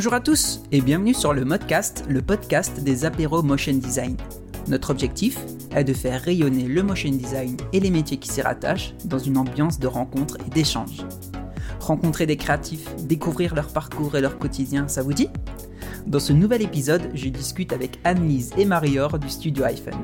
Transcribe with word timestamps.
Bonjour 0.00 0.14
à 0.14 0.20
tous 0.20 0.62
et 0.72 0.80
bienvenue 0.80 1.12
sur 1.12 1.34
le 1.34 1.44
Modcast, 1.44 2.06
le 2.08 2.22
podcast 2.22 2.80
des 2.82 3.04
apéros 3.04 3.42
motion 3.42 3.74
design. 3.74 4.16
Notre 4.66 4.88
objectif 4.88 5.38
est 5.76 5.84
de 5.84 5.92
faire 5.92 6.22
rayonner 6.22 6.62
le 6.62 6.82
motion 6.82 7.10
design 7.10 7.58
et 7.74 7.80
les 7.80 7.90
métiers 7.90 8.16
qui 8.16 8.30
s'y 8.30 8.40
rattachent 8.40 8.94
dans 9.04 9.18
une 9.18 9.36
ambiance 9.36 9.78
de 9.78 9.86
rencontre 9.86 10.38
et 10.46 10.48
d'échange. 10.48 11.04
Rencontrer 11.80 12.24
des 12.24 12.38
créatifs, 12.38 12.88
découvrir 13.04 13.54
leur 13.54 13.68
parcours 13.74 14.16
et 14.16 14.22
leur 14.22 14.38
quotidien, 14.38 14.88
ça 14.88 15.02
vous 15.02 15.12
dit? 15.12 15.28
Dans 16.06 16.18
ce 16.18 16.32
nouvel 16.32 16.62
épisode, 16.62 17.10
je 17.12 17.28
discute 17.28 17.74
avec 17.74 18.00
Anne-Lise 18.04 18.52
et 18.56 18.64
Marior 18.64 19.18
du 19.18 19.28
studio 19.28 19.64
iPhone. 19.64 20.00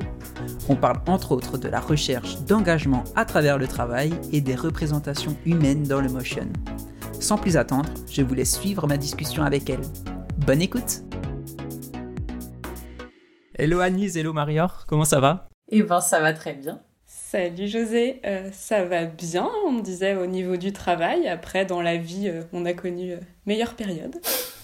On 0.69 0.75
parle 0.75 1.01
entre 1.07 1.31
autres 1.31 1.57
de 1.57 1.69
la 1.69 1.79
recherche 1.79 2.39
d'engagement 2.41 3.03
à 3.15 3.25
travers 3.25 3.57
le 3.57 3.65
travail 3.65 4.13
et 4.31 4.41
des 4.41 4.53
représentations 4.53 5.35
humaines 5.47 5.87
dans 5.87 6.01
le 6.01 6.09
motion. 6.09 6.47
Sans 7.19 7.37
plus 7.37 7.57
attendre, 7.57 7.89
je 8.09 8.21
vous 8.21 8.35
laisse 8.35 8.59
suivre 8.59 8.87
ma 8.87 8.95
discussion 8.95 9.43
avec 9.43 9.69
elle. 9.69 9.81
Bonne 10.45 10.61
écoute 10.61 11.01
Hello 13.55 13.79
Anise, 13.79 14.17
hello 14.17 14.33
Marior, 14.33 14.85
comment 14.87 15.03
ça 15.03 15.19
va? 15.19 15.47
Eh 15.69 15.81
ben 15.81 15.99
ça 15.99 16.19
va 16.19 16.31
très 16.33 16.53
bien. 16.53 16.79
Salut 17.05 17.67
José, 17.67 18.21
euh, 18.25 18.49
ça 18.53 18.85
va 18.85 19.05
bien, 19.05 19.49
on 19.65 19.71
me 19.71 19.81
disait 19.81 20.15
au 20.15 20.27
niveau 20.27 20.57
du 20.57 20.71
travail. 20.71 21.27
Après, 21.27 21.65
dans 21.65 21.81
la 21.81 21.97
vie, 21.97 22.29
euh, 22.29 22.43
on 22.53 22.65
a 22.65 22.73
connu 22.73 23.13
euh, 23.13 23.19
meilleure 23.47 23.73
période. 23.73 24.17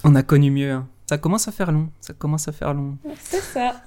On 0.04 0.14
a 0.14 0.22
connu 0.22 0.52
mieux. 0.52 0.72
Hein. 0.72 0.88
Ça 1.10 1.18
commence 1.18 1.48
à 1.48 1.52
faire 1.52 1.72
long, 1.72 1.90
ça 2.02 2.14
commence 2.14 2.48
à 2.48 2.52
faire 2.52 2.74
long. 2.74 2.98
C'est 3.20 3.42
ça. 3.42 3.82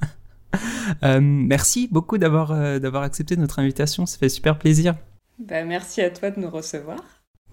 merci 1.21 1.89
beaucoup 1.91 2.19
d'avoir 2.19 2.81
d'avoir 2.81 3.05
accepté 3.05 3.37
notre 3.37 3.61
invitation, 3.61 4.07
ça 4.07 4.19
fait 4.19 4.29
super 4.29 4.59
plaisir. 4.59 4.97
Bah, 5.39 5.65
merci 5.65 6.01
à 6.01 6.11
toi 6.11 6.31
de 6.31 6.41
nous 6.41 6.51
recevoir. 6.51 6.99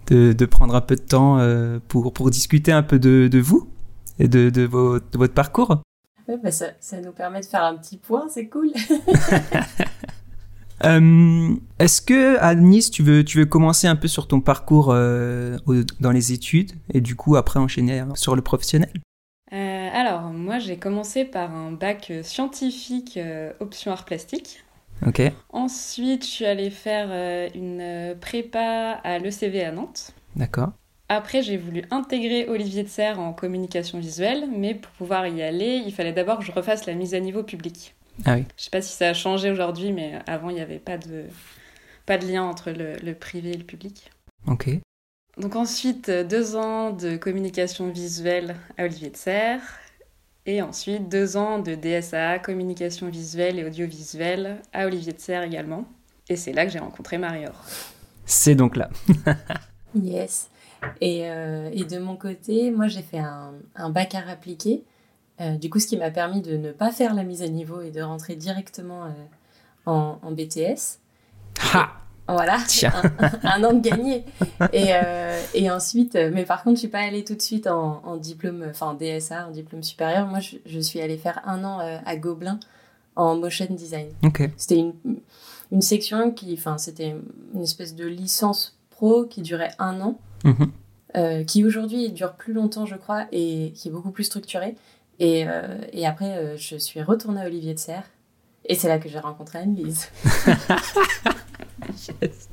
De, 0.06 0.34
de 0.34 0.46
prendre 0.46 0.74
un 0.74 0.82
peu 0.82 0.96
de 0.96 1.00
temps 1.00 1.38
pour, 1.88 2.12
pour 2.12 2.30
discuter 2.30 2.72
un 2.72 2.82
peu 2.82 2.98
de, 2.98 3.28
de 3.28 3.38
vous 3.38 3.70
et 4.18 4.28
de, 4.28 4.50
de, 4.50 4.66
de 4.66 5.18
votre 5.18 5.34
parcours. 5.34 5.82
bah 6.28 6.50
ça, 6.50 6.66
ça, 6.80 7.00
nous 7.00 7.12
permet 7.12 7.40
de 7.40 7.46
faire 7.46 7.64
un 7.64 7.76
petit 7.76 7.96
point, 7.96 8.26
c'est 8.28 8.48
cool. 8.48 8.70
Euh, 10.84 11.54
est-ce 11.78 12.02
que, 12.02 12.36
à 12.38 12.54
Nice, 12.54 12.90
tu 12.90 13.02
veux, 13.02 13.24
tu 13.24 13.38
veux 13.38 13.46
commencer 13.46 13.86
un 13.86 13.96
peu 13.96 14.08
sur 14.08 14.26
ton 14.26 14.40
parcours 14.40 14.90
euh, 14.90 15.56
dans 16.00 16.10
les 16.10 16.32
études 16.32 16.72
et 16.92 17.00
du 17.00 17.14
coup 17.16 17.36
après 17.36 17.58
enchaîner 17.58 18.04
sur 18.14 18.36
le 18.36 18.42
professionnel? 18.42 18.90
Euh, 19.52 19.88
Alors, 19.92 20.22
moi 20.24 20.58
j'ai 20.58 20.76
commencé 20.76 21.24
par 21.24 21.54
un 21.54 21.72
bac 21.72 22.12
scientifique 22.22 23.18
option 23.60 23.92
art 23.92 24.04
plastique. 24.04 24.64
Ensuite, 25.50 26.24
je 26.24 26.30
suis 26.30 26.46
allée 26.46 26.70
faire 26.70 27.50
une 27.54 28.16
prépa 28.20 29.00
à 29.04 29.18
l'ECV 29.18 29.64
à 29.64 29.72
Nantes. 29.72 30.12
D'accord. 30.36 30.72
Après, 31.08 31.42
j'ai 31.42 31.58
voulu 31.58 31.84
intégrer 31.90 32.48
Olivier 32.48 32.82
de 32.82 32.88
Serre 32.88 33.20
en 33.20 33.32
communication 33.32 33.98
visuelle, 33.98 34.48
mais 34.50 34.74
pour 34.74 34.90
pouvoir 34.92 35.26
y 35.26 35.42
aller, 35.42 35.82
il 35.84 35.92
fallait 35.92 36.12
d'abord 36.12 36.38
que 36.38 36.44
je 36.44 36.52
refasse 36.52 36.86
la 36.86 36.94
mise 36.94 37.14
à 37.14 37.20
niveau 37.20 37.42
public. 37.42 37.94
Ah 38.24 38.36
oui. 38.36 38.44
Je 38.56 38.64
sais 38.64 38.70
pas 38.70 38.80
si 38.80 38.94
ça 38.96 39.08
a 39.08 39.14
changé 39.14 39.50
aujourd'hui, 39.50 39.92
mais 39.92 40.18
avant, 40.26 40.48
il 40.50 40.54
n'y 40.54 40.62
avait 40.62 40.78
pas 40.78 40.96
de, 40.96 41.24
pas 42.06 42.16
de 42.16 42.26
lien 42.26 42.42
entre 42.42 42.70
le, 42.70 42.96
le, 42.96 43.14
privé 43.14 43.50
et 43.50 43.56
le 43.56 43.64
public. 43.64 44.10
Ok. 44.46 44.70
Donc 45.36 45.56
ensuite, 45.56 46.10
deux 46.10 46.56
ans 46.56 46.90
de 46.92 47.16
communication 47.16 47.88
visuelle 47.88 48.56
à 48.78 48.84
Olivier 48.84 49.10
de 49.10 49.16
Serre. 49.16 49.60
Et 50.46 50.60
ensuite, 50.60 51.08
deux 51.08 51.36
ans 51.36 51.58
de 51.58 51.74
DSA, 51.74 52.38
communication 52.38 53.08
visuelle 53.08 53.58
et 53.58 53.64
audiovisuelle 53.64 54.60
à 54.72 54.86
Olivier 54.86 55.12
de 55.12 55.20
Serre 55.20 55.42
également. 55.42 55.86
Et 56.28 56.36
c'est 56.36 56.52
là 56.52 56.66
que 56.66 56.72
j'ai 56.72 56.78
rencontré 56.78 57.18
Marior. 57.18 57.54
C'est 58.26 58.54
donc 58.54 58.76
là. 58.76 58.90
yes. 59.94 60.50
Et, 61.00 61.30
euh, 61.30 61.70
et, 61.72 61.84
de 61.84 61.98
mon 61.98 62.16
côté, 62.16 62.70
moi 62.70 62.88
j'ai 62.88 63.00
fait 63.00 63.18
un, 63.18 63.54
un 63.74 63.88
bac 63.88 64.14
art 64.14 64.28
appliqué 64.28 64.84
euh, 65.40 65.56
du 65.56 65.68
coup, 65.68 65.80
ce 65.80 65.86
qui 65.86 65.96
m'a 65.96 66.10
permis 66.10 66.42
de 66.42 66.56
ne 66.56 66.72
pas 66.72 66.92
faire 66.92 67.14
la 67.14 67.24
mise 67.24 67.42
à 67.42 67.48
niveau 67.48 67.80
et 67.80 67.90
de 67.90 68.00
rentrer 68.02 68.36
directement 68.36 69.04
euh, 69.04 69.08
en, 69.86 70.18
en, 70.22 70.32
BTS. 70.32 71.00
Ha 71.72 72.03
voilà, 72.26 72.56
un, 72.84 73.38
un, 73.42 73.64
an 73.64 73.72
de 73.74 73.80
gagné. 73.80 74.24
Et, 74.72 74.94
euh, 74.94 75.38
et, 75.52 75.70
ensuite, 75.70 76.16
euh, 76.16 76.30
mais 76.32 76.44
par 76.44 76.62
contre, 76.62 76.76
je 76.76 76.80
suis 76.80 76.88
pas 76.88 77.00
allée 77.00 77.22
tout 77.22 77.34
de 77.34 77.42
suite 77.42 77.66
en, 77.66 78.00
en 78.04 78.16
diplôme, 78.16 78.64
enfin 78.70 78.94
DSA, 78.94 79.48
en 79.48 79.50
diplôme 79.50 79.82
supérieur. 79.82 80.26
Moi, 80.26 80.40
je, 80.40 80.56
je 80.64 80.80
suis 80.80 81.00
allée 81.00 81.18
faire 81.18 81.42
un 81.44 81.62
an 81.64 81.80
euh, 81.80 81.98
à 82.06 82.16
Gobelin 82.16 82.58
en 83.14 83.36
motion 83.36 83.66
design. 83.70 84.08
Okay. 84.22 84.50
C'était 84.56 84.78
une, 84.78 84.94
une 85.70 85.82
section 85.82 86.30
qui, 86.30 86.54
enfin, 86.54 86.78
c'était 86.78 87.14
une 87.54 87.62
espèce 87.62 87.94
de 87.94 88.06
licence 88.06 88.78
pro 88.90 89.24
qui 89.24 89.42
durait 89.42 89.72
un 89.78 90.00
an. 90.00 90.18
Mm 90.44 90.50
-hmm. 90.52 90.68
Euh, 91.16 91.44
qui 91.44 91.64
aujourd'hui 91.64 92.10
dure 92.10 92.32
plus 92.32 92.52
longtemps, 92.52 92.86
je 92.86 92.96
crois, 92.96 93.26
et 93.30 93.72
qui 93.76 93.86
est 93.88 93.92
beaucoup 93.92 94.10
plus 94.10 94.24
structurée. 94.24 94.74
Et, 95.20 95.44
euh, 95.46 95.78
et 95.92 96.06
après, 96.06 96.56
je 96.56 96.76
suis 96.76 97.02
retournée 97.02 97.40
à 97.40 97.46
Olivier 97.46 97.72
de 97.72 97.78
Serre. 97.78 98.08
Et 98.64 98.74
c'est 98.74 98.88
là 98.88 98.98
que 98.98 99.08
j'ai 99.08 99.20
rencontré 99.20 99.58
Anne-Lise. 99.58 100.08
yes. 102.22 102.48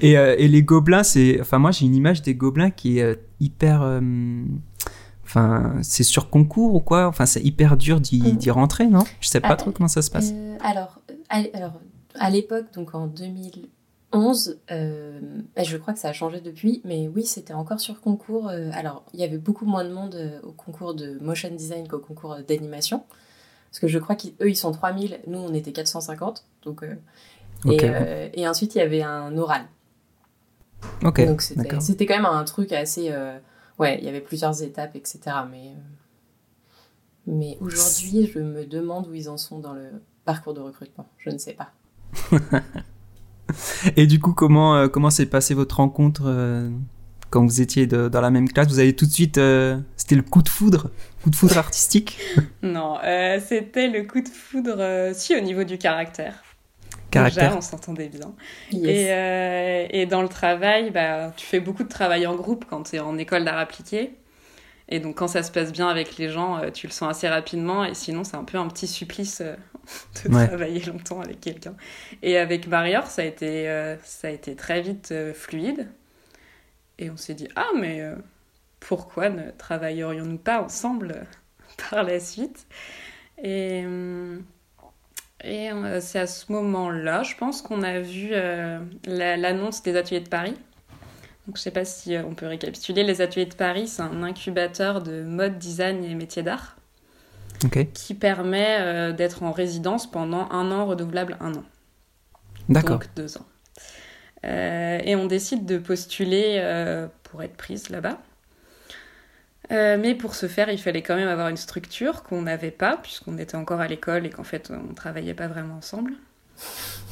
et, 0.00 0.18
euh, 0.18 0.34
et, 0.38 0.48
les 0.48 0.62
gobelins, 0.62 1.02
c'est. 1.02 1.40
Enfin, 1.40 1.58
moi, 1.58 1.70
j'ai 1.70 1.86
une 1.86 1.94
image 1.94 2.22
des 2.22 2.34
gobelins 2.34 2.70
qui 2.70 2.98
est 2.98 3.20
hyper. 3.40 4.00
Enfin, 5.24 5.74
c'est 5.82 6.02
sur 6.02 6.28
concours 6.28 6.74
ou 6.74 6.80
quoi? 6.80 7.06
Enfin, 7.06 7.26
c'est 7.26 7.42
hyper 7.42 7.76
dur 7.76 8.00
d'y 8.00 8.50
rentrer, 8.50 8.86
non? 8.86 9.04
Je 9.20 9.28
sais 9.28 9.40
pas 9.40 9.50
ah, 9.50 9.56
trop 9.56 9.70
comment 9.70 9.88
ça 9.88 10.02
se 10.02 10.10
passe. 10.10 10.32
alors, 10.60 11.00
à, 11.30 11.42
alors, 11.54 11.80
à 12.16 12.30
l'époque, 12.30 12.66
donc 12.74 12.94
en 12.94 13.06
2000. 13.06 13.68
11, 14.12 14.58
euh, 14.70 15.20
je 15.56 15.76
crois 15.78 15.94
que 15.94 15.98
ça 15.98 16.08
a 16.08 16.12
changé 16.12 16.40
depuis, 16.40 16.82
mais 16.84 17.08
oui, 17.08 17.24
c'était 17.24 17.54
encore 17.54 17.80
sur 17.80 18.00
concours. 18.00 18.48
Euh, 18.48 18.70
alors, 18.74 19.04
il 19.14 19.20
y 19.20 19.24
avait 19.24 19.38
beaucoup 19.38 19.64
moins 19.64 19.84
de 19.84 19.92
monde 19.92 20.14
euh, 20.14 20.40
au 20.42 20.52
concours 20.52 20.94
de 20.94 21.18
motion 21.20 21.50
design 21.50 21.88
qu'au 21.88 21.98
concours 21.98 22.36
d'animation. 22.46 23.04
Parce 23.70 23.80
que 23.80 23.88
je 23.88 23.98
crois 23.98 24.16
qu'eux, 24.16 24.50
ils 24.50 24.56
sont 24.56 24.70
3000, 24.70 25.20
nous, 25.26 25.38
on 25.38 25.54
était 25.54 25.72
450. 25.72 26.44
Donc, 26.64 26.84
okay. 27.64 28.30
et, 28.34 28.40
et, 28.40 28.48
ensuite, 28.48 28.74
il 28.74 28.78
y 28.78 28.80
avait 28.82 29.02
un 29.02 29.36
oral. 29.36 29.62
Ok. 31.04 31.24
Donc, 31.26 31.42
c'était 31.42 32.06
quand 32.06 32.16
même 32.16 32.26
un 32.26 32.44
truc 32.44 32.72
assez. 32.72 33.12
ouais, 33.78 33.98
il 33.98 34.04
y 34.04 34.08
avait 34.08 34.20
plusieurs 34.20 34.62
étapes, 34.62 34.96
etc. 34.96 35.20
Mais, 35.50 35.72
mais 37.26 37.56
aujourd'hui, 37.60 38.30
je 38.32 38.40
me 38.40 38.64
demande 38.66 39.06
où 39.08 39.14
ils 39.14 39.28
en 39.28 39.36
sont 39.36 39.58
dans 39.58 39.74
le 39.74 40.02
parcours 40.24 40.54
de 40.54 40.60
recrutement. 40.60 41.08
Je 41.18 41.30
ne 41.30 41.38
sais 41.38 41.54
pas. 41.54 41.72
Et 43.96 44.06
du 44.06 44.20
coup, 44.20 44.32
comment 44.32 44.76
euh, 44.76 44.88
comment 44.88 45.10
s'est 45.10 45.26
passée 45.26 45.54
votre 45.54 45.76
rencontre 45.76 46.22
euh, 46.26 46.70
quand 47.30 47.44
vous 47.44 47.60
étiez 47.60 47.86
de, 47.86 48.08
dans 48.08 48.20
la 48.20 48.30
même 48.30 48.48
classe? 48.48 48.68
Vous 48.68 48.78
avez 48.78 48.94
tout 48.94 49.06
de 49.06 49.10
suite, 49.10 49.38
euh, 49.38 49.78
c'était 49.96 50.14
le 50.14 50.22
coup 50.22 50.42
de 50.42 50.48
foudre, 50.48 50.90
coup 51.22 51.30
de 51.30 51.36
foudre 51.36 51.58
artistique? 51.58 52.18
Non, 52.62 52.98
c'était 53.44 53.88
le 53.88 54.04
coup 54.04 54.20
de 54.20 54.28
foudre, 54.28 55.10
si 55.14 55.36
au 55.36 55.40
niveau 55.40 55.64
du 55.64 55.78
caractère. 55.78 56.42
Caractère. 57.12 57.44
Déjà, 57.44 57.58
on 57.58 57.60
s'entendait 57.60 58.08
bien. 58.08 58.34
Yes. 58.72 59.88
Et, 59.90 60.00
et, 60.00 60.06
dans 60.06 60.22
le 60.22 60.28
travail, 60.28 60.90
bah, 60.90 61.32
tu 61.36 61.46
fais 61.46 61.60
beaucoup 61.60 61.84
de 61.84 61.88
travail 61.88 62.26
en 62.26 62.34
groupe 62.34 62.64
quand 62.68 62.82
tu 62.82 62.96
es 62.96 63.00
en 63.00 63.16
école 63.18 63.44
d'art 63.44 63.58
appliqué. 63.58 64.14
Et 64.88 64.98
donc, 64.98 65.16
quand 65.16 65.28
ça 65.28 65.42
se 65.42 65.52
passe 65.52 65.72
bien 65.72 65.88
avec 65.88 66.16
les 66.16 66.28
gens, 66.28 66.60
tu 66.72 66.86
le 66.86 66.92
sens 66.92 67.10
assez 67.10 67.28
rapidement. 67.28 67.84
Et 67.84 67.94
sinon, 67.94 68.24
c'est 68.24 68.36
un 68.36 68.44
peu 68.44 68.58
un 68.58 68.66
petit 68.68 68.86
supplice 68.86 69.42
de 70.24 70.30
ouais. 70.30 70.46
travailler 70.46 70.80
longtemps 70.80 71.20
avec 71.20 71.40
quelqu'un. 71.40 71.74
Et 72.22 72.38
avec 72.38 72.66
Marior, 72.66 73.06
ça 73.06 73.22
a 73.22 73.24
été, 73.24 73.68
euh, 73.68 73.96
ça 74.04 74.28
a 74.28 74.30
été 74.30 74.54
très 74.54 74.80
vite 74.80 75.10
euh, 75.12 75.34
fluide. 75.34 75.88
Et 76.98 77.10
on 77.10 77.16
s'est 77.16 77.34
dit, 77.34 77.48
ah, 77.56 77.68
mais 77.78 78.00
euh, 78.00 78.14
pourquoi 78.80 79.28
ne 79.28 79.50
travaillerions-nous 79.50 80.38
pas 80.38 80.62
ensemble 80.62 81.26
par 81.90 82.02
la 82.02 82.20
suite? 82.20 82.66
Et, 83.42 83.84
et 85.44 85.70
c'est 86.00 86.18
à 86.18 86.26
ce 86.26 86.50
moment-là, 86.52 87.22
je 87.22 87.36
pense 87.36 87.62
qu'on 87.62 87.82
a 87.82 88.00
vu 88.00 88.32
l'annonce 89.06 89.82
des 89.82 89.96
ateliers 89.96 90.20
de 90.20 90.28
Paris. 90.28 90.54
Donc, 91.46 91.56
je 91.56 91.60
ne 91.60 91.62
sais 91.62 91.70
pas 91.72 91.84
si 91.84 92.16
on 92.16 92.34
peut 92.34 92.46
récapituler. 92.46 93.02
Les 93.02 93.20
ateliers 93.20 93.46
de 93.46 93.54
Paris, 93.54 93.88
c'est 93.88 94.02
un 94.02 94.22
incubateur 94.22 95.02
de 95.02 95.22
mode, 95.22 95.58
design 95.58 96.04
et 96.04 96.14
métiers 96.14 96.44
d'art 96.44 96.76
okay. 97.64 97.86
qui 97.88 98.14
permet 98.14 98.78
euh, 98.80 99.12
d'être 99.12 99.42
en 99.42 99.52
résidence 99.52 100.10
pendant 100.10 100.48
un 100.50 100.70
an, 100.70 100.86
renouvelable 100.86 101.36
un 101.40 101.54
an. 101.54 101.64
D'accord. 102.68 102.98
Donc 102.98 103.08
deux 103.16 103.36
ans. 103.38 103.46
Euh, 104.44 105.00
et 105.02 105.16
on 105.16 105.26
décide 105.26 105.66
de 105.66 105.78
postuler 105.78 106.56
euh, 106.58 107.08
pour 107.24 107.42
être 107.42 107.56
prise 107.56 107.90
là-bas. 107.90 108.18
Euh, 109.70 109.96
mais 109.98 110.14
pour 110.14 110.34
ce 110.34 110.48
faire, 110.48 110.70
il 110.70 110.78
fallait 110.78 111.02
quand 111.02 111.14
même 111.14 111.28
avoir 111.28 111.48
une 111.48 111.56
structure 111.56 112.22
qu'on 112.24 112.42
n'avait 112.42 112.70
pas, 112.72 112.96
puisqu'on 112.96 113.38
était 113.38 113.54
encore 113.54 113.80
à 113.80 113.86
l'école 113.86 114.26
et 114.26 114.30
qu'en 114.30 114.44
fait, 114.44 114.70
on 114.70 114.88
ne 114.90 114.94
travaillait 114.94 115.34
pas 115.34 115.46
vraiment 115.46 115.76
ensemble. 115.76 116.14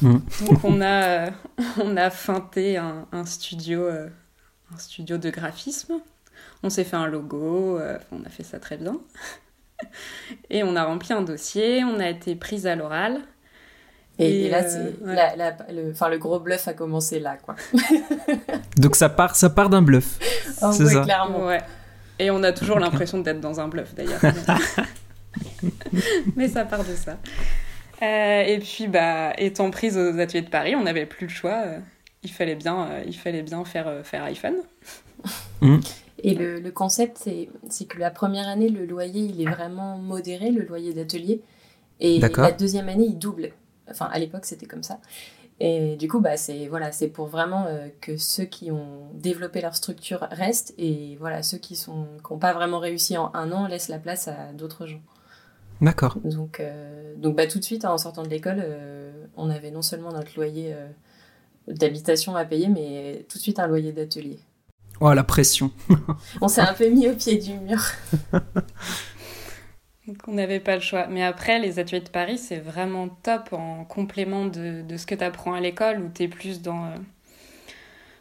Mmh. 0.03 0.19
Donc 0.47 0.65
on 0.65 0.83
a, 0.83 1.31
on 1.83 1.97
a 1.97 2.11
feinté 2.11 2.77
un, 2.77 3.07
un 3.13 3.25
studio, 3.25 3.89
un 3.89 4.79
studio 4.79 5.17
de 5.17 5.31
graphisme. 5.31 5.95
On 6.63 6.71
s'est 6.71 6.85
fait 6.85 6.97
un 6.97 7.07
logo, 7.07 7.79
on 8.13 8.25
a 8.25 8.29
fait 8.29 8.43
ça 8.43 8.59
très 8.59 8.77
bien. 8.77 8.99
Et 10.51 10.63
on 10.63 10.77
a 10.77 10.85
rempli 10.85 11.13
un 11.13 11.23
dossier, 11.23 11.85
on 11.85 11.99
a 12.01 12.09
été 12.09 12.35
prise 12.35 12.67
à 12.67 12.77
l'oral. 12.77 13.21
Et, 14.19 14.47
et, 14.47 14.51
là, 14.51 14.63
euh, 14.65 14.91
ouais. 15.03 15.15
la, 15.15 15.37
la, 15.37 15.57
le, 15.73 15.93
le 15.93 16.19
gros 16.19 16.39
bluff 16.41 16.69
a 16.69 16.75
commencé 16.75 17.21
là, 17.21 17.39
quoi. 17.39 17.57
Donc 18.77 18.95
ça 18.95 19.09
part, 19.09 19.35
ça 19.35 19.49
part 19.49 19.71
d'un 19.71 19.81
bluff. 19.81 20.19
Oh, 20.61 20.73
c'est 20.73 20.85
ouais, 20.85 20.93
ça. 20.93 21.03
clairement. 21.05 21.47
Ouais. 21.47 21.63
Et 22.21 22.31
on 22.31 22.43
a 22.43 22.53
toujours 22.53 22.79
l'impression 22.79 23.19
d'être 23.19 23.41
dans 23.41 23.61
un 23.61 23.69
bluff 23.69 23.95
d'ailleurs. 23.95 24.21
Mais 26.37 26.49
ça 26.49 26.67
part 26.67 26.85
de 26.85 26.95
ça. 26.95 27.17
Euh, 28.03 28.43
et 28.43 28.59
puis, 28.59 28.89
bah, 28.89 29.33
étant 29.39 29.71
prise 29.71 29.97
aux 29.97 30.19
ateliers 30.19 30.43
de 30.43 30.51
Paris, 30.51 30.77
on 30.77 30.83
n'avait 30.83 31.07
plus 31.07 31.27
le 31.27 31.33
choix. 31.33 31.63
Euh, 31.65 31.79
il 32.23 32.31
fallait 32.31 32.57
bien, 32.57 32.91
euh, 32.91 33.03
il 33.07 33.17
fallait 33.17 33.43
bien 33.43 33.65
faire, 33.65 34.05
faire 34.05 34.23
iPhone. 34.25 34.57
Mmh. 35.61 35.81
Et 36.23 36.35
le, 36.35 36.59
le 36.59 36.71
concept, 36.71 37.29
c'est 37.69 37.85
que 37.85 37.99
la 37.99 38.11
première 38.11 38.49
année, 38.49 38.71
le 38.71 38.87
loyer, 38.87 39.21
il 39.21 39.43
est 39.43 39.51
vraiment 39.51 39.99
modéré, 39.99 40.51
le 40.51 40.63
loyer 40.63 40.95
d'atelier. 40.95 41.43
Et 42.01 42.19
la 42.19 42.53
deuxième 42.53 42.89
année, 42.89 43.05
il 43.05 43.19
double. 43.19 43.51
Enfin, 43.91 44.09
à 44.11 44.19
l'époque, 44.19 44.47
c'était 44.47 44.65
comme 44.65 44.83
ça. 44.83 44.99
Et 45.61 45.97
du 45.97 46.09
coup, 46.09 46.21
bah, 46.21 46.37
c'est 46.37 46.69
voilà, 46.69 46.91
c'est 46.91 47.09
pour 47.09 47.27
vraiment 47.27 47.67
que 48.01 48.17
ceux 48.17 48.45
qui 48.45 48.71
ont 48.71 49.11
développé 49.13 49.61
leur 49.61 49.77
structure 49.77 50.27
restent 50.31 50.73
et 50.79 51.17
voilà, 51.21 51.43
ceux 51.43 51.59
qui 51.59 51.79
n'ont 51.89 52.07
qui 52.27 52.41
pas 52.41 52.55
vraiment 52.55 52.79
réussi 52.79 53.19
en 53.19 53.31
un 53.35 53.53
an 53.53 53.67
laissent 53.67 53.89
la 53.89 53.99
place 53.99 54.27
à 54.27 54.53
d'autres 54.55 54.87
gens. 54.87 55.03
D'accord. 55.81 56.19
Donc, 56.25 56.61
euh, 56.61 57.15
donc 57.17 57.37
bah, 57.37 57.47
tout 57.47 57.59
de 57.59 57.65
suite, 57.65 57.85
en 57.85 57.97
sortant 57.97 58.23
de 58.23 58.29
l'école, 58.29 58.61
euh, 58.63 59.11
on 59.37 59.51
avait 59.51 59.71
non 59.71 59.83
seulement 59.83 60.13
notre 60.13 60.33
loyer 60.37 60.75
euh, 60.75 60.89
d'habitation 61.69 62.37
à 62.37 62.45
payer, 62.45 62.69
mais 62.69 63.25
tout 63.29 63.39
de 63.39 63.43
suite 63.43 63.59
un 63.59 63.67
loyer 63.67 63.93
d'atelier. 63.93 64.39
Oh, 65.01 65.13
la 65.15 65.25
pression 65.25 65.71
On 66.43 66.49
s'est 66.49 66.61
un 66.61 66.75
peu 66.75 66.89
mis 66.89 67.09
au 67.09 67.15
pied 67.15 67.39
du 67.39 67.55
mur. 67.55 67.81
donc 70.07 70.17
on 70.27 70.33
n'avait 70.33 70.61
pas 70.61 70.75
le 70.75 70.81
choix. 70.81 71.07
Mais 71.07 71.23
après, 71.23 71.59
les 71.59 71.79
ateliers 71.79 72.01
de 72.01 72.09
Paris, 72.09 72.39
c'est 72.39 72.59
vraiment 72.59 73.09
top 73.09 73.53
en 73.53 73.85
complément 73.85 74.47
de, 74.47 74.85
ce 74.97 75.07
que 75.07 75.15
tu 75.15 75.25
apprends 75.25 75.55
à 75.55 75.61
l'école, 75.61 76.01
où 76.01 76.11
tu 76.13 76.25
es 76.25 76.29
plus 76.29 76.63
dans 76.63 76.93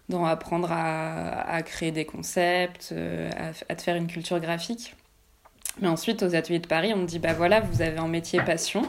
dans 0.10 0.26
apprendre 0.26 0.70
à, 0.72 1.62
créer 1.64 1.92
des 1.92 2.06
concepts, 2.06 2.94
à, 3.38 3.52
à, 3.72 3.76
te 3.76 3.82
faire 3.82 3.96
une 3.96 4.08
culture 4.08 4.40
graphique. 4.40 4.96
Mais 5.82 5.88
ensuite, 5.88 6.24
aux 6.24 6.36
ateliers 6.36 6.60
de 6.60 6.68
Paris, 6.68 6.94
on 6.94 6.98
me 6.98 7.06
dit 7.06 7.20
bah 7.20 7.34
voilà, 7.34 7.62
vous 7.62 7.82
avez 7.82 7.98
un 7.98 8.08
métier 8.08 8.42
passion, 8.42 8.82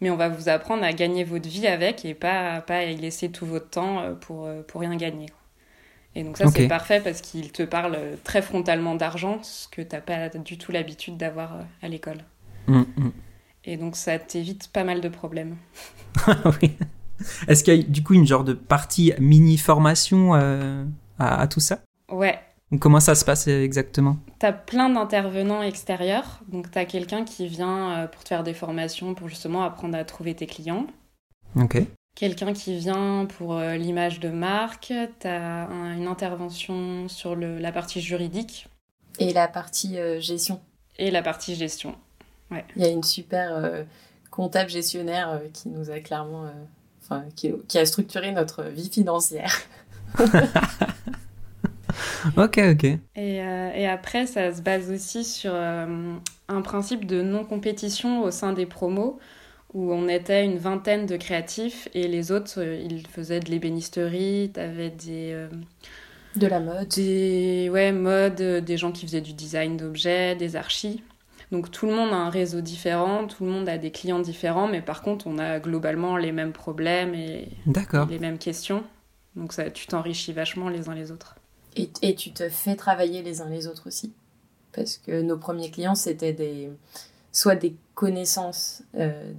mais 0.00 0.10
on 0.10 0.16
va 0.16 0.28
vous 0.28 0.48
apprendre 0.48 0.82
à 0.82 0.92
gagner 0.92 1.24
votre 1.24 1.48
vie 1.48 1.66
avec 1.66 2.04
et 2.04 2.14
pas, 2.14 2.60
pas 2.60 2.84
y 2.84 2.96
laisser 2.96 3.30
tout 3.30 3.46
votre 3.46 3.70
temps 3.70 4.00
euh, 4.00 4.14
pour, 4.14 4.46
euh, 4.46 4.62
pour 4.62 4.80
rien 4.80 4.96
gagner. 4.96 5.26
Et 6.16 6.24
donc, 6.24 6.38
ça, 6.38 6.46
c'est 6.48 6.66
parfait 6.66 7.00
parce 7.04 7.20
qu'il 7.20 7.52
te 7.52 7.62
parle 7.62 7.98
très 8.24 8.40
frontalement 8.40 8.94
d'argent, 8.94 9.38
ce 9.42 9.68
que 9.68 9.82
tu 9.82 9.94
n'as 9.94 10.00
pas 10.00 10.30
du 10.30 10.56
tout 10.56 10.72
l'habitude 10.72 11.18
d'avoir 11.18 11.56
euh, 11.56 11.62
à 11.82 11.88
l'école. 11.88 12.24
Mm, 12.68 12.78
mm. 12.78 13.12
Et 13.66 13.76
donc, 13.76 13.96
ça 13.96 14.18
t'évite 14.18 14.68
pas 14.72 14.82
mal 14.82 15.02
de 15.02 15.10
problèmes. 15.10 15.56
oui. 16.62 16.72
Est-ce 17.48 17.62
qu'il 17.62 17.76
y 17.76 17.80
a 17.80 17.82
du 17.82 18.02
coup 18.02 18.14
une 18.14 18.26
genre 18.26 18.44
de 18.44 18.54
partie 18.54 19.12
mini-formation 19.18 20.32
à, 20.32 20.86
à, 21.18 21.46
tout 21.48 21.60
ça? 21.60 21.80
Ouais, 22.10 22.38
Comment 22.80 23.00
ça 23.00 23.14
se 23.14 23.24
passe 23.24 23.46
exactement? 23.46 24.16
Tu 24.40 24.46
as 24.46 24.52
plein 24.52 24.88
d'intervenants 24.88 25.62
extérieurs. 25.62 26.40
Donc, 26.48 26.70
tu 26.70 26.78
as 26.78 26.84
quelqu'un 26.86 27.24
qui 27.24 27.46
vient 27.46 27.90
euh, 27.90 28.06
pour 28.06 28.24
te 28.24 28.28
faire 28.28 28.42
des 28.42 28.54
formations, 28.54 29.14
pour 29.14 29.28
justement 29.28 29.62
apprendre 29.64 29.96
à 29.96 30.04
trouver 30.04 30.34
tes 30.34 30.46
clients. 30.46 30.86
Ok. 31.54 31.82
Quelqu'un 32.16 32.52
qui 32.52 32.76
vient 32.76 33.28
pour 33.38 33.54
euh, 33.54 33.76
l'image 33.76 34.18
de 34.18 34.28
marque. 34.28 34.92
Tu 35.20 35.28
as 35.28 35.68
une 35.96 36.08
intervention 36.08 37.08
sur 37.08 37.36
le, 37.36 37.58
la 37.58 37.70
partie 37.70 38.00
juridique. 38.00 38.66
Et 39.20 39.32
la 39.32 39.46
partie 39.46 39.98
euh, 39.98 40.20
gestion. 40.20 40.60
Et 40.98 41.12
la 41.12 41.22
partie 41.22 41.54
gestion. 41.54 41.94
Ouais. 42.50 42.64
Il 42.74 42.82
y 42.82 42.86
a 42.86 42.88
une 42.88 43.04
super 43.04 43.84
comptable 44.30 44.70
gestionnaire 44.70 45.40
qui 45.52 45.68
nous 45.68 45.90
a 45.90 46.00
clairement. 46.00 46.50
Enfin, 47.02 47.24
qui, 47.36 47.52
qui 47.68 47.78
a 47.78 47.86
structuré 47.86 48.32
notre 48.32 48.64
vie 48.64 48.90
financière. 48.90 49.54
ok, 52.36 52.60
ok. 52.72 52.84
Et, 52.84 52.98
euh, 53.16 53.70
et, 53.74 53.86
après, 53.86 54.26
ça 54.26 54.52
se 54.52 54.60
base 54.60 54.90
aussi 54.90 55.24
sur 55.24 55.52
euh, 55.54 56.14
un 56.48 56.62
principe 56.62 57.06
de 57.06 57.22
non-compétition 57.22 58.22
au 58.22 58.30
sein 58.30 58.52
des 58.52 58.66
promos, 58.66 59.18
où 59.74 59.92
on 59.92 60.08
était 60.08 60.44
une 60.44 60.58
vingtaine 60.58 61.06
de 61.06 61.16
créatifs 61.16 61.88
et 61.94 62.08
les 62.08 62.32
autres, 62.32 62.60
euh, 62.60 62.76
ils 62.76 63.06
faisaient 63.06 63.40
de 63.40 63.50
l'ébénisterie, 63.50 64.50
t'avais 64.52 64.90
des... 64.90 65.46
de 66.36 66.46
la 66.46 66.60
mode. 66.60 66.88
Des 66.88 67.68
ouais, 67.70 67.92
mode, 67.92 68.36
des 68.36 68.76
gens 68.76 68.92
qui 68.92 69.06
faisaient 69.06 69.20
du 69.20 69.32
design 69.32 69.76
d'objets, 69.76 70.34
des 70.36 70.56
archis. 70.56 71.02
Donc 71.52 71.70
tout 71.70 71.86
le 71.86 71.94
monde 71.94 72.10
a 72.10 72.16
un 72.16 72.30
réseau 72.30 72.60
différent, 72.60 73.26
tout 73.26 73.44
le 73.44 73.50
monde 73.50 73.68
a 73.68 73.78
des 73.78 73.92
clients 73.92 74.18
différents, 74.18 74.66
mais 74.66 74.82
par 74.82 75.02
contre, 75.02 75.26
on 75.26 75.38
a 75.38 75.60
globalement 75.60 76.16
les 76.16 76.32
mêmes 76.32 76.52
problèmes 76.52 77.14
et, 77.14 77.48
et 77.66 78.10
les 78.10 78.18
mêmes 78.18 78.38
questions. 78.38 78.82
Donc 79.36 79.52
ça, 79.52 79.70
tu 79.70 79.86
t'enrichis 79.86 80.32
vachement 80.32 80.68
les 80.68 80.88
uns 80.88 80.94
les 80.94 81.12
autres. 81.12 81.36
Et, 81.76 82.14
tu 82.14 82.32
te 82.32 82.48
fais 82.48 82.74
travailler 82.74 83.22
les 83.22 83.42
uns 83.42 83.50
les 83.50 83.66
autres 83.66 83.86
aussi? 83.86 84.14
Parce 84.72 84.96
que 84.96 85.20
nos 85.20 85.36
premiers 85.36 85.70
clients, 85.70 85.94
c'était 85.94 86.32
des, 86.32 86.70
soit 87.32 87.54
des 87.54 87.76
connaissances 87.96 88.82
euh, 88.98 89.32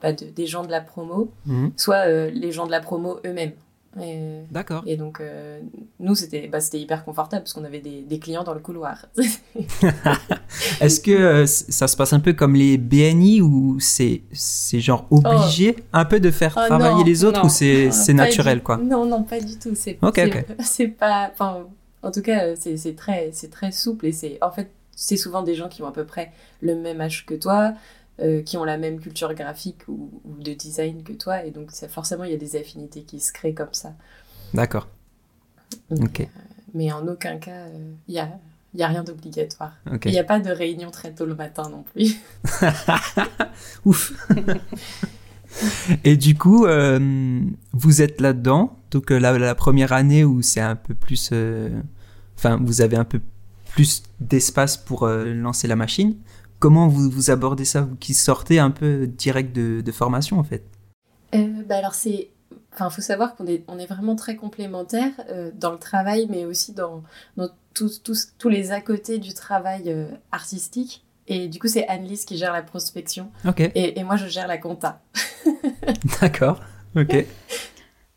bah, 0.00 0.12
de, 0.12 0.24
des 0.24 0.46
gens 0.46 0.64
de 0.64 0.70
la 0.70 0.80
promo, 0.80 1.30
mhm. 1.46 1.72
soit 1.76 2.08
euh, 2.08 2.30
les 2.32 2.50
gens 2.50 2.66
de 2.66 2.72
la 2.72 2.80
promo 2.80 3.20
eux-mêmes. 3.24 3.52
D'accord. 4.50 4.82
Et 4.86 4.96
donc, 4.96 5.20
euh, 5.20 5.60
nous, 6.00 6.14
c'était 6.14 6.48
bah, 6.48 6.60
hyper 6.72 7.04
confortable 7.04 7.42
parce 7.42 7.52
qu'on 7.52 7.64
avait 7.64 7.82
des, 7.82 8.00
des, 8.00 8.18
clients 8.18 8.42
dans 8.42 8.54
le 8.54 8.60
couloir. 8.60 9.04
Est-ce 10.80 11.00
que 11.00 11.44
ça 11.44 11.86
se 11.86 11.94
passe 11.94 12.14
un 12.14 12.20
peu 12.20 12.32
comme 12.32 12.54
les 12.54 12.78
BNI 12.78 13.42
où 13.42 13.78
c'est 13.78 14.22
genre 14.72 15.06
obligé 15.10 15.76
oh. 15.78 15.82
un 15.92 16.06
peu 16.06 16.20
de 16.20 16.30
faire 16.30 16.54
oh, 16.56 16.66
travailler 16.66 17.04
les 17.04 17.22
autres 17.24 17.44
ou 17.44 17.50
c'est 17.50 18.14
naturel 18.14 18.62
quoi? 18.62 18.78
Non, 18.78 19.04
non, 19.04 19.24
pas 19.24 19.40
du 19.40 19.58
tout. 19.58 19.74
C'est 19.74 19.98
c'est 20.60 20.88
pas. 20.88 21.30
En 22.02 22.10
tout 22.10 22.22
cas, 22.22 22.56
c'est 22.56 22.96
très, 22.96 23.30
très 23.50 23.70
souple 23.70 24.06
et 24.06 24.12
c'est. 24.12 24.38
En 24.40 24.50
fait, 24.50 24.70
c'est 24.94 25.16
souvent 25.16 25.42
des 25.42 25.54
gens 25.54 25.68
qui 25.68 25.82
ont 25.82 25.86
à 25.86 25.92
peu 25.92 26.04
près 26.04 26.32
le 26.60 26.74
même 26.74 27.00
âge 27.00 27.26
que 27.26 27.34
toi, 27.34 27.74
euh, 28.20 28.42
qui 28.42 28.56
ont 28.56 28.64
la 28.64 28.76
même 28.76 29.00
culture 29.00 29.32
graphique 29.34 29.88
ou, 29.88 30.10
de 30.38 30.52
design 30.52 31.02
que 31.02 31.12
toi, 31.12 31.44
et 31.44 31.50
donc 31.50 31.70
ça, 31.70 31.88
forcément 31.88 32.24
il 32.24 32.30
y 32.30 32.34
a 32.34 32.38
des 32.38 32.56
affinités 32.56 33.02
qui 33.02 33.20
se 33.20 33.32
créent 33.32 33.54
comme 33.54 33.72
ça. 33.72 33.94
D'accord. 34.52 34.86
Ok. 35.90 36.20
Euh, 36.20 36.24
mais 36.74 36.92
en 36.92 37.08
aucun 37.08 37.38
cas, 37.38 37.66
euh, 37.66 37.92
il 38.08 38.12
n'y 38.12 38.20
a, 38.20 38.28
y 38.74 38.82
a 38.82 38.86
rien 38.86 39.02
d'obligatoire. 39.02 39.72
Il 40.04 40.10
n'y 40.10 40.18
a 40.18 40.24
pas 40.24 40.40
de 40.40 40.50
réunion 40.50 40.90
très 40.90 41.12
tôt 41.12 41.24
le 41.24 41.34
matin 41.34 41.68
non 41.70 41.84
plus. 41.84 42.16
Ouf. 43.86 44.12
et 46.04 46.16
du 46.18 46.36
coup, 46.36 46.66
vous 47.72 48.02
êtes 48.02 48.20
là-dedans, 48.20 48.76
donc 48.90 49.10
la, 49.10 49.38
la, 49.38 49.54
première 49.54 49.92
année 49.92 50.22
où 50.22 50.42
c'est 50.42 50.60
un 50.60 50.76
peu 50.76 50.94
plus... 50.94 51.32
Enfin, 52.36 52.58
vous 52.60 52.82
avez 52.82 52.96
un 52.96 53.04
peu 53.04 53.20
plus 53.74 54.02
d'espace 54.20 54.76
pour 54.76 55.06
lancer 55.06 55.68
la 55.68 55.76
machine. 55.76 56.16
Comment 56.62 56.86
vous, 56.86 57.10
vous 57.10 57.32
abordez 57.32 57.64
ça, 57.64 57.80
vous 57.80 57.96
qui 57.96 58.14
sortez 58.14 58.60
un 58.60 58.70
peu 58.70 59.08
direct 59.08 59.52
de, 59.52 59.90
formation 59.90 60.38
en 60.38 60.44
fait? 60.44 60.62
Euh, 61.34 61.48
bah 61.68 61.78
Alors 61.78 61.94
c'est... 61.94 62.30
Enfin, 62.72 62.88
faut 62.88 63.02
savoir 63.02 63.34
qu'on 63.34 63.48
est, 63.48 63.64
on 63.66 63.80
est 63.80 63.86
vraiment 63.86 64.14
très 64.14 64.36
complémentaires 64.36 65.10
euh, 65.28 65.50
dans 65.56 65.72
le 65.72 65.78
travail, 65.78 66.28
mais 66.30 66.44
aussi 66.44 66.72
dans, 66.72 67.02
dans 67.36 67.48
tous, 67.74 68.04
tous, 68.04 68.34
tous 68.38 68.48
les 68.48 68.70
à 68.70 68.80
côté 68.80 69.18
du 69.18 69.34
travail 69.34 69.90
euh, 69.90 70.06
artistique. 70.30 71.04
Et 71.26 71.48
du 71.48 71.58
coup, 71.58 71.66
c'est 71.66 71.88
Annelise 71.88 72.24
qui 72.24 72.36
gère 72.36 72.52
la 72.52 72.62
prospection. 72.62 73.32
Et, 73.58 73.98
et, 73.98 74.04
moi, 74.04 74.14
je 74.14 74.28
gère 74.28 74.46
la 74.46 74.58
compta. 74.58 75.02
D'accord. 76.20 76.60
Ok. 76.94 77.26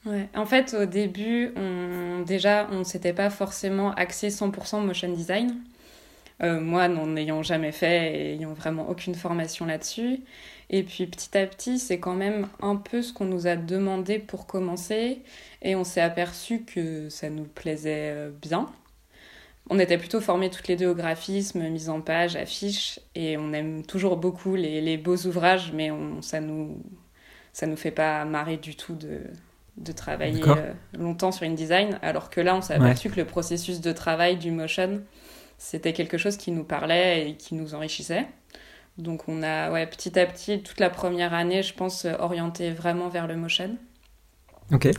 Ouais. 0.06 0.30
En 0.36 0.46
fait, 0.46 0.76
au 0.80 0.86
début, 0.86 1.52
on, 1.56 2.22
déjà, 2.22 2.68
on 2.72 2.80
ne 2.80 2.84
s'était 2.84 3.14
pas 3.14 3.30
forcément 3.30 3.92
axé 3.94 4.30
100% 4.30 4.86
motion 4.86 5.12
design. 5.12 5.56
Euh, 6.44 6.60
moi, 6.60 6.88
n'en 6.88 7.16
ayant 7.16 7.42
jamais 7.44 7.72
fait 7.72 8.14
et 8.14 8.34
ayant 8.34 8.54
vraiment 8.54 8.90
aucune 8.90 9.16
formation 9.16 9.66
là-dessus. 9.66 10.20
Et 10.70 10.84
puis 10.84 11.08
petit 11.08 11.38
à 11.38 11.46
petit, 11.48 11.80
c'est 11.80 12.00
quand 12.00 12.14
même 12.16 12.48
un 12.62 12.76
peu 12.76 13.02
ce 13.02 13.14
qu'on 13.14 13.26
nous 13.26 13.48
a 13.48 13.56
demandé 13.56 14.20
pour 14.20 14.46
commencer. 14.48 15.22
Et 15.62 15.76
on 15.76 15.84
s'est 15.84 16.02
aperçu 16.02 16.64
que 16.64 17.10
ça 17.10 17.30
nous 17.30 17.46
plaisait 17.46 18.12
euh, 18.12 18.32
bien. 18.42 18.68
On 19.70 19.80
était 19.80 19.98
plutôt 19.98 20.22
formés 20.22 20.52
toutes 20.52 20.68
les 20.68 20.76
deux 20.76 20.88
au 20.88 20.96
graphisme, 20.96 21.68
mise 21.70 21.90
en 21.90 22.02
page, 22.02 22.36
affiche. 22.36 23.00
Et 23.16 23.38
on 23.38 23.54
aime 23.54 23.84
toujours 23.86 24.18
beaucoup 24.18 24.56
les, 24.56 24.98
beaux 24.98 25.18
ouvrages, 25.26 25.72
mais 25.74 25.90
ça 26.22 26.40
nous 26.40 26.78
ça 27.54 27.68
nous 27.68 27.78
fait 27.78 27.92
pas 27.92 28.26
marrer 28.26 28.58
du 28.58 28.76
tout 28.76 28.96
de, 28.96 29.22
de 29.78 29.92
travailler 29.92 30.42
euh, 30.48 30.74
longtemps 30.98 31.32
sur 31.32 31.44
une 31.44 31.56
design. 31.56 32.00
Alors 32.02 32.30
que 32.30 32.42
là, 32.42 32.56
on 32.56 32.62
s'est 32.62 32.76
aperçu 32.76 33.10
que 33.10 33.20
le 33.20 33.26
processus 33.26 33.82
de 33.82 33.92
travail 33.92 34.38
du 34.38 34.52
motion 34.52 35.02
c'était 35.58 35.94
quelque 35.94 36.18
chose 36.18 36.38
qui 36.38 36.52
nous 36.52 36.64
parlait 36.64 37.30
et 37.30 37.36
qui 37.36 37.56
nous 37.56 37.76
enrichissait. 37.76 38.28
Donc 38.98 39.28
on 39.28 39.44
a 39.44 39.72
ouais, 39.72 39.88
petit 39.88 40.18
à 40.20 40.26
petit, 40.26 40.62
toute 40.62 40.80
la 40.80 40.90
première 40.90 41.34
année, 41.34 41.64
je 41.64 41.74
pense, 41.74 42.06
orienté 42.20 42.72
vraiment 42.72 43.10
vers 43.10 43.28
le 43.28 43.36
motion. 43.36 43.78
Ok. 44.72 44.90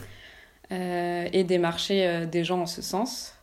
Euh, 0.73 1.29
et 1.33 1.45
démarcher 1.45 2.07
euh, 2.07 2.27
des 2.27 2.45
gens 2.45 2.63
en 2.63 2.67
ce 2.67 2.83
sens. 2.83 3.35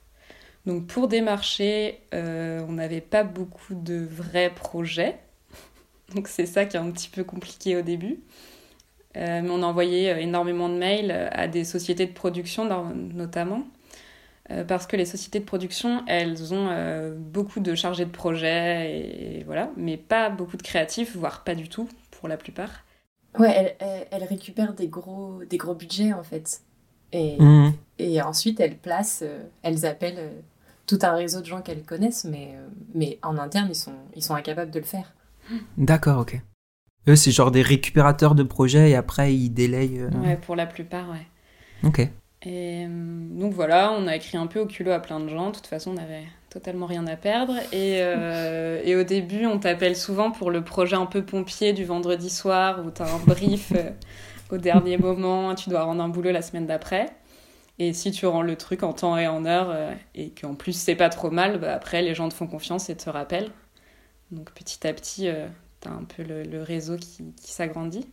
Donc 0.66 0.88
pour 0.88 1.08
démarcher, 1.08 2.02
euh, 2.14 2.62
on 2.68 2.74
n'avait 2.74 3.02
pas 3.02 3.24
beaucoup 3.24 3.76
de 3.76 3.96
vrais 3.96 4.50
projets. 4.50 5.18
Donc 6.16 6.28
c'est 6.28 6.46
ça 6.46 6.66
qui 6.66 6.78
est 6.78 6.80
un 6.80 6.92
petit 6.92 7.10
peu 7.10 7.24
compliqué 7.24 7.76
au 7.78 7.82
début. 7.82 8.20
Mais 9.16 9.50
on 9.50 9.62
envoyait 9.64 10.22
énormément 10.22 10.70
de 10.70 10.76
mails 10.76 11.30
à 11.32 11.48
des 11.48 11.64
sociétés 11.64 12.06
de 12.06 12.14
production 12.14 12.66
notamment 12.94 13.64
parce 14.68 14.88
que 14.88 14.98
les 14.98 15.06
sociétés 15.06 15.40
de 15.40 15.46
production, 15.46 16.04
elles 16.06 16.54
ont 16.54 16.70
beaucoup 17.18 17.60
de 17.60 17.76
chargés 17.76 18.06
de 18.06 18.12
projet, 18.12 19.40
et, 19.40 19.44
voilà, 19.46 19.72
mais 19.78 19.96
pas 19.98 20.30
beaucoup 20.30 20.58
de 20.58 20.62
créatifs, 20.62 21.16
voire 21.16 21.44
pas 21.44 21.56
du 21.56 21.70
tout 21.70 21.88
pour 22.12 22.28
la 22.28 22.38
plupart. 22.38 22.84
Ouais, 23.40 23.78
elles, 23.80 24.24
récupèrent 24.26 24.74
des 24.74 24.88
gros, 24.88 25.42
des 25.50 25.58
gros 25.58 25.76
budgets 25.76 26.14
en 26.14 26.24
fait. 26.24 26.62
Et, 27.14 27.42
mhm. 27.42 27.74
et 28.00 28.22
ensuite, 28.22 28.60
elles 28.60 28.78
placent, 28.78 29.24
elles 29.62 29.86
appellent 29.86 30.44
tout 30.86 31.00
un 31.02 31.14
réseau 31.14 31.42
de 31.42 31.46
gens 31.46 31.62
qu'elles 31.62 31.84
connaissent, 31.84 32.26
mais, 32.26 32.56
mais 32.94 33.20
en 33.22 33.38
interne, 33.38 33.68
ils 33.70 33.76
sont, 33.76 33.94
ils 34.16 34.24
sont 34.24 34.36
incapables 34.36 34.72
de 34.72 34.80
le 34.80 34.86
faire. 34.86 35.14
D'accord, 35.78 36.20
ok. 36.20 36.42
Eux, 37.08 37.16
c'est 37.16 37.32
genre 37.32 37.52
des 37.52 37.62
récupérateurs 37.62 38.34
de 38.34 38.44
projets 38.44 38.92
et 38.92 38.96
après 38.96 39.34
ils 39.36 39.50
délayent. 39.50 40.00
Euh, 40.00 40.10
ouais, 40.24 40.38
pour 40.38 40.56
la 40.56 40.66
plupart, 40.66 41.10
ouais. 41.10 41.28
Ok. 41.84 42.00
Et 42.46 42.86
euh, 42.86 42.88
donc 42.88 43.54
voilà, 43.54 43.92
on 43.92 44.08
a 44.08 44.16
écrit 44.16 44.38
un 44.38 44.48
peu 44.48 44.60
au 44.60 44.66
culot 44.66 44.92
à 44.92 45.00
plein 45.00 45.20
de 45.20 45.28
gens. 45.28 45.50
De 45.50 45.56
toute 45.56 45.68
façon, 45.68 45.94
on 45.96 45.98
avait 45.98 46.24
totalement 46.50 46.86
rien 46.86 47.06
à 47.08 47.16
perdre. 47.16 47.56
Et, 47.74 48.00
euh, 48.02 48.82
et 48.84 48.96
au 48.96 49.04
début, 49.04 49.46
on 49.46 49.60
t'appelle 49.60 49.96
souvent 49.96 50.32
pour 50.32 50.50
le 50.52 50.64
projet 50.64 50.96
un 50.96 51.06
peu 51.06 51.24
pompier 51.26 51.74
du 51.74 51.84
vendredi 51.84 52.30
soir 52.30 52.82
où 52.86 52.90
t'as 52.90 53.12
un 53.12 53.20
brief 53.20 53.74
au 54.50 54.58
dernier 54.58 54.98
moment, 54.98 55.56
tu 55.56 55.70
dois 55.70 55.84
rendre 55.84 56.04
un 56.04 56.10
boulot 56.10 56.32
la 56.32 56.42
semaine 56.42 56.68
d'après. 56.68 57.08
Et 57.80 57.92
si 57.94 58.12
tu 58.12 58.28
rends 58.28 58.44
le 58.44 58.56
truc 58.56 58.84
en 58.84 58.94
temps 58.94 59.18
et 59.18 59.28
en 59.28 59.46
heure 59.46 59.76
et 60.14 60.30
qu'en 60.30 60.54
plus 60.54 60.74
c'est 60.74 60.96
pas 60.96 61.10
trop 61.10 61.32
mal, 61.32 61.60
bah 61.60 61.74
après 61.74 62.04
les 62.04 62.14
gens 62.14 62.30
te 62.30 62.36
font 62.36 62.46
confiance 62.46 62.90
et 62.90 62.96
te 62.96 63.10
rappellent. 63.10 63.50
Donc 64.32 64.52
petit 64.52 64.86
à 64.86 64.94
petit, 64.94 65.28
un 65.88 66.04
peu 66.04 66.24
le, 66.24 66.62
réseau 66.62 66.98
qui, 66.98 67.24
s'agrandit. 67.44 68.06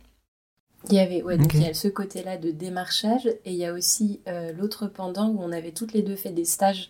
Il 0.89 0.95
y 0.95 0.99
avait, 0.99 1.21
ouais, 1.21 1.37
donc 1.37 1.53
il 1.53 1.61
y 1.61 1.67
a 1.67 1.73
ce 1.73 1.87
côté-là 1.87 2.37
de 2.37 2.49
démarchage 2.49 3.27
et 3.27 3.51
il 3.51 3.55
y 3.55 3.65
a 3.65 3.73
aussi 3.73 4.19
euh, 4.27 4.51
l'autre 4.53 4.87
pendant 4.87 5.29
où 5.29 5.39
on 5.39 5.51
avait 5.51 5.71
toutes 5.71 5.93
les 5.93 6.01
deux 6.01 6.15
fait 6.15 6.31
des 6.31 6.45
stages 6.45 6.89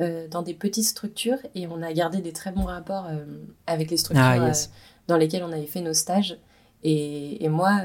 euh, 0.00 0.28
dans 0.28 0.42
des 0.42 0.52
petites 0.52 0.84
structures 0.84 1.38
et 1.54 1.66
on 1.66 1.80
a 1.82 1.92
gardé 1.92 2.20
des 2.20 2.32
très 2.32 2.52
bons 2.52 2.64
rapports 2.64 3.06
euh, 3.06 3.24
avec 3.66 3.90
les 3.90 3.96
structures 3.96 4.24
ah, 4.24 4.52
dans 5.08 5.16
lesquelles 5.16 5.42
on 5.42 5.52
avait 5.52 5.66
fait 5.66 5.80
nos 5.80 5.94
stages. 5.94 6.38
Et, 6.82 7.44
et 7.44 7.48
moi, 7.48 7.82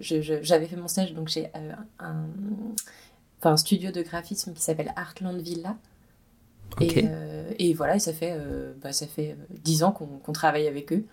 j'avais 0.00 0.66
fait 0.66 0.76
mon 0.76 0.88
stage 0.88 1.14
donc 1.14 1.28
chez 1.28 1.50
un, 1.98 2.26
un, 3.42 3.56
studio 3.56 3.90
de 3.90 4.02
graphisme 4.02 4.52
qui 4.52 4.60
s'appelle 4.60 4.92
Artland 4.96 5.40
Villa. 5.40 5.76
Et, 6.80 7.06
et, 7.58 7.72
voilà, 7.72 7.98
ça 7.98 8.12
fait, 8.12 8.38
bah, 8.82 8.92
ça 8.92 9.06
fait 9.06 9.34
10 9.64 9.82
ans 9.82 9.92
qu'on 9.92 10.32
travaille 10.32 10.68
avec 10.68 10.92
eux. 10.92 11.06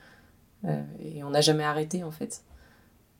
Euh, 0.65 0.81
et 0.99 1.23
on 1.23 1.29
n'a 1.29 1.41
jamais 1.41 1.63
arrêté 1.63 2.03
en 2.03 2.11
fait. 2.11 2.43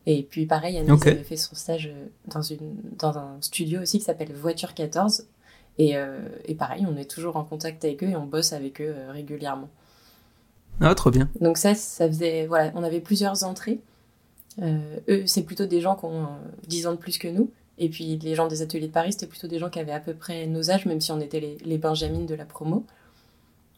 Et 0.05 0.23
puis 0.23 0.45
pareil, 0.45 0.77
Annie 0.77 0.89
avait 0.89 1.23
fait 1.23 1.37
son 1.37 1.55
stage 1.55 1.87
euh, 1.87 2.07
dans, 2.27 2.41
une, 2.41 2.75
dans 2.97 3.17
un 3.17 3.37
studio 3.41 3.81
aussi 3.81 3.99
qui 3.99 4.05
s'appelle 4.05 4.33
Voiture 4.33 4.73
14. 4.73 5.27
Et, 5.77 5.97
euh, 5.97 6.19
et, 6.45 6.55
pareil, 6.55 6.85
on 6.89 6.95
est 6.95 7.09
toujours 7.09 7.35
en 7.35 7.43
contact 7.43 7.83
avec 7.83 8.01
eux 8.03 8.09
et 8.09 8.15
on 8.15 8.25
bosse 8.25 8.53
avec 8.53 8.79
eux 8.79 8.95
régulièrement. 9.09 9.69
Ah, 10.79 10.95
trop 10.95 11.11
bien. 11.11 11.29
Donc 11.41 11.57
ça, 11.57 11.75
ça 11.75 12.07
faisait... 12.07 12.45
Voilà, 12.47 12.71
on 12.75 12.83
avait 12.83 13.01
plusieurs 13.01 13.43
entrées. 13.43 13.81
eux, 14.61 15.23
c'est 15.25 15.43
plutôt 15.43 15.65
des 15.65 15.81
gens 15.81 15.95
qui 15.95 16.05
ont 16.05 16.27
10 16.67 16.87
ans 16.87 16.91
de 16.93 16.97
plus 16.97 17.17
que 17.17 17.27
nous. 17.27 17.51
Et 17.77 17.89
puis 17.89 18.17
les 18.17 18.35
gens 18.35 18.47
des 18.47 18.61
ateliers 18.61 18.87
de 18.87 18.93
Paris, 18.93 19.11
c'était 19.11 19.27
plutôt 19.27 19.47
des 19.47 19.59
gens 19.59 19.69
qui 19.69 19.79
avaient 19.79 19.91
à 19.91 19.99
peu 19.99 20.13
près 20.13 20.47
nos 20.47 20.71
âges, 20.71 20.85
même 20.85 21.01
si 21.01 21.11
on 21.11 21.19
était 21.19 21.41
les, 21.41 21.57
les 21.65 21.77
benjamines 21.77 22.25
de 22.25 22.35
la 22.35 22.45
promo. 22.45 22.85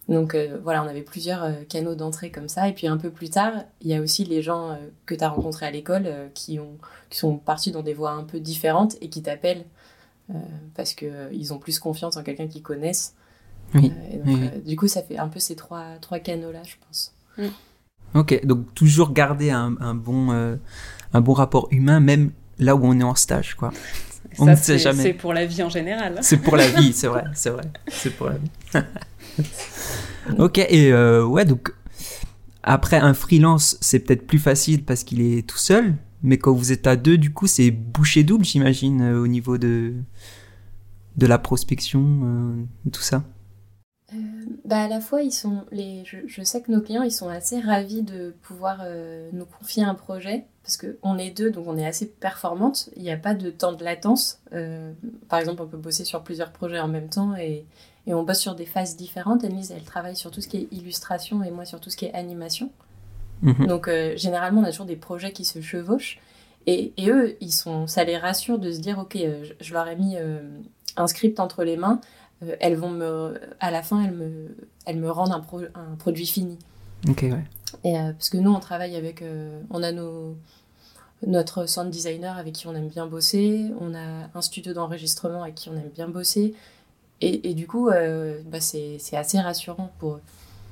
Donc 0.10 0.36
euh, 0.36 0.58
voilà, 0.64 0.84
on 0.84 0.88
avait 0.88 1.02
plusieurs 1.02 1.44
euh, 1.44 1.52
canaux 1.68 1.96
d'entrée 1.96 2.32
comme 2.32 2.48
ça. 2.48 2.70
Et 2.70 2.74
puis 2.74 2.88
un 2.88 2.98
peu 2.98 3.10
plus 3.10 3.30
tard, 3.30 3.54
il 3.82 3.90
y 3.90 3.94
a 3.94 4.02
aussi 4.02 4.24
les 4.24 4.42
gens 4.42 4.72
euh, 4.72 4.76
que 5.06 5.16
tu 5.16 5.24
as 5.24 5.30
rencontrés 5.30 5.66
à 5.66 5.72
l'école 5.72 6.10
qui, 6.34 6.60
ont, 6.60 6.78
qui 7.10 7.18
sont 7.18 7.38
partis 7.38 7.72
dans 7.72 7.84
des 7.84 7.94
voies 7.94 8.12
un 8.12 8.24
peu 8.24 8.40
différentes 8.40 8.96
et 9.02 9.10
qui 9.10 9.22
t'appellent 9.22 9.66
parce 10.76 10.94
qu'ils 10.94 11.54
ont 11.54 11.58
plus 11.58 11.80
confiance 11.80 12.18
en 12.18 12.24
quelqu'un 12.24 12.48
qu'ils 12.48 12.62
connaissent. 12.62 13.16
Oui. 13.74 13.94
Du 14.66 14.76
coup, 14.76 14.90
ça 14.90 15.02
fait 15.02 15.18
un 15.18 15.30
peu 15.30 15.40
ces 15.40 15.56
trois, 15.56 15.86
trois 16.02 16.20
canaux-là, 16.20 16.64
je 16.64 16.76
pense. 16.86 17.14
Mm. 17.38 18.20
Ok, 18.20 18.46
donc 18.46 18.74
toujours 18.74 19.14
garder 19.14 19.52
un, 19.52 19.78
un 19.80 19.94
bon, 19.94 20.32
un 21.14 21.22
bon 21.22 21.34
rapport 21.34 21.70
humain, 21.72 22.02
même 22.02 22.32
là 22.60 22.76
où 22.76 22.82
on 22.84 23.00
est 23.00 23.04
en 23.04 23.16
stage, 23.16 23.56
quoi. 23.56 23.72
on 24.38 24.48
ne 24.48 24.56
sait 24.56 24.78
jamais. 24.78 25.02
C'est 25.02 25.14
pour 25.14 25.34
la 25.34 25.46
vie 25.46 25.64
en 25.64 25.70
général. 25.70 26.20
C'est 26.22 26.38
pour 26.38 26.58
la 26.58 26.68
vie, 26.68 26.92
c'est 26.92 27.08
vrai, 27.08 27.24
c'est 27.34 27.50
vrai. 27.50 27.64
C'est 27.88 28.10
pour 28.10 28.28
la 28.28 28.36
vie. 28.36 28.50
ok, 30.40 30.58
et 30.58 30.92
euh, 30.92 31.26
ouais, 31.26 31.46
donc 31.46 31.74
après 32.64 32.98
un 32.98 33.14
freelance, 33.14 33.78
c'est 33.82 34.00
peut-être 34.00 34.28
plus 34.28 34.40
facile 34.40 34.84
parce 34.84 35.04
qu'il 35.04 35.22
est 35.22 35.48
tout 35.48 35.58
seul, 35.58 35.96
mais 36.24 36.38
quand 36.38 36.54
vous 36.54 36.72
êtes 36.72 36.88
à 36.88 36.96
deux, 36.96 37.18
du 37.18 37.34
coup, 37.34 37.48
c'est 37.48 37.72
bouché 37.72 38.24
double, 38.24 38.46
j'imagine, 38.46 39.02
euh, 39.02 39.22
au 39.22 39.28
niveau 39.28 39.58
de, 39.58 39.94
de 41.16 41.28
la 41.28 41.38
prospection, 41.38 42.04
euh, 42.24 42.90
tout 42.92 43.02
ça. 43.02 43.24
bah 44.66 44.84
à 44.84 44.88
la 44.88 45.00
fois, 45.00 45.22
ils 45.22 45.32
sont 45.32 45.66
les, 45.72 46.04
je, 46.06 46.42
sais 46.44 46.62
que 46.62 46.72
nos 46.72 46.82
clients, 46.82 47.04
ils 47.04 47.12
sont 47.12 47.30
assez 47.30 47.60
ravis 47.60 48.02
de 48.02 48.36
pouvoir 48.42 48.84
nous 49.34 49.46
confier 49.46 49.84
un 49.84 49.96
projet 49.96 50.46
parce 50.64 50.78
qu'on 50.78 51.18
est 51.18 51.32
deux, 51.32 51.52
donc 51.52 51.68
on 51.68 51.78
est 51.78 51.86
assez 51.86 52.06
performante. 52.06 52.90
Il 52.98 53.04
n'y 53.04 53.12
a 53.12 53.18
pas 53.18 53.34
de 53.34 53.50
temps 53.50 53.72
de 53.72 53.84
latence. 53.84 54.42
par 55.30 55.40
exemple, 55.40 55.62
on 55.62 55.68
peut 55.68 55.78
bosser 55.78 56.04
sur 56.04 56.24
plusieurs 56.24 56.52
projets 56.52 56.82
en 56.82 56.90
même 56.90 57.08
temps 57.08 57.34
et, 57.38 57.66
et 58.08 58.14
on 58.14 58.24
bosse 58.24 58.40
sur 58.40 58.56
des 58.56 58.66
phases 58.66 58.96
différentes. 58.96 59.44
Annelise, 59.44 59.72
elle 59.72 59.84
travaille 59.84 60.16
sur 60.16 60.32
tout 60.32 60.42
ce 60.42 60.48
qui 60.48 60.58
est 60.58 60.68
illustration 60.72 61.44
et 61.44 61.52
moi 61.52 61.66
sur 61.66 61.80
tout 61.80 61.90
ce 61.90 61.98
qui 61.98 62.06
est 62.06 62.14
animation. 62.14 62.72
Mhm. 63.42 63.68
Donc, 63.68 63.88
euh, 63.88 64.16
généralement, 64.16 64.62
on 64.62 64.64
a 64.64 64.72
toujours 64.72 64.86
des 64.86 64.96
projets 64.96 65.32
qui 65.32 65.46
se 65.46 65.62
chevauchent. 65.62 66.20
Et, 66.66 66.94
et, 66.98 67.10
eux, 67.10 67.36
ils 67.42 67.52
sont, 67.52 67.86
ça 67.86 68.04
les 68.06 68.18
rassure 68.18 68.60
de 68.60 68.72
se 68.72 68.80
dire, 68.80 68.98
OK, 68.98 69.16
euh, 69.18 69.46
je, 69.60 69.74
leur 69.74 69.88
ai 69.88 69.96
mis 69.96 70.16
euh, 70.18 70.40
un 70.96 71.08
script 71.08 71.40
entre 71.40 71.64
les 71.64 71.78
mains. 71.78 72.00
elles 72.60 72.76
vont 72.76 72.90
me, 72.90 73.40
à 73.60 73.72
la 73.72 73.84
fin, 73.84 74.04
elles 74.04 74.14
me, 74.16 74.56
elles 74.86 74.98
me 74.98 75.12
rendent 75.12 75.34
un, 75.34 75.44
un 75.76 75.96
produit 75.98 76.26
fini. 76.26 76.58
Ok, 77.10 77.24
ouais. 77.24 77.44
Et, 77.84 77.94
parce 77.94 78.30
que 78.30 78.38
nous, 78.38 78.52
on 78.52 78.60
travaille 78.60 78.96
avec, 78.96 79.24
on 79.70 79.84
a 79.84 79.92
nos, 79.92 80.36
notre 81.26 81.68
sound 81.68 81.90
designer 81.90 82.38
avec 82.38 82.54
qui 82.54 82.68
on 82.68 82.76
aime 82.76 82.88
bien 82.88 83.08
bosser, 83.08 83.66
on 83.80 83.94
a 83.94 84.30
un 84.34 84.42
studio 84.42 84.74
d'enregistrement 84.74 85.44
avec 85.44 85.56
qui 85.56 85.70
on 85.70 85.76
aime 85.76 85.90
bien 85.94 86.08
bosser, 86.08 86.54
et, 87.22 87.50
et 87.50 87.54
du 87.54 87.68
coup, 87.68 87.90
euh, 87.90 88.42
bah 88.46 88.60
c'est 88.62 89.00
assez 89.14 89.40
rassurant 89.40 89.92
pour 90.00 90.16
eux. 90.16 90.22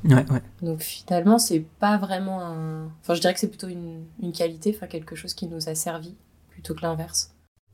Ouais, 0.05 0.25
ouais. 0.29 0.41
Donc 0.61 0.81
finalement, 0.81 1.39
c'est 1.39 1.65
pas 1.79 1.97
vraiment 1.97 2.41
un. 2.41 2.85
Enfin, 3.01 3.15
je 3.15 3.21
dirais 3.21 3.33
que 3.33 3.39
c'est 3.39 3.47
plutôt 3.47 3.67
une, 3.67 4.03
une 4.21 4.31
qualité, 4.31 4.73
enfin 4.75 4.87
quelque 4.87 5.15
chose 5.15 5.33
qui 5.33 5.47
nous 5.47 5.67
a 5.67 5.75
servi 5.75 6.15
plutôt 6.49 6.75
que 6.75 6.81
l'inverse. 6.81 7.31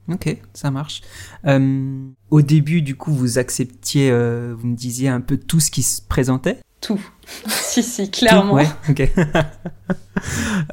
Ok, 0.07 0.37
ça 0.53 0.71
marche. 0.71 1.01
Euh, 1.45 2.07
au 2.29 2.41
début, 2.41 2.81
du 2.81 2.95
coup, 2.95 3.11
vous 3.11 3.37
acceptiez, 3.37 4.09
euh, 4.09 4.55
vous 4.57 4.67
me 4.67 4.75
disiez 4.75 5.09
un 5.09 5.21
peu 5.21 5.37
tout 5.37 5.59
ce 5.59 5.69
qui 5.69 5.83
se 5.83 6.01
présentait 6.01 6.59
tout. 6.81 6.99
si, 7.47 7.83
si, 7.83 8.11
clairement. 8.11 8.53
ouais, 8.53 8.67
ok. 8.89 9.11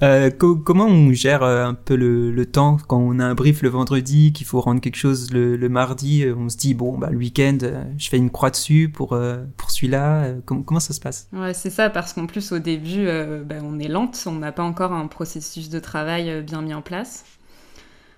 Euh, 0.02 0.30
comment 0.30 0.84
on 0.84 1.12
gère 1.12 1.42
euh, 1.42 1.64
un 1.64 1.74
peu 1.74 1.96
le, 1.96 2.46
temps 2.46 2.76
quand 2.86 2.98
on 2.98 3.18
a 3.18 3.24
un 3.24 3.34
brief 3.34 3.62
le 3.62 3.68
vendredi, 3.68 4.32
qu'il 4.32 4.46
faut 4.46 4.60
rendre 4.60 4.80
quelque 4.80 4.96
chose 4.96 5.32
le, 5.32 5.68
mardi 5.68 6.24
euh, 6.24 6.34
On 6.36 6.48
se 6.48 6.56
dit, 6.56 6.74
bon, 6.74 6.98
bah, 6.98 7.08
le 7.10 7.16
week-end, 7.16 7.58
je 7.96 8.08
fais 8.08 8.18
une 8.18 8.30
croix 8.30 8.50
dessus 8.50 8.90
pour, 8.92 9.18
pour 9.56 9.70
celui-là. 9.70 10.34
comment 10.44 10.80
ça 10.80 10.92
se 10.92 11.00
passe? 11.00 11.28
Ouais, 11.32 11.54
c'est 11.54 11.70
ça, 11.70 11.88
parce 11.90 12.12
qu'en 12.12 12.26
plus, 12.26 12.52
au 12.52 12.58
début, 12.58 13.06
bah, 13.46 13.56
on 13.62 13.78
est 13.78 13.88
lente, 13.88 14.22
on 14.26 14.32
n'a 14.32 14.52
pas 14.52 14.62
encore 14.62 14.92
un 14.92 15.06
processus 15.06 15.70
de 15.70 15.78
travail 15.78 16.42
bien 16.42 16.62
mis 16.62 16.74
en 16.74 16.82
place. 16.82 17.24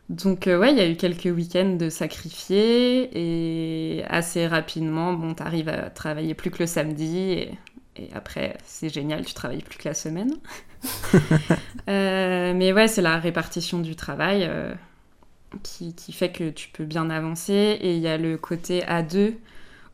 Donc 0.09 0.47
ouais, 0.47 0.73
il 0.73 0.77
y 0.77 0.81
a 0.81 0.89
eu 0.89 0.97
quelques 0.97 1.27
week-ends 1.27 1.77
de 1.77 1.89
sacrifiés 1.89 3.11
et 3.13 4.05
assez 4.09 4.49
rapidement, 4.49 5.13
bon, 5.13 5.35
t'arrives 5.35 5.69
à 5.69 5.89
travailler 5.89 6.35
plus 6.35 6.51
que 6.51 6.59
le 6.59 6.67
samedi 6.67 7.19
et 7.19 7.51
et 8.01 8.09
après, 8.15 8.57
c'est 8.65 8.89
génial, 8.89 9.25
tu 9.27 9.35
travailles 9.35 9.63
plus 9.63 9.79
que 9.79 9.89
la 9.89 9.95
semaine. 9.95 10.35
Euh, 11.89 12.53
mais 12.55 12.73
ouais, 12.73 12.87
c'est 12.87 13.03
la 13.03 13.19
répartition 13.19 13.81
du 13.81 13.97
travail 13.97 14.45
euh, 14.45 14.73
qui, 15.65 15.93
qui, 15.95 16.13
fait 16.13 16.31
que 16.31 16.51
tu 16.51 16.69
peux 16.69 16.85
bien 16.85 17.11
avancer. 17.11 17.79
Et 17.81 17.97
il 17.97 18.01
y 18.01 18.07
a 18.07 18.17
le 18.17 18.39
côté 18.39 18.83
A2 18.83 19.35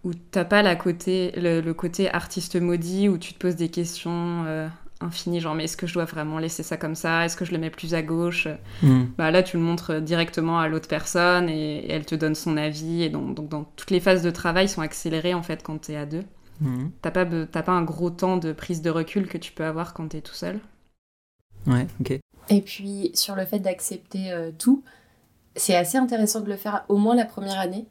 où 0.04 0.12
t'as 0.12 0.44
pas 0.44 0.76
côté, 0.76 1.32
le, 1.36 1.72
côté 1.72 2.12
artiste 2.12 2.56
maudit 2.60 3.08
où 3.08 3.16
tu 3.16 3.32
te 3.32 3.38
poses 3.38 3.56
des 3.56 3.70
questions 3.70 4.44
euh, 4.46 4.68
infinies, 5.00 5.40
genre 5.40 5.54
mais 5.54 5.64
est-ce 5.64 5.76
que 5.78 5.86
je 5.86 5.94
dois 5.94 6.04
vraiment 6.04 6.38
laisser 6.38 6.62
ça 6.62 6.76
comme 6.76 6.94
ça? 6.94 7.24
Est-ce 7.24 7.36
que 7.36 7.46
je 7.46 7.52
le 7.52 7.58
mets 7.58 7.70
plus 7.70 7.94
à 7.94 8.02
gauche? 8.02 8.46
Mmh. 8.82 9.04
Bah 9.16 9.30
là, 9.30 9.42
tu 9.42 9.56
le 9.56 9.62
montres 9.62 10.02
directement 10.02 10.58
à 10.58 10.68
l'autre 10.68 10.88
personne 10.88 11.48
et, 11.48 11.90
elle 11.90 12.04
te 12.04 12.14
donne 12.14 12.34
son 12.34 12.58
avis. 12.58 13.02
Et 13.02 13.08
donc, 13.08 13.48
dans 13.48 13.64
toutes 13.64 13.90
les 13.90 14.00
phases 14.00 14.22
de 14.22 14.30
travail 14.30 14.68
sont 14.68 14.82
accélérées 14.82 15.34
en 15.34 15.42
fait 15.42 15.62
quand 15.62 15.78
t'es 15.78 15.94
A2. 15.94 16.24
Mhm. 16.60 16.90
T'as 17.02 17.10
pas, 17.10 17.26
pas, 17.26 17.72
un 17.72 17.82
gros 17.82 18.10
temps 18.10 18.36
de 18.36 18.52
prise 18.52 18.82
de 18.82 18.90
recul 18.90 19.28
que 19.28 19.38
tu 19.38 19.52
peux 19.52 19.64
avoir 19.64 19.94
quand 19.94 20.08
t'es 20.08 20.20
tout 20.20 20.34
seul? 20.34 20.60
Ouais, 21.66 21.86
ok. 22.00 22.18
Et 22.48 22.60
puis 22.62 23.10
sur 23.14 23.34
le 23.34 23.44
fait 23.44 23.58
d'accepter 23.58 24.32
euh, 24.32 24.50
tout, 24.56 24.82
c'est 25.56 25.76
assez 25.76 25.98
intéressant 25.98 26.40
de 26.40 26.48
le 26.48 26.56
faire 26.56 26.84
au 26.88 26.96
moins 26.96 27.16
la 27.16 27.24
première 27.24 27.58
année 27.58 27.86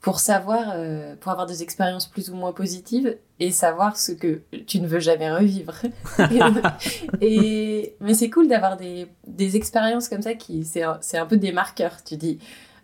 pour 0.00 0.20
savoir, 0.20 0.72
euh, 0.74 1.16
pour 1.16 1.32
avoir 1.32 1.46
des 1.46 1.62
expériences 1.62 2.06
plus 2.06 2.30
ou 2.30 2.36
moins 2.36 2.52
positives 2.52 3.16
et 3.40 3.50
savoir 3.50 3.96
ce 3.96 4.12
que 4.12 4.42
tu 4.66 4.80
ne 4.80 4.86
veux 4.86 5.00
jamais 5.00 5.30
revivre. 5.30 5.74
et, 7.20 7.96
mais 8.00 8.14
c'est 8.14 8.30
cool 8.30 8.48
d'avoir 8.48 8.76
des, 8.76 9.08
des, 9.26 9.56
expériences 9.56 10.08
comme 10.08 10.22
ça 10.22 10.34
qui, 10.34 10.64
c'est 10.64 10.84
un, 10.84 11.00
un, 11.14 11.26
peu 11.26 11.36
des 11.36 11.50
marqueurs. 11.50 12.02
Tu 12.04 12.16
dis, 12.16 12.38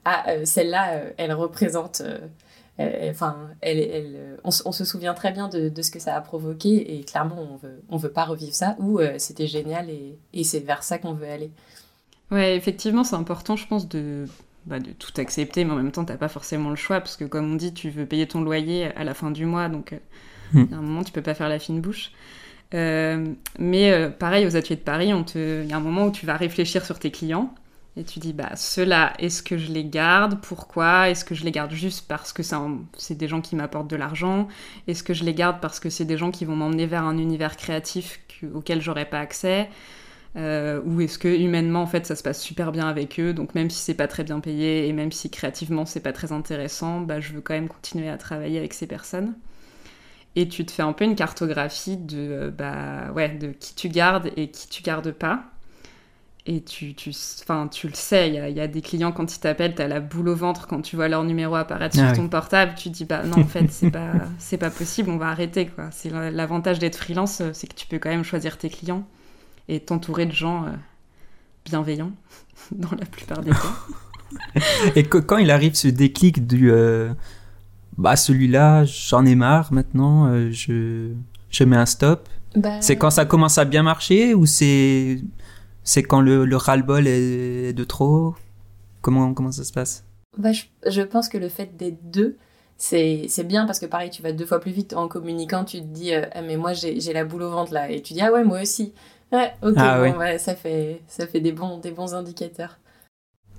ah, 0.04 0.24
euh, 0.28 0.44
celle-là, 0.44 1.02
elle 1.16 1.32
représente 1.32 2.02
enfin, 2.78 3.36
elle, 3.60 3.78
elle, 3.78 4.38
on, 4.44 4.50
se 4.50 4.84
souvient 4.84 5.14
très 5.14 5.32
bien 5.32 5.48
de, 5.48 5.68
de, 5.68 5.82
ce 5.82 5.90
que 5.90 6.00
ça 6.00 6.16
a 6.16 6.20
provoqué 6.20 6.98
et 6.98 7.04
clairement, 7.04 7.48
on 7.52 7.56
veut, 7.56 7.82
on 7.88 7.96
veut 7.96 8.10
pas 8.10 8.24
revivre 8.24 8.54
ça 8.54 8.76
ou 8.78 9.00
c'était 9.18 9.46
génial 9.46 9.90
et, 9.90 10.18
et 10.32 10.44
c'est 10.44 10.60
vers 10.60 10.82
ça 10.82 10.98
qu'on 10.98 11.12
veut 11.14 11.28
aller. 11.28 11.50
Ouais, 12.30 12.56
effectivement, 12.56 13.04
c'est 13.04 13.16
important, 13.16 13.54
je 13.54 13.66
pense, 13.66 13.88
de, 13.88 14.26
bah, 14.66 14.80
de 14.80 14.90
tout 14.92 15.12
accepter, 15.18 15.64
mais 15.64 15.72
en 15.72 15.76
même 15.76 15.92
temps, 15.92 16.04
t'as 16.04 16.16
pas 16.16 16.28
forcément 16.28 16.70
le 16.70 16.76
choix 16.76 17.00
parce 17.00 17.16
que, 17.16 17.24
comme 17.24 17.52
on 17.52 17.56
dit, 17.56 17.74
tu 17.74 17.90
veux 17.90 18.06
payer 18.06 18.26
ton 18.26 18.40
loyer 18.40 18.86
à 18.96 19.04
la 19.04 19.14
fin 19.14 19.30
du 19.30 19.46
mois, 19.46 19.68
donc 19.68 19.94
hmm. 20.52 20.64
à 20.72 20.76
un 20.76 20.80
moment, 20.80 21.04
tu 21.04 21.12
peux 21.12 21.22
pas 21.22 21.34
faire 21.34 21.48
la 21.48 21.58
fine 21.58 21.80
bouche. 21.80 22.12
Euh, 22.72 23.26
mais 23.58 23.92
euh, 23.92 24.10
pareil, 24.10 24.46
aux 24.46 24.56
ateliers 24.56 24.76
de 24.76 24.80
Paris, 24.80 25.12
il 25.34 25.66
y 25.68 25.72
a 25.72 25.76
un 25.76 25.80
moment 25.80 26.06
où 26.06 26.10
tu 26.10 26.26
vas 26.26 26.36
réfléchir 26.36 26.84
sur 26.84 26.98
tes 26.98 27.10
clients 27.10 27.54
et 27.96 28.04
tu 28.04 28.18
dis, 28.18 28.32
bah, 28.32 28.56
ceux-là, 28.56 29.12
est-ce 29.20 29.42
que 29.42 29.56
je 29.56 29.70
les 29.72 29.84
garde? 29.84 30.40
Pourquoi? 30.42 31.10
Est-ce 31.10 31.24
que 31.24 31.34
je 31.34 31.44
les 31.44 31.52
garde 31.52 31.70
juste 31.72 32.08
parce 32.08 32.32
que 32.32 32.42
c'est 32.42 33.14
des 33.14 33.28
gens 33.28 33.40
qui 33.40 33.54
m'apportent 33.56 33.88
de 33.88 33.96
l'argent? 33.96 34.48
Est-ce 34.88 35.04
que 35.04 35.14
je 35.14 35.24
les 35.24 35.34
garde 35.34 35.60
parce 35.60 35.78
que 35.80 35.90
c'est 35.90 36.04
des 36.04 36.16
gens 36.16 36.32
qui 36.32 36.44
vont 36.44 36.56
m'emmener 36.56 36.86
vers 36.86 37.04
un 37.04 37.18
univers 37.18 37.56
créatif 37.56 38.20
auquel 38.54 38.82
j'aurais 38.82 39.04
pas 39.08 39.20
accès? 39.20 39.68
Euh, 40.36 40.80
Ou 40.84 41.00
est-ce 41.02 41.18
que 41.18 41.28
humainement, 41.28 41.82
en 41.82 41.86
fait, 41.86 42.06
ça 42.06 42.16
se 42.16 42.22
passe 42.22 42.40
super 42.42 42.72
bien 42.72 42.88
avec 42.88 43.20
eux? 43.20 43.32
Donc 43.34 43.54
même 43.54 43.70
si 43.70 43.78
c'est 43.80 43.94
pas 43.94 44.08
très 44.08 44.24
bien 44.24 44.40
payé 44.40 44.88
et 44.88 44.92
même 44.92 45.12
si 45.12 45.30
créativement 45.30 45.86
c'est 45.86 46.00
pas 46.00 46.12
très 46.12 46.32
intéressant, 46.32 47.00
bah, 47.00 47.20
je 47.20 47.32
veux 47.34 47.40
quand 47.40 47.54
même 47.54 47.68
continuer 47.68 48.08
à 48.08 48.18
travailler 48.18 48.58
avec 48.58 48.74
ces 48.74 48.86
personnes. 48.86 49.34
Et 50.36 50.48
tu 50.48 50.64
te 50.66 50.72
fais 50.72 50.82
un 50.82 50.92
peu 50.92 51.04
une 51.04 51.14
cartographie 51.16 51.96
de, 51.96 52.16
euh, 52.18 52.50
bah, 52.50 53.12
ouais, 53.14 53.28
de 53.30 53.48
qui 53.52 53.74
tu 53.74 53.88
gardes 53.88 54.30
et 54.36 54.50
qui 54.50 54.68
tu 54.68 54.82
gardes 54.82 55.12
pas. 55.12 55.44
Et 56.46 56.62
tu, 56.62 56.94
tu, 56.94 57.10
tu 57.10 57.86
le 57.88 57.94
sais, 57.94 58.28
il 58.28 58.34
y, 58.34 58.60
a 58.60 58.68
des 58.68 58.82
clients 58.82 59.12
quand 59.12 59.34
ils 59.34 59.40
t'appellent, 59.40 59.74
tu 59.74 59.80
as 59.80 59.88
la 59.88 60.00
boule 60.00 60.28
au 60.28 60.34
ventre 60.34 60.66
quand 60.66 60.82
tu 60.82 60.94
vois 60.94 61.08
leur 61.08 61.24
numéro 61.24 61.54
apparaître 61.54 61.94
sur 61.94 62.04
ah 62.04 62.12
ton 62.12 62.28
portable, 62.28 62.74
tu 62.76 62.90
dis 62.90 63.06
bah 63.06 63.22
non 63.22 63.38
en 63.38 63.46
fait 63.46 63.70
c'est 63.70 63.90
pas 63.90 64.12
c'est 64.38 64.58
pas 64.58 64.68
possible, 64.68 65.08
on 65.08 65.16
va 65.16 65.28
arrêter 65.28 65.68
quoi. 65.68 65.88
C'est 65.90 66.10
l'avantage 66.10 66.78
d'être 66.78 66.96
freelance, 66.96 67.40
euh, 67.40 67.50
c'est 67.54 67.66
que 67.66 67.74
tu 67.74 67.86
peux 67.86 67.98
quand 67.98 68.10
même 68.10 68.24
choisir 68.24 68.58
tes 68.58 68.68
clients 68.68 69.06
et 69.68 69.80
t'entourer 69.80 70.26
de 70.26 70.32
gens 70.32 70.66
euh, 70.66 70.72
bienveillants 71.64 72.12
dans 72.72 72.90
la 72.90 73.06
plupart 73.06 73.40
des 73.40 73.50
cas. 73.50 74.60
et 74.96 75.04
que, 75.04 75.16
quand 75.16 75.38
il 75.38 75.50
arrive 75.50 75.74
ce 75.74 75.88
déclic 75.88 76.46
du 76.46 76.70
bah 77.96 78.16
celui-là, 78.16 78.84
j'en 78.84 79.24
ai 79.24 79.34
marre 79.34 79.72
maintenant, 79.72 80.26
euh, 80.26 80.50
je, 80.50 81.10
je 81.50 81.64
mets 81.64 81.76
un 81.76 81.86
stop. 81.86 82.28
Bah, 82.56 82.80
c'est 82.80 82.96
quand 82.96 83.10
ça 83.10 83.24
commence 83.24 83.58
à 83.58 83.64
bien 83.64 83.82
marcher 83.82 84.34
ou 84.34 84.46
c'est 84.46 85.20
c'est 85.84 86.02
quand 86.02 86.20
le, 86.20 86.44
le 86.44 86.56
ras-le-bol 86.56 87.06
est 87.06 87.72
de 87.72 87.84
trop 87.84 88.34
comment, 89.04 89.34
comment 89.34 89.52
ça 89.52 89.64
se 89.64 89.72
passe? 89.72 90.04
Bah, 90.36 90.52
je, 90.52 90.64
je, 90.86 91.02
pense 91.02 91.28
que 91.28 91.38
le 91.38 91.48
fait 91.48 91.76
d'être 91.76 92.10
deux, 92.10 92.36
c'est 92.76 93.46
bien 93.46 93.66
parce 93.66 93.78
que 93.78 93.86
pareil, 93.86 94.10
tu 94.10 94.22
vas 94.22 94.32
deux 94.32 94.46
fois 94.46 94.60
plus 94.60 94.72
vite 94.72 94.94
en 94.94 95.06
communiquant, 95.06 95.64
tu 95.64 95.78
te 95.78 95.86
dis, 95.86 96.12
euh, 96.12 96.24
ah, 96.32 96.42
mais 96.42 96.56
moi 96.56 96.72
j'ai 96.72 97.12
la 97.12 97.24
boule 97.24 97.42
au 97.42 97.50
ventre 97.50 97.72
là, 97.72 97.88
et 97.90 98.02
tu 98.02 98.14
dis, 98.14 98.20
ah 98.20 98.32
ouais, 98.32 98.42
moi 98.42 98.62
aussi. 98.62 98.92
Ouais, 99.30 99.52
ok, 99.62 99.74
ah 99.76 100.00
bon, 100.00 100.18
ouais. 100.18 100.38
ça, 100.38 100.54
fait, 100.54 101.02
ça 101.06 101.26
fait 101.26 101.40
des 101.40 101.52
bons, 101.52 101.78
des 101.78 101.90
bons 101.90 102.14
indicateurs. 102.14 102.78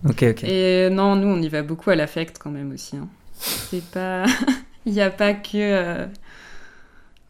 Ok, 0.07 0.23
ok. 0.23 0.43
Et 0.43 0.89
non, 0.89 1.15
nous 1.15 1.27
on 1.27 1.41
y 1.41 1.47
va 1.47 1.63
beaucoup 1.63 1.89
à 1.89 1.95
l'affect 1.95 2.37
quand 2.37 2.51
même 2.51 2.71
aussi. 2.71 2.97
Hein. 2.97 3.07
C'est 3.33 3.83
pas. 3.85 4.25
Il 4.85 4.93
n'y 4.93 5.01
a 5.01 5.09
pas 5.09 5.33
que. 5.33 5.57
Euh, 5.57 6.05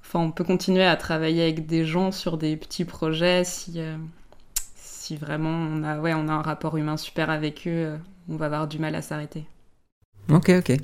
enfin, 0.02 0.20
on 0.20 0.32
peut 0.32 0.44
continuer 0.44 0.84
à 0.84 0.96
travailler 0.98 1.44
avec 1.44 1.66
des 1.68 1.86
gens 1.86 2.12
sur 2.12 2.38
des 2.38 2.58
petits 2.58 2.86
projets 2.86 3.44
si, 3.46 3.80
euh, 3.80 3.96
si 5.06 5.18
vraiment 5.18 5.50
on 5.50 5.84
a, 5.84 6.00
ouais, 6.00 6.14
on 6.14 6.28
a 6.28 6.34
un 6.34 6.42
rapport 6.42 6.78
humain 6.78 6.98
super 6.98 7.30
avec 7.30 7.68
eux, 7.68 7.70
euh, 7.70 7.98
on 8.30 8.38
va 8.38 8.48
avoir 8.48 8.68
du 8.68 8.80
mal 8.80 8.96
à 8.96 9.02
s'arrêter. 9.02 9.46
Ok, 10.32 10.52
ok. 10.58 10.78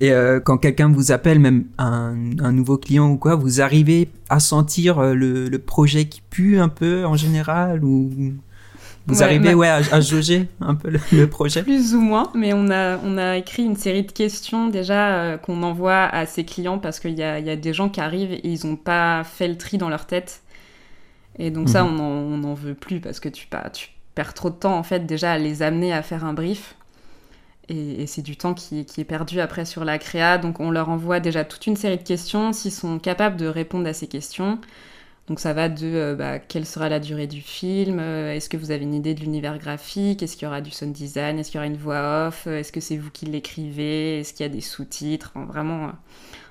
Et 0.00 0.10
quand 0.44 0.56
quelqu'un 0.56 0.90
vous 0.90 1.12
appelle, 1.12 1.38
même 1.38 1.66
un, 1.76 2.16
un, 2.38 2.52
nouveau 2.52 2.78
client 2.78 3.10
ou 3.10 3.18
quoi, 3.18 3.34
vous 3.34 3.60
arrivez 3.60 4.08
à 4.30 4.40
sentir 4.40 5.02
le, 5.02 5.50
le, 5.50 5.58
projet 5.58 6.06
qui 6.06 6.22
pue 6.22 6.58
un 6.58 6.70
peu 6.70 7.04
en 7.04 7.14
général 7.14 7.84
ou 7.84 8.10
vous 9.06 9.22
arrivez 9.22 9.54
ouais, 9.54 9.68
à, 9.68 9.80
à, 9.92 10.00
jauger 10.00 10.48
un 10.60 10.74
peu 10.74 10.90
le, 11.12 11.26
projet? 11.28 11.62
Plus 11.62 11.94
ou 11.94 12.00
moins, 12.00 12.30
mais 12.34 12.52
on 12.52 12.70
a, 12.70 12.98
on 12.98 13.18
a 13.18 13.36
écrit 13.36 13.64
une 13.64 13.76
série 13.76 14.02
de 14.02 14.10
questions 14.10 14.68
déjà 14.68 15.14
euh, 15.14 15.36
qu'on 15.38 15.62
envoie 15.62 16.04
à 16.04 16.26
ses 16.26 16.44
clients 16.44 16.78
parce 16.78 16.98
qu'il 16.98 17.16
y 17.16 17.22
a, 17.22 17.38
y 17.38 17.50
a, 17.50 17.56
des 17.56 17.72
gens 17.72 17.88
qui 17.88 18.00
arrivent 18.00 18.32
et 18.32 18.48
ils 18.48 18.66
n'ont 18.66 18.76
pas 18.76 19.22
fait 19.24 19.46
le 19.46 19.56
tri 19.56 19.78
dans 19.78 19.88
leur 19.88 20.06
tête. 20.06 20.42
Et 21.38 21.50
donc 21.50 21.68
ça, 21.68 21.84
mhm. 21.84 22.00
on 22.00 22.36
n'en 22.38 22.54
veut 22.54 22.74
plus 22.74 23.00
parce 23.00 23.20
que 23.20 23.28
tu, 23.28 23.46
pas, 23.46 23.70
tu 23.70 23.90
perds 24.14 24.34
trop 24.34 24.50
de 24.50 24.54
temps 24.54 24.76
en 24.76 24.82
fait 24.82 25.06
déjà 25.06 25.32
à 25.32 25.38
les 25.38 25.62
amener 25.62 25.92
à 25.92 26.02
faire 26.02 26.24
un 26.24 26.32
brief. 26.32 26.76
Et, 27.68 28.02
et 28.02 28.06
c'est 28.06 28.22
du 28.22 28.36
temps 28.36 28.54
qui, 28.54 28.86
qui, 28.86 29.00
est 29.00 29.04
perdu 29.04 29.40
après 29.40 29.64
sur 29.64 29.84
la 29.84 29.98
créa. 29.98 30.38
Donc 30.38 30.60
on 30.60 30.70
leur 30.70 30.88
envoie 30.88 31.20
déjà 31.20 31.44
toute 31.44 31.66
une 31.66 31.76
série 31.76 31.98
de 31.98 32.02
questions. 32.02 32.52
S'ils 32.52 32.72
sont 32.72 32.98
capables 32.98 33.36
de 33.36 33.46
répondre 33.46 33.88
à 33.88 33.92
ces 33.92 34.06
questions, 34.06 34.58
donc 35.26 35.40
ça 35.40 35.52
va 35.52 35.68
de 35.68 35.86
euh, 35.86 36.14
bah, 36.14 36.38
quelle 36.38 36.66
sera 36.66 36.88
la 36.88 37.00
durée 37.00 37.26
du 37.26 37.40
film, 37.40 37.98
euh, 37.98 38.32
est-ce 38.32 38.48
que 38.48 38.56
vous 38.56 38.70
avez 38.70 38.84
une 38.84 38.94
idée 38.94 39.12
de 39.14 39.20
l'univers 39.20 39.58
graphique, 39.58 40.22
est-ce 40.22 40.36
qu'il 40.36 40.44
y 40.44 40.46
aura 40.46 40.60
du 40.60 40.70
sound 40.70 40.92
design, 40.92 41.38
est-ce 41.38 41.50
qu'il 41.50 41.58
y 41.58 41.60
aura 41.60 41.66
une 41.66 41.76
voix 41.76 42.28
off, 42.28 42.46
euh, 42.46 42.60
est-ce 42.60 42.70
que 42.70 42.80
c'est 42.80 42.96
vous 42.96 43.10
qui 43.10 43.26
l'écrivez, 43.26 44.20
est-ce 44.20 44.32
qu'il 44.32 44.46
y 44.46 44.48
a 44.48 44.52
des 44.52 44.60
sous-titres, 44.60 45.32
vraiment 45.48 45.90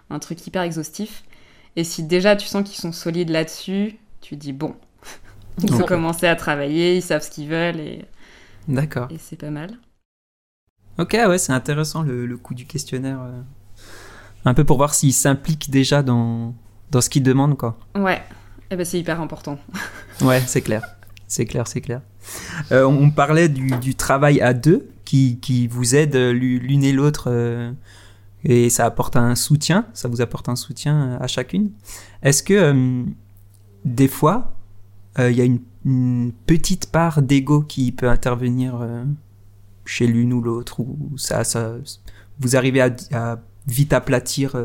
un 0.10 0.19
truc 0.19 0.45
hyper 0.45 0.62
exhaustif. 0.63 1.24
Et 1.78 1.86
si 1.86 2.04
déjà 2.04 2.36
tu 2.36 2.48
sens 2.48 2.69
qu'ils 2.69 2.80
sont 2.80 2.91
solides 2.91 3.30
là-dessus, 3.30 3.98
tu 4.26 4.36
dis 4.36 4.54
bon, 4.54 4.76
ils 5.64 5.74
ont 5.76 5.86
commencé 5.86 6.28
à 6.28 6.36
travailler, 6.36 6.98
ils 6.98 7.02
savent 7.02 7.22
ce 7.22 7.30
qu'ils 7.30 7.50
veulent 7.50 7.80
et, 7.80 8.06
D'accord. 8.68 9.08
et 9.12 9.18
c'est 9.18 9.36
pas 9.36 9.52
mal. 9.52 9.78
Ok, 10.98 11.14
ouais, 11.14 11.38
c'est 11.38 11.52
intéressant 11.52 12.04
le, 12.04 12.26
le, 12.26 12.38
coup 12.38 12.54
du 12.54 12.66
questionnaire. 12.66 13.20
Un 14.46 14.54
peu 14.54 14.64
pour 14.64 14.78
voir 14.78 14.94
s'ils 14.94 15.14
s'impliquent 15.14 15.70
déjà 15.70 16.02
dans, 16.02 16.56
dans 16.92 17.02
ce 17.02 17.10
qu'ils 17.10 17.24
demandent, 17.24 17.58
quoi. 17.58 17.78
Ouais, 17.96 18.22
eh 18.72 18.76
ben, 18.76 18.86
c'est 18.86 19.00
hyper 19.00 19.22
important. 19.22 19.60
ouais, 20.22 20.42
c'est 20.48 20.62
clair. 20.62 20.82
C'est 21.28 21.46
clair, 21.46 21.68
c'est 21.68 21.82
clair. 21.82 22.02
Euh, 22.72 22.86
on 22.86 23.10
parlait 23.10 23.50
du, 23.50 23.96
travail 23.96 24.42
à 24.42 24.54
deux 24.54 24.90
qui, 25.06 25.40
qui 25.40 25.68
vous 25.68 25.96
aide 25.96 26.16
l'une 26.16 26.84
et 26.84 26.92
l'autre 26.92 27.26
euh, 27.28 27.72
et 28.44 28.70
ça 28.70 28.86
apporte 28.86 29.16
un 29.16 29.36
soutien, 29.36 29.88
ça 29.94 30.08
vous 30.08 30.22
apporte 30.22 30.50
un 30.50 30.56
soutien 30.56 31.18
à 31.20 31.28
chacune. 31.28 31.72
Est-ce 32.22 32.44
que 32.44 32.54
euh, 32.54 33.04
des 33.86 34.08
fois, 34.08 34.54
il 35.17 35.32
y 35.32 35.41
a 35.41 35.45
une, 35.45 35.62
petite 36.48 36.91
part 36.91 37.21
d'ego 37.21 37.62
qui 37.62 37.91
peut 37.91 38.10
intervenir 38.10 38.86
chez 39.86 40.08
l'une 40.08 40.34
ou 40.34 40.41
l'autre 40.41 40.80
ou 40.80 40.98
ça, 41.15 41.43
ça, 41.43 41.76
vous 42.39 42.56
arrivez 42.56 42.82
à, 42.82 42.89
à 43.13 43.39
vite 43.67 43.93
aplatir 43.93 44.56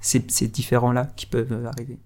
ces, 0.00 0.24
ces 0.26 0.48
différents-là 0.48 1.06
qui 1.16 1.26
peuvent 1.26 1.64
arriver 1.64 1.98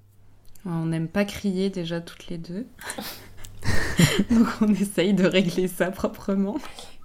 on 0.66 0.86
n'aime 0.86 1.08
pas 1.08 1.24
crier 1.24 1.70
déjà 1.70 2.00
toutes 2.00 2.28
les 2.28 2.38
deux. 2.38 2.66
Donc 4.30 4.46
on 4.60 4.72
essaye 4.74 5.14
de 5.14 5.26
régler 5.26 5.68
ça 5.68 5.90
proprement. 5.90 6.56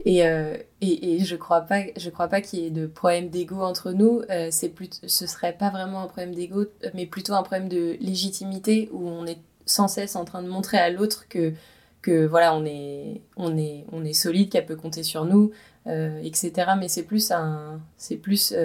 Et, 0.05 0.25
euh, 0.25 0.57
et, 0.81 1.15
et, 1.15 1.19
je 1.23 1.35
crois 1.35 1.61
pas, 1.61 1.81
je 1.95 2.09
crois 2.09 2.27
pas 2.27 2.41
qu'il 2.41 2.59
y 2.59 2.65
ait 2.65 2.71
de 2.71 2.87
problème 2.87 3.29
d'ego 3.29 3.61
entre 3.61 3.91
nous. 3.91 4.21
Euh, 4.29 4.47
c'est 4.51 4.69
plus, 4.69 4.89
ce 5.05 5.27
serait 5.27 5.53
pas 5.53 5.69
vraiment 5.69 6.01
un 6.01 6.07
problème 6.07 6.33
d'ego, 6.33 6.65
mais 6.93 7.05
plutôt 7.05 7.33
un 7.33 7.43
problème 7.43 7.69
de 7.69 7.97
légitimité 7.99 8.89
où 8.91 9.07
on 9.07 9.25
est 9.25 9.37
sans 9.65 9.87
cesse 9.87 10.15
en 10.15 10.25
train 10.25 10.41
de 10.41 10.47
montrer 10.47 10.77
à 10.77 10.89
l'autre 10.89 11.27
que, 11.29 11.53
que 12.01 12.25
voilà, 12.25 12.55
on 12.55 12.65
est, 12.65 13.21
on 13.37 13.57
est, 13.57 13.85
on 13.91 14.03
est 14.03 14.13
solide, 14.13 14.49
qu'elle 14.49 14.65
peut 14.65 14.75
compter 14.75 15.03
sur 15.03 15.25
nous, 15.25 15.51
euh, 15.87 16.19
etc. 16.23 16.71
Mais 16.79 16.87
c'est 16.87 17.03
plus 17.03 17.31
un, 17.31 17.79
c'est 17.97 18.17
plus 18.17 18.55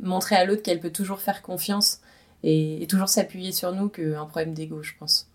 montrer 0.00 0.36
à 0.36 0.44
l'autre 0.44 0.62
qu'elle 0.62 0.80
peut 0.80 0.90
toujours 0.90 1.18
faire 1.18 1.42
confiance 1.42 2.00
et, 2.44 2.86
toujours 2.88 3.08
s'appuyer 3.08 3.50
sur 3.50 3.72
nous 3.72 3.88
qu'un 3.88 4.24
problème 4.26 4.54
d'ego, 4.54 4.82
je 4.82 4.92
pense. 4.98 5.28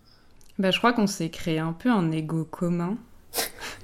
Bah, 0.60 0.72
je 0.72 0.78
crois 0.78 0.94
qu'on 0.94 1.08
s'est 1.08 1.30
créé 1.30 1.60
un 1.60 1.74
peu 1.74 1.90
un 1.90 2.12
ego 2.12 2.46
commun. 2.50 2.98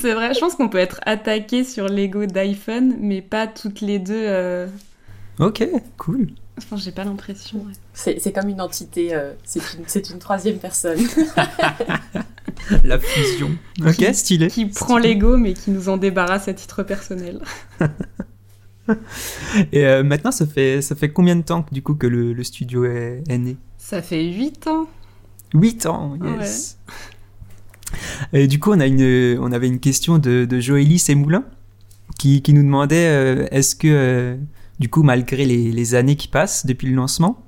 c'est 0.00 0.12
vrai, 0.14 0.34
je 0.34 0.40
pense 0.40 0.54
qu'on 0.56 0.68
peut 0.68 0.78
être 0.78 1.00
attaqué 1.06 1.64
sur 1.64 1.86
l'ego 1.88 2.26
d'iPhone, 2.26 2.96
mais 3.00 3.22
pas 3.22 3.46
toutes 3.46 3.80
les 3.80 3.98
deux. 3.98 4.14
Euh. 4.14 4.66
Ok, 5.38 5.66
cool. 5.96 6.28
Enfin, 6.58 6.76
j'ai 6.76 6.92
pas 6.92 7.04
l'impression. 7.04 7.66
C'est 7.92 8.32
comme 8.32 8.48
une 8.48 8.60
entité, 8.60 9.14
euh, 9.14 9.32
c'est 9.44 9.60
une, 9.74 9.84
une, 10.12 10.18
troisième 10.18 10.58
personne. 10.58 11.00
La 12.84 12.98
fusion. 12.98 13.50
Ok, 13.84 14.04
stylé. 14.12 14.48
Qui 14.48 14.66
prend 14.66 14.98
l'ego, 14.98 15.36
mais 15.36 15.54
qui 15.54 15.70
nous 15.70 15.88
en 15.88 15.96
débarrasse 15.96 16.46
à 16.48 16.54
titre 16.54 16.82
personnel. 16.82 17.40
Et 19.72 19.86
euh, 19.86 20.02
maintenant, 20.02 20.30
ça 20.30 20.46
fait, 20.46 20.82
ça 20.82 20.94
fait 20.94 21.10
combien 21.10 21.36
de 21.36 21.42
temps 21.42 21.64
du 21.72 21.82
coup 21.82 21.94
que 21.94 22.06
le, 22.06 22.42
studio 22.44 22.84
est, 22.84 23.22
né? 23.28 23.56
Ça 23.84 24.00
fait 24.00 24.24
8 24.24 24.66
ans. 24.68 24.86
8 25.52 25.84
ans, 25.84 26.16
yes. 26.24 26.78
Et 28.32 28.46
du 28.46 28.58
coup, 28.58 28.72
on, 28.72 28.80
a 28.80 28.86
une, 28.86 29.38
on 29.38 29.52
avait 29.52 29.68
une 29.68 29.78
question 29.78 30.16
de, 30.16 30.46
de 30.46 30.58
Joélie 30.58 30.98
Semoulin 30.98 31.44
qui, 32.18 32.40
qui 32.40 32.54
nous 32.54 32.62
demandait 32.62 33.08
euh, 33.08 33.46
est-ce 33.50 33.76
que, 33.76 33.86
euh, 33.86 34.36
du 34.78 34.88
coup, 34.88 35.02
malgré 35.02 35.44
les, 35.44 35.70
les, 35.70 35.94
années 35.94 36.16
qui 36.16 36.28
passent 36.28 36.64
depuis 36.64 36.88
le 36.88 36.94
lancement, 36.94 37.44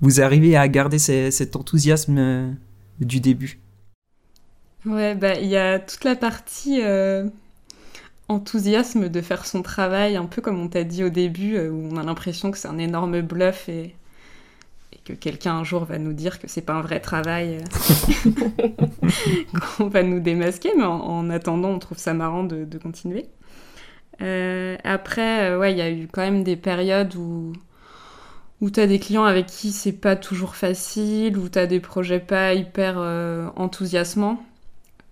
vous 0.00 0.20
arrivez 0.20 0.56
à 0.56 0.66
garder 0.66 0.98
cet 0.98 1.54
enthousiasme 1.54 2.56
du 2.98 3.20
début? 3.20 3.60
Ouais, 4.84 5.14
bah 5.14 5.34
il 5.34 5.46
y 5.46 5.56
a 5.56 5.78
toute 5.78 6.02
la 6.02 6.16
partie 6.16 6.82
enthousiasme 8.26 9.08
de 9.08 9.20
faire 9.20 9.46
son 9.46 9.62
travail, 9.62 10.16
un 10.16 10.26
peu 10.26 10.42
comme 10.42 10.60
on 10.60 10.68
t'a 10.68 10.82
dit 10.82 11.04
au 11.04 11.08
début, 11.08 11.54
euh, 11.54 11.70
où 11.70 11.88
on 11.92 11.96
a 11.96 12.02
l'impression 12.02 12.50
que 12.50 12.58
c'est 12.58 12.68
un 12.68 12.78
énorme 12.78 13.20
bluff 13.22 13.68
et, 13.68 13.94
que 15.08 15.12
quelqu'un 15.14 15.54
un 15.54 15.64
jour 15.64 15.84
va 15.84 15.98
nous 15.98 16.12
dire 16.12 16.38
que 16.38 16.48
c'est 16.48 16.62
pas 16.62 16.74
un 16.74 16.82
vrai 16.82 17.00
travail, 17.00 17.58
euh, 17.58 18.68
qu'on 19.76 19.88
va 19.88 20.02
nous 20.02 20.20
démasquer, 20.20 20.70
mais 20.76 20.84
en, 20.84 21.30
attendant, 21.30 21.70
on 21.70 21.78
trouve 21.78 21.98
ça 21.98 22.14
marrant 22.14 22.44
de, 22.44 22.78
continuer. 22.78 23.26
Euh, 24.20 24.76
après, 24.84 25.56
ouais, 25.56 25.72
il 25.72 25.78
y 25.78 25.82
a 25.82 25.90
eu 25.90 26.08
quand 26.10 26.22
même 26.22 26.42
des 26.44 26.56
périodes 26.56 27.14
où, 27.14 27.52
où 28.60 28.70
tu 28.70 28.80
as 28.80 28.86
des 28.86 28.98
clients 28.98 29.24
avec 29.24 29.46
qui 29.46 29.72
c'est 29.72 29.92
pas 29.92 30.16
toujours 30.16 30.56
facile, 30.56 31.38
où 31.38 31.48
tu 31.48 31.58
as 31.58 31.66
des 31.66 31.80
projets 31.80 32.20
pas 32.20 32.54
hyper 32.54 32.98
enthousiasmants, 33.56 34.42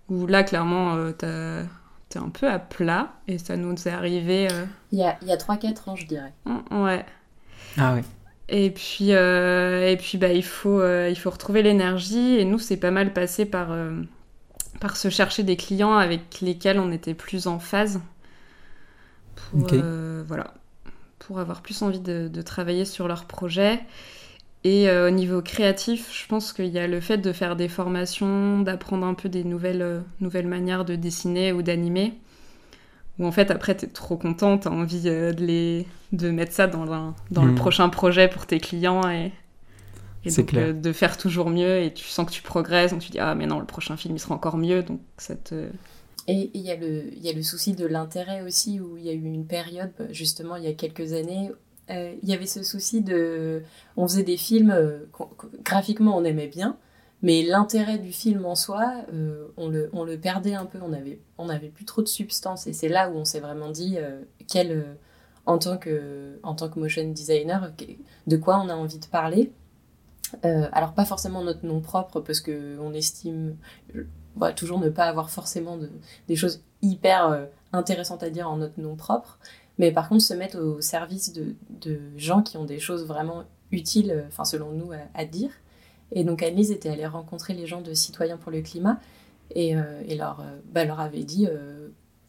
où 0.09 0.27
là, 0.27 0.45
clairement, 0.45 1.13
t'as 1.17 1.63
t'es 2.09 2.19
un 2.19 2.29
peu 2.29 2.49
à 2.49 2.59
plat 2.59 3.13
et 3.29 3.39
ça 3.39 3.57
nous 3.57 3.75
est 3.75 3.91
arrivé. 3.91 4.49
Euh, 4.51 4.65
il 4.93 4.99
y 4.99 5.03
a, 5.03 5.17
y 5.23 5.33
a 5.33 5.37
3-4 5.37 5.91
ans, 5.91 5.97
je 5.97 6.07
dirais. 6.07 6.33
Mm, 6.45 6.83
ouais. 6.83 7.05
Ah 7.77 7.95
ouais. 7.95 8.05
Et 8.49 8.71
puis, 8.71 9.13
euh, 9.13 9.91
et 9.91 9.97
puis 9.97 10.19
bah, 10.19 10.33
il, 10.33 10.45
faut, 10.45 10.81
euh, 10.81 11.09
il 11.11 11.17
faut 11.17 11.31
retrouver 11.31 11.63
l'énergie. 11.63 12.37
Et 12.37 12.45
nous, 12.45 12.59
c'est 12.59 12.77
pas 12.77 12.91
mal 12.91 13.13
passé 13.13 13.45
par, 13.45 13.77
par 14.81 14.97
se 14.97 15.09
chercher 15.11 15.43
des 15.43 15.57
clients 15.57 15.97
avec 15.97 16.41
lesquels 16.41 16.79
on 16.79 16.93
était 16.93 17.15
plus 17.15 17.47
en 17.47 17.59
phase. 17.59 18.01
Pour, 19.35 19.69
voilà, 20.27 20.55
pour 21.19 21.39
avoir 21.39 21.61
plus 21.63 21.83
envie 21.83 22.01
de, 22.01 22.29
de 22.29 22.43
travailler 22.43 22.85
sur 22.85 23.07
leur 23.09 23.27
projet. 23.27 23.81
Et 24.65 24.91
au 24.91 25.11
niveau 25.11 25.43
créatif, 25.43 26.09
je 26.13 26.27
pense 26.27 26.53
qu'il 26.53 26.67
y 26.67 26.79
a 26.79 26.87
le 26.89 27.01
fait 27.01 27.19
de 27.19 27.33
faire 27.33 27.55
des 27.55 27.69
formations, 27.69 28.61
d'apprendre 28.61 29.07
un 29.07 29.15
peu 29.15 29.29
des 29.29 29.45
nouvelles, 29.45 30.03
nouvelles 30.21 30.49
manières 30.49 30.85
de 30.85 30.97
dessiner 30.97 31.53
ou 31.53 31.63
d'animer. 31.63 32.15
Où 33.19 33.27
en 33.27 33.33
fait, 33.33 33.51
après, 33.51 33.75
t'es 33.75 33.87
trop 33.87 34.17
contente, 34.17 34.63
t'as 34.63 34.71
envie 34.71 35.01
de, 35.01 35.35
les... 35.39 35.87
de 36.13 36.31
mettre 36.31 36.53
ça 36.53 36.67
dans, 36.67 37.15
dans 37.31 37.45
le 37.45 37.55
prochain 37.55 37.89
projet 37.89 38.29
pour 38.29 38.47
tes 38.47 38.61
clients 38.61 39.09
et, 39.09 39.33
et 40.25 40.31
donc 40.31 40.55
de 40.55 40.93
faire 40.93 41.17
toujours 41.17 41.49
mieux. 41.49 41.83
Et 41.83 41.95
tu 41.95 42.05
sens 42.05 42.27
que 42.27 42.33
tu 42.33 42.43
progresses, 42.43 42.91
donc 42.91 43.01
tu 43.01 43.11
dis, 43.11 43.19
ah, 43.19 43.35
mais 43.35 43.47
non, 43.47 43.59
le 43.59 43.67
prochain 43.67 43.97
film, 43.97 44.17
il 44.17 44.19
sera 44.19 44.35
encore 44.35 44.59
mieux. 44.59 44.83
Donc 44.83 45.01
ça 45.17 45.35
te. 45.35 45.69
Et 46.29 46.51
il 46.55 46.61
y, 46.61 46.71
a 46.73 46.77
le, 46.77 47.05
y 47.19 47.29
a 47.29 47.33
le 47.33 47.43
souci 47.43 47.73
de 47.73 47.87
l'intérêt 47.87 48.43
aussi, 48.43 48.81
où 48.81 48.97
il 48.97 49.05
y 49.05 49.09
a 49.09 49.13
eu 49.13 49.25
une 49.25 49.47
période, 49.47 49.93
justement, 50.11 50.57
il 50.57 50.65
y 50.65 50.67
a 50.67 50.73
quelques 50.73 51.13
années, 51.13 51.53
euh, 51.89 52.15
il 52.21 52.29
y 52.29 52.33
avait 52.33 52.47
ce 52.47 52.65
souci 52.65 53.01
de. 53.01 53.63
On 53.97 54.09
faisait 54.09 54.25
des 54.25 54.37
films, 54.37 54.73
euh, 54.73 55.05
graphiquement 55.63 56.19
on 56.19 56.25
aimait 56.25 56.49
bien, 56.49 56.77
mais 57.23 57.43
l'intérêt 57.43 57.99
du 57.99 58.13
film 58.13 58.45
en 58.45 58.55
soi, 58.55 58.93
euh, 59.13 59.49
on, 59.57 59.69
le, 59.69 59.91
on, 59.93 60.05
le, 60.05 60.19
perdait 60.19 60.55
un 60.55 60.67
peu, 60.67 60.79
on 60.83 60.93
avait, 60.93 61.21
on 61.39 61.49
avait 61.49 61.69
plus 61.69 61.85
trop 61.85 62.03
de 62.03 62.09
substance. 62.09 62.67
Et 62.67 62.73
c'est 62.73 62.89
là 62.89 63.11
où 63.11 63.15
on 63.15 63.25
s'est 63.25 63.41
vraiment 63.41 63.71
dit, 63.71 63.97
quel, 64.49 64.97
en, 65.47 65.59
tant 65.59 65.79
que, 65.79 66.39
en 66.43 66.55
tant 66.55 66.69
que 66.69 66.79
motion 66.79 67.11
designer, 67.11 67.73
de 68.27 68.37
quoi 68.37 68.61
on 68.61 68.69
a 68.69 68.75
envie 68.75 68.99
de 68.99 69.07
parler. 69.07 69.51
alors, 70.43 70.93
pas 70.93 71.05
forcément 71.05 71.43
notre 71.43 71.65
nom 71.65 71.81
propre, 71.81 72.21
parce 72.21 72.41
qu'on 72.41 72.93
estime 72.93 73.57
toujours 74.55 74.79
ne 74.79 74.91
pas 74.91 75.05
avoir 75.05 75.31
forcément 75.31 75.79
de, 75.79 75.91
des 76.29 76.37
choses 76.37 76.63
hyper 76.83 77.49
intéressantes 77.73 78.23
à 78.23 78.31
dire 78.31 78.49
en 78.51 78.59
notre 78.59 78.79
nom 78.81 78.95
propre. 78.95 79.39
Mais 79.79 79.93
par 79.93 80.09
contre, 80.09 80.25
se 80.25 80.35
mettre 80.35 80.59
au 80.59 80.81
service 80.81 81.33
de, 81.33 81.55
de 81.69 82.01
gens 82.17 82.43
qui 82.43 82.57
ont 82.57 82.65
des 82.65 82.79
choses 82.79 83.05
vraiment 83.05 83.45
utiles, 83.73 84.11
euh, 84.11 84.27
enfin 84.29 84.45
selon 84.45 84.71
nous, 84.71 84.91
à, 85.15 85.25
dire. 85.25 85.51
Et 86.13 86.25
donc 86.25 86.43
Annelise 86.43 86.71
était 86.71 86.89
allée 86.89 87.07
rencontrer 87.07 87.55
les 87.55 87.67
gens 87.67 87.81
de 87.81 87.93
Citoyens 87.95 88.37
pour 88.37 88.53
le 88.53 88.63
climat 88.63 88.99
et, 89.55 89.77
euh, 89.77 90.03
leur, 90.17 90.41
euh, 90.41 90.59
bah, 90.73 90.85
leur 90.85 91.01
avait 91.01 91.25
dit 91.25 91.49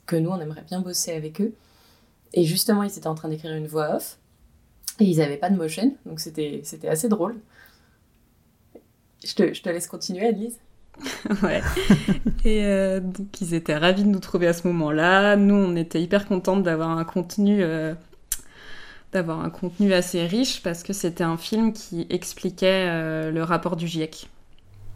que 0.05 0.15
nous, 0.15 0.29
on 0.29 0.39
aimerait 0.39 0.63
bien 0.67 0.81
bosser 0.81 1.11
avec 1.11 1.41
eux. 1.41 1.53
Et 2.33 2.43
justement, 2.43 2.83
ils 2.83 2.97
étaient 2.97 3.07
en 3.07 3.15
train 3.15 3.29
d'écrire 3.29 3.53
une 3.53 3.67
voix 3.67 3.95
off 3.95 4.17
et 4.99 5.05
ils 5.05 5.17
n'avaient 5.17 5.37
pas 5.37 5.49
de 5.49 5.55
motion, 5.55 5.95
donc 6.05 6.19
c'était 6.19 6.63
assez 6.87 7.07
drôle. 7.07 7.35
Je 9.23 9.33
te, 9.33 9.53
je 9.53 9.61
te 9.61 9.69
laisse 9.69 9.87
continuer, 9.87 10.27
Annelise. 10.27 10.59
ouais. 11.43 11.61
Et 12.43 12.65
euh, 12.65 12.99
donc 12.99 13.41
ils 13.41 13.53
étaient 13.53 13.77
ravis 13.77 14.03
de 14.03 14.09
nous 14.09 14.19
trouver 14.19 14.47
à 14.47 14.53
ce 14.53 14.67
moment-là. 14.67 15.35
Nous, 15.35 15.55
on 15.55 15.75
était 15.75 16.01
hyper 16.01 16.27
contentes 16.27 16.63
d'avoir 16.63 16.89
un 16.89 17.03
contenu, 17.03 17.61
euh, 17.61 17.93
d'avoir 19.11 19.39
un 19.39 19.49
contenu 19.49 19.93
assez 19.93 20.25
riche 20.25 20.61
parce 20.63 20.83
que 20.83 20.93
c'était 20.93 21.23
un 21.23 21.37
film 21.37 21.73
qui 21.73 22.07
expliquait 22.09 22.87
euh, 22.89 23.31
le 23.31 23.43
rapport 23.43 23.75
du 23.75 23.87
GIEC. 23.87 24.29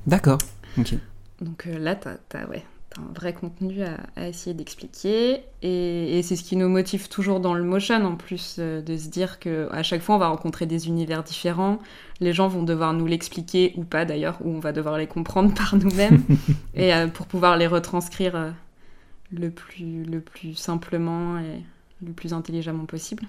D'accord. 0.07 0.39
Ok. 0.77 0.95
Donc 1.39 1.65
là, 1.65 1.95
t'as, 1.95 2.17
as, 2.33 2.45
ouais, 2.47 2.63
un 2.97 3.13
vrai 3.13 3.33
contenu 3.33 3.83
à, 3.83 4.27
essayer 4.27 4.53
d'expliquer. 4.53 5.43
Et, 5.61 6.21
c'est 6.23 6.35
ce 6.35 6.43
qui 6.43 6.55
nous 6.55 6.67
motive 6.67 7.07
toujours 7.07 7.39
dans 7.39 7.53
le 7.53 7.63
motion, 7.63 8.03
en 8.03 8.15
plus, 8.15 8.57
euh, 8.59 8.81
de 8.81 8.97
se 8.97 9.07
dire 9.07 9.39
qu'à 9.39 9.83
chaque 9.83 10.01
fois, 10.01 10.15
on 10.15 10.17
va 10.17 10.27
rencontrer 10.27 10.65
des 10.65 10.87
univers 10.87 11.23
différents. 11.23 11.79
Les 12.19 12.33
gens 12.33 12.47
vont 12.47 12.63
devoir 12.63 12.93
nous 12.93 13.05
l'expliquer, 13.05 13.73
ou 13.77 13.83
pas 13.83 14.05
d'ailleurs, 14.05 14.37
ou 14.41 14.49
on 14.49 14.59
va 14.59 14.73
devoir 14.73 14.97
les 14.97 15.07
comprendre 15.07 15.53
par 15.55 15.75
nous-mêmes, 15.75 16.23
et 16.73 16.93
euh, 16.93 17.07
pour 17.07 17.27
pouvoir 17.27 17.57
les 17.57 17.67
retranscrire 17.67 18.35
euh, 18.35 18.51
le, 19.31 19.49
plus, 19.49 20.03
le 20.03 20.19
plus 20.19 20.55
simplement 20.55 21.39
et 21.39 21.63
le 22.05 22.11
plus 22.11 22.33
intelligemment 22.33 22.85
possible. 22.85 23.23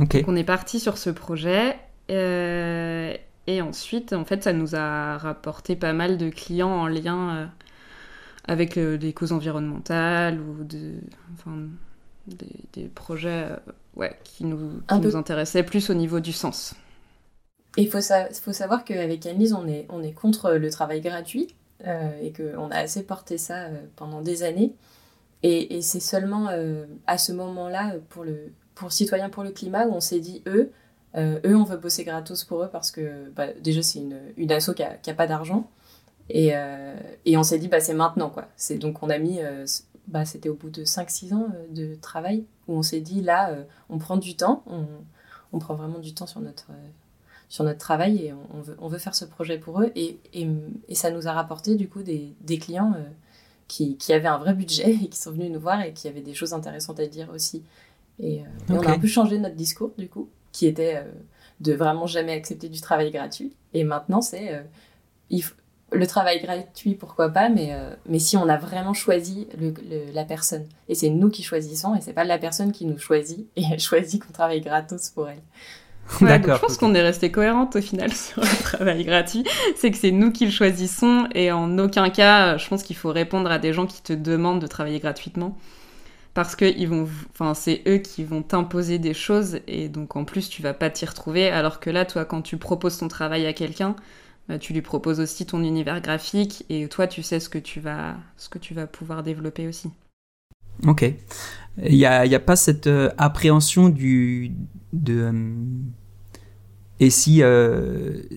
Donc 0.00 0.24
on 0.26 0.36
est 0.36 0.44
parti 0.44 0.80
sur 0.80 0.98
ce 0.98 1.10
projet. 1.10 1.76
et 2.08 3.62
ensuite, 3.62 4.12
en 4.12 4.24
fait, 4.24 4.42
ça 4.44 4.52
nous 4.52 4.74
a 4.74 5.18
rapporté 5.18 5.76
pas 5.76 5.92
mal 5.92 6.18
de 6.18 6.30
clients 6.30 6.70
en 6.70 6.86
lien 6.86 7.50
avec 8.50 8.76
euh, 8.76 8.98
des 8.98 9.12
causes 9.12 9.32
environnementales 9.32 10.40
ou 10.40 10.64
de, 10.64 10.94
enfin, 11.34 11.56
des, 12.26 12.88
projets 12.88 13.44
euh, 13.44 13.56
ouais, 13.96 14.16
qui, 14.24 14.44
nous, 14.44 14.80
qui 14.88 14.98
nous 14.98 15.16
intéressaient 15.16 15.62
plus 15.62 15.90
au 15.90 15.94
niveau 15.94 16.20
du 16.20 16.32
sens. 16.32 16.74
Il 17.76 17.88
faut, 17.88 18.00
faut 18.00 18.52
savoir 18.52 18.84
qu'avec 18.84 19.24
Annelise, 19.26 19.52
on 19.52 19.68
est, 19.68 19.86
on 19.88 20.02
est 20.02 20.12
contre 20.12 20.52
le 20.52 20.70
travail 20.70 21.00
gratuit 21.00 21.54
euh, 21.86 22.10
et 22.20 22.32
qu'on 22.32 22.70
a 22.70 22.76
assez 22.76 23.04
porté 23.04 23.38
ça 23.38 23.68
pendant 23.94 24.20
des 24.20 24.42
années. 24.42 24.74
Et, 25.42 25.76
et 25.76 25.82
c'est 25.82 26.00
seulement 26.00 26.50
à 27.06 27.18
ce 27.18 27.32
moment-là, 27.32 27.94
pour, 28.10 28.24
le, 28.24 28.52
pour 28.80 28.92
Citoyens 28.92 29.28
pour 29.28 29.44
le 29.44 29.50
climat, 29.50 29.86
où 29.86 29.92
on 29.92 30.00
s'est 30.00 30.20
dit, 30.20 30.42
eux, 30.46 30.72
eux, 31.16 31.56
on 31.56 31.64
veut 31.64 31.76
bosser 31.76 32.04
gratos 32.04 32.44
pour 32.44 32.62
eux 32.62 32.70
parce 32.72 32.90
que 32.90 33.30
bah, 33.36 33.48
déjà, 33.60 33.82
c'est 33.82 33.98
une, 33.98 34.18
une 34.38 34.50
asso 34.50 34.72
qui 34.74 34.82
n'a 34.82 35.14
pas 35.14 35.26
d'argent. 35.26 35.68
Et, 36.30 36.50
euh, 36.54 36.94
et 37.24 37.36
on 37.36 37.42
s'est 37.42 37.58
dit, 37.58 37.68
bah, 37.68 37.80
c'est 37.80 37.94
maintenant, 37.94 38.30
quoi. 38.30 38.48
C'est, 38.56 38.78
donc, 38.78 39.02
on 39.02 39.10
a 39.10 39.18
mis, 39.18 39.42
euh, 39.42 39.66
bah, 40.08 40.24
c'était 40.24 40.48
au 40.48 40.54
bout 40.54 40.70
de 40.70 40.84
5-6 40.84 41.34
ans 41.34 41.48
euh, 41.54 41.66
de 41.70 41.94
travail, 41.96 42.44
où 42.68 42.76
on 42.76 42.82
s'est 42.82 43.00
dit, 43.00 43.20
là, 43.20 43.54
on 43.88 43.98
prend 43.98 44.16
du 44.16 44.36
temps, 44.36 44.64
on, 45.52 45.58
prend 45.58 45.74
vraiment 45.74 45.98
du 45.98 46.14
temps 46.14 46.28
sur 46.28 46.40
notre, 46.40 46.68
sur 47.48 47.64
notre 47.64 47.80
travail 47.80 48.26
et 48.26 48.34
on, 48.78 48.88
veut, 48.88 48.98
faire 48.98 49.14
ce 49.14 49.24
projet 49.24 49.58
pour 49.58 49.82
eux. 49.82 49.92
Et, 49.96 50.18
ça 50.94 51.10
nous 51.10 51.26
a 51.26 51.32
rapporté, 51.32 51.74
du 51.74 51.88
coup, 51.88 52.02
des, 52.02 52.58
clients 52.60 52.94
qui, 53.66 53.96
avaient 54.12 54.28
un 54.28 54.38
vrai 54.38 54.54
budget 54.54 54.92
et 55.02 55.08
qui 55.08 55.18
sont 55.18 55.32
venus 55.32 55.50
nous 55.50 55.60
voir 55.60 55.82
et 55.82 55.92
qui 55.92 56.06
avaient 56.06 56.22
des 56.22 56.34
choses 56.34 56.54
intéressantes 56.54 57.00
à 57.00 57.06
dire 57.06 57.28
aussi. 57.34 57.64
Et, 58.20 58.42
on 58.68 58.80
a 58.80 58.90
un 58.90 58.98
peu 58.98 59.08
changé 59.08 59.38
notre 59.38 59.56
discours, 59.56 59.92
du 59.98 60.08
coup, 60.08 60.28
qui 60.52 60.66
était 60.66 61.02
de 61.60 61.72
vraiment 61.72 62.06
jamais 62.06 62.32
accepter 62.32 62.68
du 62.68 62.80
travail 62.80 63.10
gratuit. 63.10 63.54
Et 63.74 63.84
maintenant, 63.84 64.20
c'est 64.20 64.62
il, 65.30 65.42
le 65.92 66.06
travail 66.06 66.40
gratuit, 66.40 66.94
pourquoi 66.94 67.30
pas, 67.30 67.48
mais, 67.48 67.70
euh, 67.72 67.94
mais 68.06 68.18
si 68.18 68.36
on 68.36 68.48
a 68.48 68.56
vraiment 68.56 68.94
choisi 68.94 69.48
le, 69.58 69.74
la 70.12 70.24
personne. 70.24 70.66
Et 70.88 70.94
c'est 70.94 71.10
nous 71.10 71.30
qui 71.30 71.42
choisissons, 71.42 71.94
et 71.94 72.00
c'est 72.00 72.12
pas 72.12 72.24
la 72.24 72.38
personne 72.38 72.72
qui 72.72 72.86
nous 72.86 72.98
choisit, 72.98 73.48
et 73.56 73.62
elle 73.72 73.80
choisit 73.80 74.24
qu'on 74.24 74.32
travaille 74.32 74.60
gratos 74.60 75.10
pour 75.10 75.28
elle. 75.28 75.42
D'accord. 76.20 76.56
Je 76.56 76.60
pense 76.60 76.76
qu'on 76.76 76.94
est 76.94 77.02
resté 77.02 77.30
cohérente 77.30 77.76
au 77.76 77.80
final 77.80 78.12
sur 78.14 78.42
le 78.42 78.62
travail 78.62 79.04
gratuit. 79.04 79.44
C'est 79.76 79.90
que 79.90 79.96
c'est 79.96 80.10
nous 80.10 80.32
qui 80.32 80.44
le 80.44 80.50
choisissons, 80.50 81.28
et 81.34 81.52
en 81.52 81.78
aucun 81.78 82.10
cas, 82.10 82.56
je 82.56 82.68
pense 82.68 82.82
qu'il 82.82 82.96
faut 82.96 83.12
répondre 83.12 83.50
à 83.50 83.58
des 83.58 83.72
gens 83.72 83.86
qui 83.86 84.02
te 84.02 84.12
demandent 84.12 84.60
de 84.60 84.66
travailler 84.66 85.00
gratuitement. 85.00 85.56
Parce 86.34 86.54
que 86.54 86.64
ils 86.64 86.88
vont, 86.88 87.08
enfin, 87.32 87.54
c'est 87.54 87.82
eux 87.88 87.98
qui 87.98 88.24
vont 88.24 88.42
t'imposer 88.42 88.98
des 88.98 89.14
choses, 89.14 89.58
et 89.66 89.88
donc 89.88 90.14
en 90.14 90.24
plus, 90.24 90.48
tu 90.48 90.62
vas 90.62 90.74
pas 90.74 90.88
t'y 90.88 91.04
retrouver. 91.04 91.48
Alors 91.48 91.80
que 91.80 91.90
là, 91.90 92.04
toi, 92.04 92.24
quand 92.24 92.42
tu 92.42 92.56
proposes 92.56 92.98
ton 92.98 93.08
travail 93.08 93.46
à 93.46 93.52
quelqu'un, 93.52 93.96
euh, 94.50 94.58
tu 94.58 94.72
lui 94.72 94.82
proposes 94.82 95.20
aussi 95.20 95.46
ton 95.46 95.62
univers 95.62 96.00
graphique 96.00 96.64
et 96.68 96.88
toi 96.88 97.06
tu 97.06 97.22
sais 97.22 97.40
ce 97.40 97.48
que 97.48 97.58
tu 97.58 97.80
vas, 97.80 98.16
ce 98.36 98.48
que 98.48 98.58
tu 98.58 98.74
vas 98.74 98.86
pouvoir 98.86 99.22
développer 99.22 99.68
aussi. 99.68 99.90
Ok. 100.86 101.04
Il 101.82 101.96
n'y 101.96 102.06
a, 102.06 102.20
a, 102.20 102.38
pas 102.38 102.56
cette 102.56 102.86
euh, 102.86 103.10
appréhension 103.18 103.88
du, 103.88 104.52
de... 104.92 105.30
Euh, 105.32 105.54
et 107.00 107.10
si 107.10 107.42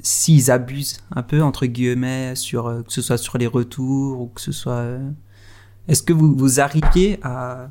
s'ils 0.03 0.51
abusent 0.51 1.01
un 1.13 1.21
peu 1.21 1.41
entre 1.41 1.65
guillemets 1.65 2.33
sur 2.35 2.83
que 2.85 2.93
ce 2.93 3.01
soit 3.01 3.17
sur 3.17 3.37
les 3.37 3.47
retours 3.47 4.21
ou 4.21 4.27
que 4.27 4.39
ce 4.39 4.53
soit 4.53 4.85
est-ce 5.89 6.01
que 6.01 6.13
vous, 6.13 6.33
vous 6.33 6.61
arriviez 6.61 7.19
à, 7.23 7.67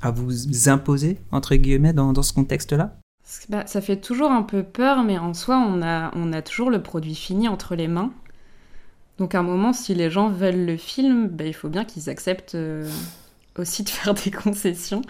à 0.00 0.10
vous 0.10 0.68
imposer 0.68 1.18
entre 1.32 1.54
guillemets 1.54 1.92
dans, 1.92 2.12
dans 2.12 2.22
ce 2.22 2.32
contexte-là 2.32 2.96
bah, 3.50 3.66
ça 3.66 3.82
fait 3.82 4.00
toujours 4.00 4.30
un 4.30 4.42
peu 4.42 4.62
peur, 4.62 5.02
mais 5.02 5.18
en 5.18 5.34
soi, 5.34 5.58
on 5.58 5.82
a, 5.82 6.10
on 6.16 6.32
a 6.32 6.40
toujours 6.40 6.70
le 6.70 6.82
produit 6.82 7.14
fini 7.14 7.46
entre 7.46 7.74
les 7.74 7.86
mains. 7.86 8.10
Donc 9.18 9.34
à 9.34 9.40
un 9.40 9.42
moment, 9.42 9.74
si 9.74 9.94
les 9.94 10.08
gens 10.08 10.30
veulent 10.30 10.64
le 10.64 10.78
film, 10.78 11.28
bah, 11.28 11.44
il 11.44 11.52
faut 11.52 11.68
bien 11.68 11.84
qu'ils 11.84 12.08
acceptent... 12.08 12.54
Euh, 12.54 12.88
aussi 13.58 13.82
de 13.82 13.88
faire 13.90 14.14
des 14.14 14.30
concessions. 14.30 15.02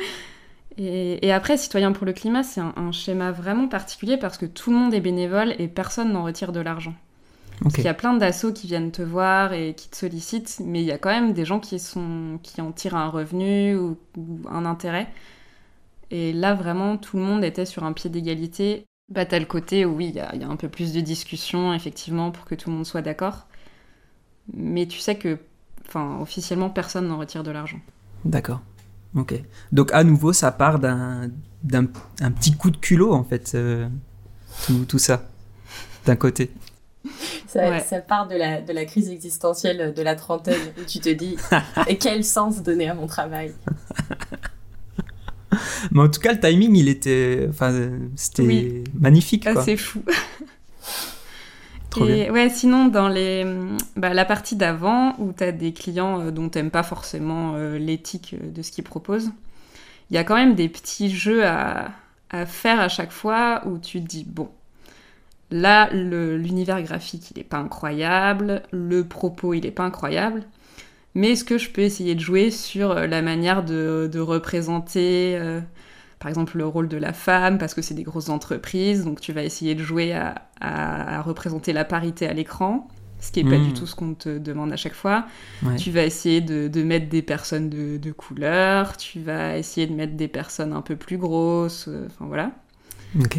Et, 0.81 1.33
après, 1.33 1.57
Citoyens 1.57 1.91
pour 1.91 2.07
le 2.07 2.13
climat, 2.13 2.45
c'est 2.45 2.61
un, 2.61 2.93
schéma 2.93 3.33
vraiment 3.33 3.67
particulier 3.67 4.17
parce 4.17 4.39
que 4.39 4.47
tout 4.47 4.71
le 4.71 4.77
monde 4.77 4.95
est 4.95 5.01
bénévole 5.01 5.55
et 5.59 5.67
personne 5.67 6.13
n'en 6.13 6.23
retire 6.23 6.53
de 6.53 6.61
l'argent. 6.61 6.95
Il 7.77 7.85
y 7.85 7.89
a 7.89 7.95
plein 7.95 8.15
d'assauts 8.15 8.53
qui 8.53 8.67
viennent 8.67 8.93
te 8.93 9.03
voir 9.03 9.53
et 9.53 9.75
qui 9.75 9.89
te 9.89 9.97
sollicitent, 9.97 10.61
mais 10.65 10.81
il 10.81 10.87
y 10.87 10.93
a 10.93 10.99
quand 10.99 11.11
même 11.11 11.33
des 11.33 11.45
gens 11.45 11.59
qui, 11.59 11.79
sont, 11.79 12.39
qui 12.43 12.61
en 12.61 12.73
tirent 12.73 12.97
un 12.97 13.09
revenu 13.09 13.77
ou, 13.77 13.99
un 14.49 14.65
intérêt. 14.65 15.09
Et 16.11 16.33
là, 16.33 16.55
vraiment, 16.55 16.97
tout 16.97 17.17
le 17.17 17.23
monde 17.23 17.45
était 17.45 17.67
sur 17.67 17.85
un 17.85 17.93
pied 17.93 18.11
d'égalité. 18.11 18.85
Bah, 19.13 19.27
t'as 19.27 19.39
le 19.39 19.45
côté 19.45 19.85
où, 19.85 19.97
oui, 19.97 20.13
il 20.15 20.17
y, 20.17 20.21
a 20.21 20.49
un 20.49 20.57
peu 20.57 20.69
plus 20.69 20.93
de 20.93 21.01
discussion, 21.01 21.75
effectivement, 21.75 22.31
pour 22.31 22.45
que 22.45 22.55
tout 22.55 22.71
le 22.71 22.77
monde 22.77 22.87
soit 22.87 23.03
d'accord. 23.03 23.47
Mais 24.55 24.87
tu 24.87 24.99
sais 24.99 25.17
que, 25.17 25.39
enfin, 25.87 26.19
officiellement, 26.21 26.71
personne 26.71 27.09
n'en 27.09 27.19
retire 27.19 27.43
de 27.43 27.51
l'argent. 27.51 27.81
D'accord. 28.25 28.61
Ok. 29.15 29.35
Donc, 29.73 29.93
à 29.93 30.05
nouveau, 30.05 30.33
ça 30.33 30.53
part 30.53 30.79
d'un, 30.79 31.31
d'un 31.63 31.87
un 32.21 32.31
petit 32.31 32.55
coup 32.55 32.71
de 32.71 32.77
culot, 32.77 33.13
en 33.13 33.25
fait, 33.25 33.53
euh, 33.55 33.89
tout, 34.67 34.85
tout 34.85 34.99
ça, 34.99 35.25
d'un 36.07 36.17
côté. 36.17 36.51
Ça, 37.47 38.01
part 38.01 38.29
de 38.29 38.37
la, 38.37 38.61
de 38.61 38.73
la 38.73 38.85
crise 38.85 39.11
existentielle 39.11 39.95
de 39.95 40.03
la 40.03 40.15
trentaine 40.15 40.61
où 40.79 40.85
tu 40.85 41.01
te 41.01 41.09
dis 41.09 41.37
et 41.87 41.97
quel 41.97 42.25
sens 42.25 42.63
donner 42.63 42.89
à 42.89 42.95
mon 42.95 43.07
travail 43.07 43.55
Mais 45.93 46.01
en 46.01 46.09
tout 46.09 46.21
cas, 46.21 46.33
le 46.33 46.41
timing, 46.41 46.77
il 46.77 46.89
était, 46.89 47.47
enfin, 47.49 47.91
c'était 48.17 48.83
magnifique. 48.95 49.47
Ah, 49.47 49.63
c'est 49.63 49.77
fou. 49.77 50.03
et 52.07 52.31
ouais, 52.31 52.49
sinon, 52.51 52.87
dans 52.87 53.09
les, 53.09 53.47
bah, 53.97 54.13
la 54.13 54.25
partie 54.25 54.57
d'avant, 54.57 55.15
où 55.19 55.33
tu 55.33 55.45
as 55.45 55.53
des 55.53 55.73
clients 55.73 56.21
euh, 56.21 56.31
dont 56.31 56.49
tu 56.49 56.59
n'aimes 56.59 56.71
pas 56.71 56.83
forcément 56.83 57.55
euh, 57.57 57.79
l'éthique 57.79 58.37
de 58.41 58.63
ce 58.63 58.71
qu'ils 58.71 58.85
proposent, 58.85 59.31
il 60.11 60.15
y 60.15 60.19
a 60.19 60.25
quand 60.25 60.37
même 60.37 60.55
des 60.55 60.69
petits 60.69 61.11
jeux 61.11 61.47
à, 61.47 61.91
à 62.31 62.47
faire 62.47 62.81
à 62.81 62.89
chaque 62.89 63.13
fois 63.13 63.63
où 63.67 63.79
tu 63.79 64.03
te 64.03 64.07
dis, 64.07 64.25
bon, 64.25 64.49
Là, 65.51 65.89
l'univers 65.93 66.83
graphique, 66.83 67.31
il 67.31 67.39
n'est 67.39 67.45
pas 67.45 67.59
incroyable, 67.59 68.63
le 68.71 69.05
propos, 69.05 69.55
il 69.55 69.63
n'est 69.63 69.71
pas 69.71 69.85
incroyable, 69.85 70.43
mais 71.15 71.31
est-ce 71.31 71.45
que 71.45 71.57
je 71.57 71.71
peux 71.71 71.81
essayer 71.81 72.15
de 72.15 72.21
jouer 72.21 72.51
sur 72.51 72.91
euh, 72.91 73.07
la 73.07 73.23
manière 73.23 73.65
de, 73.65 74.19
représenter, 74.19 75.37
euh, 75.37 75.61
par 76.19 76.29
exemple, 76.29 76.59
le 76.59 76.67
rôle 76.67 76.89
de 76.89 76.99
la 76.99 77.15
femme, 77.15 77.57
parce 77.57 77.73
que 77.73 77.81
c'est 77.81 77.95
des 77.95 78.03
grosses 78.03 78.29
entreprises, 78.29 79.05
donc 79.05 79.23
tu 79.23 79.33
vas 79.33 79.43
essayer 79.43 79.75
de 79.75 79.83
jouer 79.83 80.13
à, 80.13 81.23
représenter 81.23 81.73
la 81.73 81.85
parité 81.87 82.27
à 82.27 82.35
l'écran, 82.35 82.87
ce 83.19 83.33
qui 83.33 83.43
n'est 83.43 83.51
pas 83.51 83.57
du 83.57 83.71
hmm. 83.71 83.75
tout 83.75 83.87
ce 83.87 83.95
qu'on 83.95 84.15
te 84.15 84.39
demande 84.39 84.73
à 84.73 84.77
chaque 84.77 84.95
fois. 84.95 85.27
Tu 85.79 85.91
vas 85.91 86.05
essayer 86.05 86.43
de, 86.43 86.83
mettre 86.83 87.09
des 87.09 87.23
personnes 87.23 87.71
de, 87.71 87.97
de, 87.97 88.13
couleur, 88.13 88.99
tu 88.99 89.21
vas 89.21 89.57
essayer 89.57 89.87
de 89.87 89.95
mettre 89.95 90.15
des 90.15 90.29
personnes 90.29 90.75
un 90.75 90.83
peu 90.83 90.95
plus 90.95 91.17
grosses, 91.17 91.89
euh, 91.89 92.07
enfin 92.07 92.27
voilà. 92.27 92.51
Ok 93.19 93.39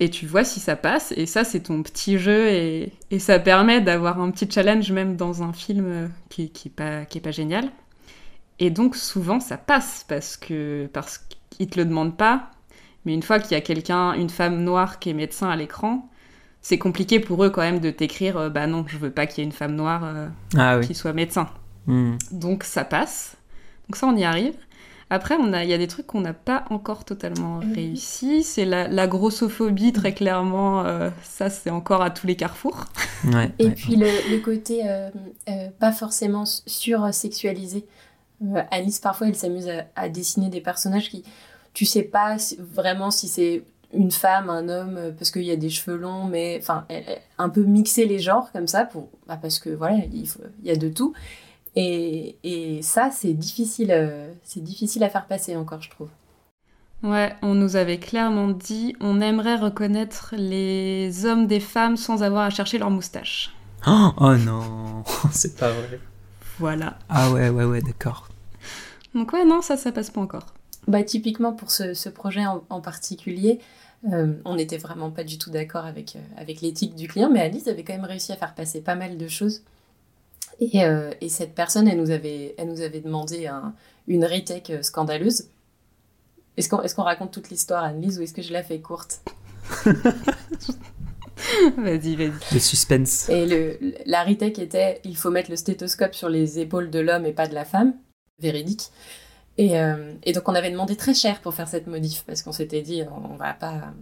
et 0.00 0.08
tu 0.08 0.26
vois 0.26 0.44
si 0.44 0.58
ça 0.58 0.76
passe. 0.76 1.12
Et 1.16 1.26
ça, 1.26 1.44
c'est 1.44 1.60
ton 1.60 1.82
petit 1.82 2.18
jeu 2.18 2.48
et, 2.48 2.92
et 3.10 3.18
ça 3.18 3.38
permet 3.38 3.82
d'avoir 3.82 4.20
un 4.20 4.30
petit 4.30 4.50
challenge 4.50 4.90
même 4.90 5.16
dans 5.16 5.42
un 5.42 5.52
film 5.52 5.84
euh, 5.86 6.08
qui, 6.30 6.50
qui, 6.50 6.68
est, 6.68 6.72
pas, 6.72 7.04
qui 7.04 7.18
est 7.18 7.20
pas 7.20 7.30
génial. 7.30 7.70
Et 8.58 8.70
donc 8.70 8.96
souvent 8.96 9.40
ça 9.40 9.56
passe 9.56 10.04
parce 10.08 10.36
que 10.36 10.88
parce 10.92 11.26
qu'ils 11.50 11.68
te 11.68 11.78
le 11.78 11.84
demandent 11.84 12.16
pas. 12.16 12.50
Mais 13.04 13.14
une 13.14 13.22
fois 13.22 13.38
qu'il 13.38 13.52
y 13.52 13.54
a 13.54 13.62
quelqu'un, 13.62 14.12
une 14.14 14.28
femme 14.28 14.62
noire 14.62 14.98
qui 14.98 15.08
est 15.08 15.14
médecin 15.14 15.48
à 15.48 15.56
l'écran, 15.56 16.10
c'est 16.60 16.76
compliqué 16.76 17.20
pour 17.20 17.42
eux 17.44 17.48
quand 17.48 17.62
même 17.62 17.80
de 17.80 17.90
t'écrire 17.90 18.36
euh, 18.36 18.48
bah 18.50 18.66
non, 18.66 18.84
je 18.86 18.98
veux 18.98 19.10
pas 19.10 19.26
qu'il 19.26 19.38
y 19.38 19.40
ait 19.42 19.46
une 19.46 19.52
femme 19.52 19.74
noire 19.74 20.02
euh, 20.04 20.28
ah 20.56 20.80
qui 20.82 20.94
soit 20.94 21.12
médecin. 21.12 21.48
Hmm. 21.86 22.16
Donc 22.32 22.64
ça 22.64 22.84
passe. 22.84 23.36
Donc 23.88 23.96
ça 23.96 24.06
on 24.06 24.16
y 24.16 24.24
arrive. 24.24 24.54
Après, 25.12 25.36
il 25.40 25.68
y 25.68 25.74
a 25.74 25.78
des 25.78 25.88
trucs 25.88 26.06
qu'on 26.06 26.20
n'a 26.20 26.32
pas 26.32 26.64
encore 26.70 27.04
totalement 27.04 27.56
mhm. 27.56 27.74
réussi. 27.74 28.44
C'est 28.44 28.64
la, 28.64 29.06
grossophobie, 29.08 29.92
très 29.92 30.14
clairement. 30.14 30.86
Euh, 30.86 31.10
ça, 31.24 31.50
c'est 31.50 31.70
encore 31.70 32.00
à 32.00 32.10
tous 32.10 32.28
les 32.28 32.36
carrefours. 32.36 32.84
Et 33.58 33.70
puis 33.70 33.96
le, 33.96 34.38
côté 34.38 34.88
euh, 34.88 35.10
euh, 35.48 35.68
pas 35.80 35.90
forcément 35.90 36.44
sur-sexualisé. 36.46 37.84
Alice, 38.70 39.00
parfois, 39.00 39.26
elle 39.26 39.34
s'amuse 39.34 39.68
à, 39.96 40.08
dessiner 40.08 40.48
des 40.48 40.60
personnages 40.60 41.10
qui, 41.10 41.24
tu 41.74 41.84
sais 41.84 42.04
pas 42.04 42.36
vraiment 42.72 43.10
si 43.10 43.26
c'est 43.26 43.64
une 43.92 44.12
femme, 44.12 44.48
un 44.48 44.68
homme, 44.68 45.12
parce 45.18 45.32
qu'il 45.32 45.42
y 45.42 45.50
a 45.50 45.56
des 45.56 45.68
cheveux 45.68 45.96
longs, 45.96 46.24
mais 46.24 46.56
enfin, 46.60 46.86
un 47.36 47.48
peu 47.48 47.64
mixer 47.64 48.06
les 48.06 48.20
genres 48.20 48.50
comme 48.52 48.68
ça, 48.68 48.84
pour, 48.84 49.08
bah, 49.26 49.38
parce 49.42 49.58
que 49.58 49.70
voilà, 49.70 49.96
il, 49.96 50.28
il 50.62 50.68
y 50.68 50.70
a 50.70 50.76
de 50.76 50.88
tout. 50.88 51.12
Et, 51.76 52.36
et 52.42 52.82
ça, 52.82 53.10
c'est 53.10 53.32
difficile, 53.32 53.92
euh, 53.92 54.32
c'est 54.42 54.62
difficile 54.62 55.04
à 55.04 55.08
faire 55.08 55.26
passer 55.26 55.56
encore, 55.56 55.82
je 55.82 55.90
trouve. 55.90 56.08
Ouais, 57.02 57.34
on 57.40 57.54
nous 57.54 57.76
avait 57.76 57.98
clairement 57.98 58.48
dit 58.48 58.94
on 59.00 59.20
aimerait 59.22 59.56
reconnaître 59.56 60.34
les 60.36 61.24
hommes 61.24 61.46
des 61.46 61.60
femmes 61.60 61.96
sans 61.96 62.22
avoir 62.22 62.44
à 62.44 62.50
chercher 62.50 62.78
leur 62.78 62.90
moustache. 62.90 63.54
Oh, 63.86 64.10
oh 64.18 64.36
non, 64.36 65.04
c'est 65.32 65.56
pas 65.56 65.70
vrai. 65.70 66.00
Voilà. 66.58 66.98
Ah 67.08 67.30
ouais, 67.30 67.48
ouais, 67.48 67.64
ouais, 67.64 67.80
d'accord. 67.80 68.28
Donc 69.14 69.32
ouais, 69.32 69.46
non, 69.46 69.62
ça, 69.62 69.78
ça 69.78 69.92
passe 69.92 70.10
pas 70.10 70.20
encore. 70.20 70.46
Bah 70.88 71.02
typiquement 71.02 71.52
pour 71.52 71.70
ce, 71.70 71.94
ce 71.94 72.08
projet 72.08 72.44
en, 72.46 72.80
particulier, 72.80 73.60
euh, 74.12 74.34
on 74.44 74.56
n'était 74.56 74.78
vraiment 74.78 75.10
pas 75.10 75.24
du 75.24 75.38
tout 75.38 75.50
d'accord 75.50 75.84
avec, 75.86 76.16
euh, 76.16 76.20
avec 76.36 76.60
l'éthique 76.60 76.94
du 76.94 77.08
client, 77.08 77.30
mais 77.30 77.40
Alice 77.40 77.68
avait 77.68 77.82
quand 77.82 77.92
même 77.92 78.04
réussi 78.04 78.32
à 78.32 78.36
faire 78.36 78.54
passer 78.54 78.80
pas 78.80 78.94
mal 78.94 79.16
de 79.16 79.28
choses. 79.28 79.62
Euh, 80.62 81.12
et, 81.20 81.28
cette 81.28 81.54
personne, 81.54 81.88
elle 81.88 81.98
nous 81.98 82.10
avait, 82.10 82.54
elle 82.58 82.68
nous 82.68 82.80
avait 82.82 83.00
demandé 83.00 83.50
une 84.06 84.24
retake 84.24 84.70
euh, 84.70 84.82
scandaleuse. 84.82 85.48
Est-ce 86.56 86.68
qu'on 86.68 86.82
est 86.82 86.94
qu'on 86.94 87.02
raconte 87.02 87.30
toute 87.32 87.50
l'histoire, 87.50 87.84
Anne-Lise, 87.84 88.18
ou 88.18 88.22
est-ce 88.22 88.34
que 88.34 88.42
je 88.42 88.52
la 88.52 88.62
fais 88.62 88.80
courte 88.80 89.20
Vas-y, 91.76 92.16
vas-y. 92.16 92.32
Le 92.52 92.58
suspense. 92.58 93.28
Et 93.30 93.46
le, 93.46 93.78
la 94.04 94.24
retake 94.24 94.58
était 94.58 95.00
il 95.04 95.16
faut 95.16 95.30
mettre 95.30 95.50
le 95.50 95.56
stéthoscope 95.56 96.14
sur 96.14 96.28
les 96.28 96.58
épaules 96.58 96.90
de 96.90 96.98
l'homme 96.98 97.24
et 97.24 97.32
pas 97.32 97.48
de 97.48 97.54
la 97.54 97.64
femme. 97.64 97.94
Véridique. 98.40 98.90
Et, 99.56 99.78
euh, 99.78 100.14
et, 100.22 100.32
donc 100.32 100.48
on 100.48 100.54
avait 100.54 100.70
demandé 100.70 100.96
très 100.96 101.14
cher 101.14 101.40
pour 101.40 101.54
faire 101.54 101.68
cette 101.68 101.86
modif 101.86 102.24
parce 102.26 102.42
qu'on 102.42 102.52
s'était 102.52 102.82
dit 102.82 103.02
on 103.10 103.36
va 103.36 103.52
pas 103.54 103.92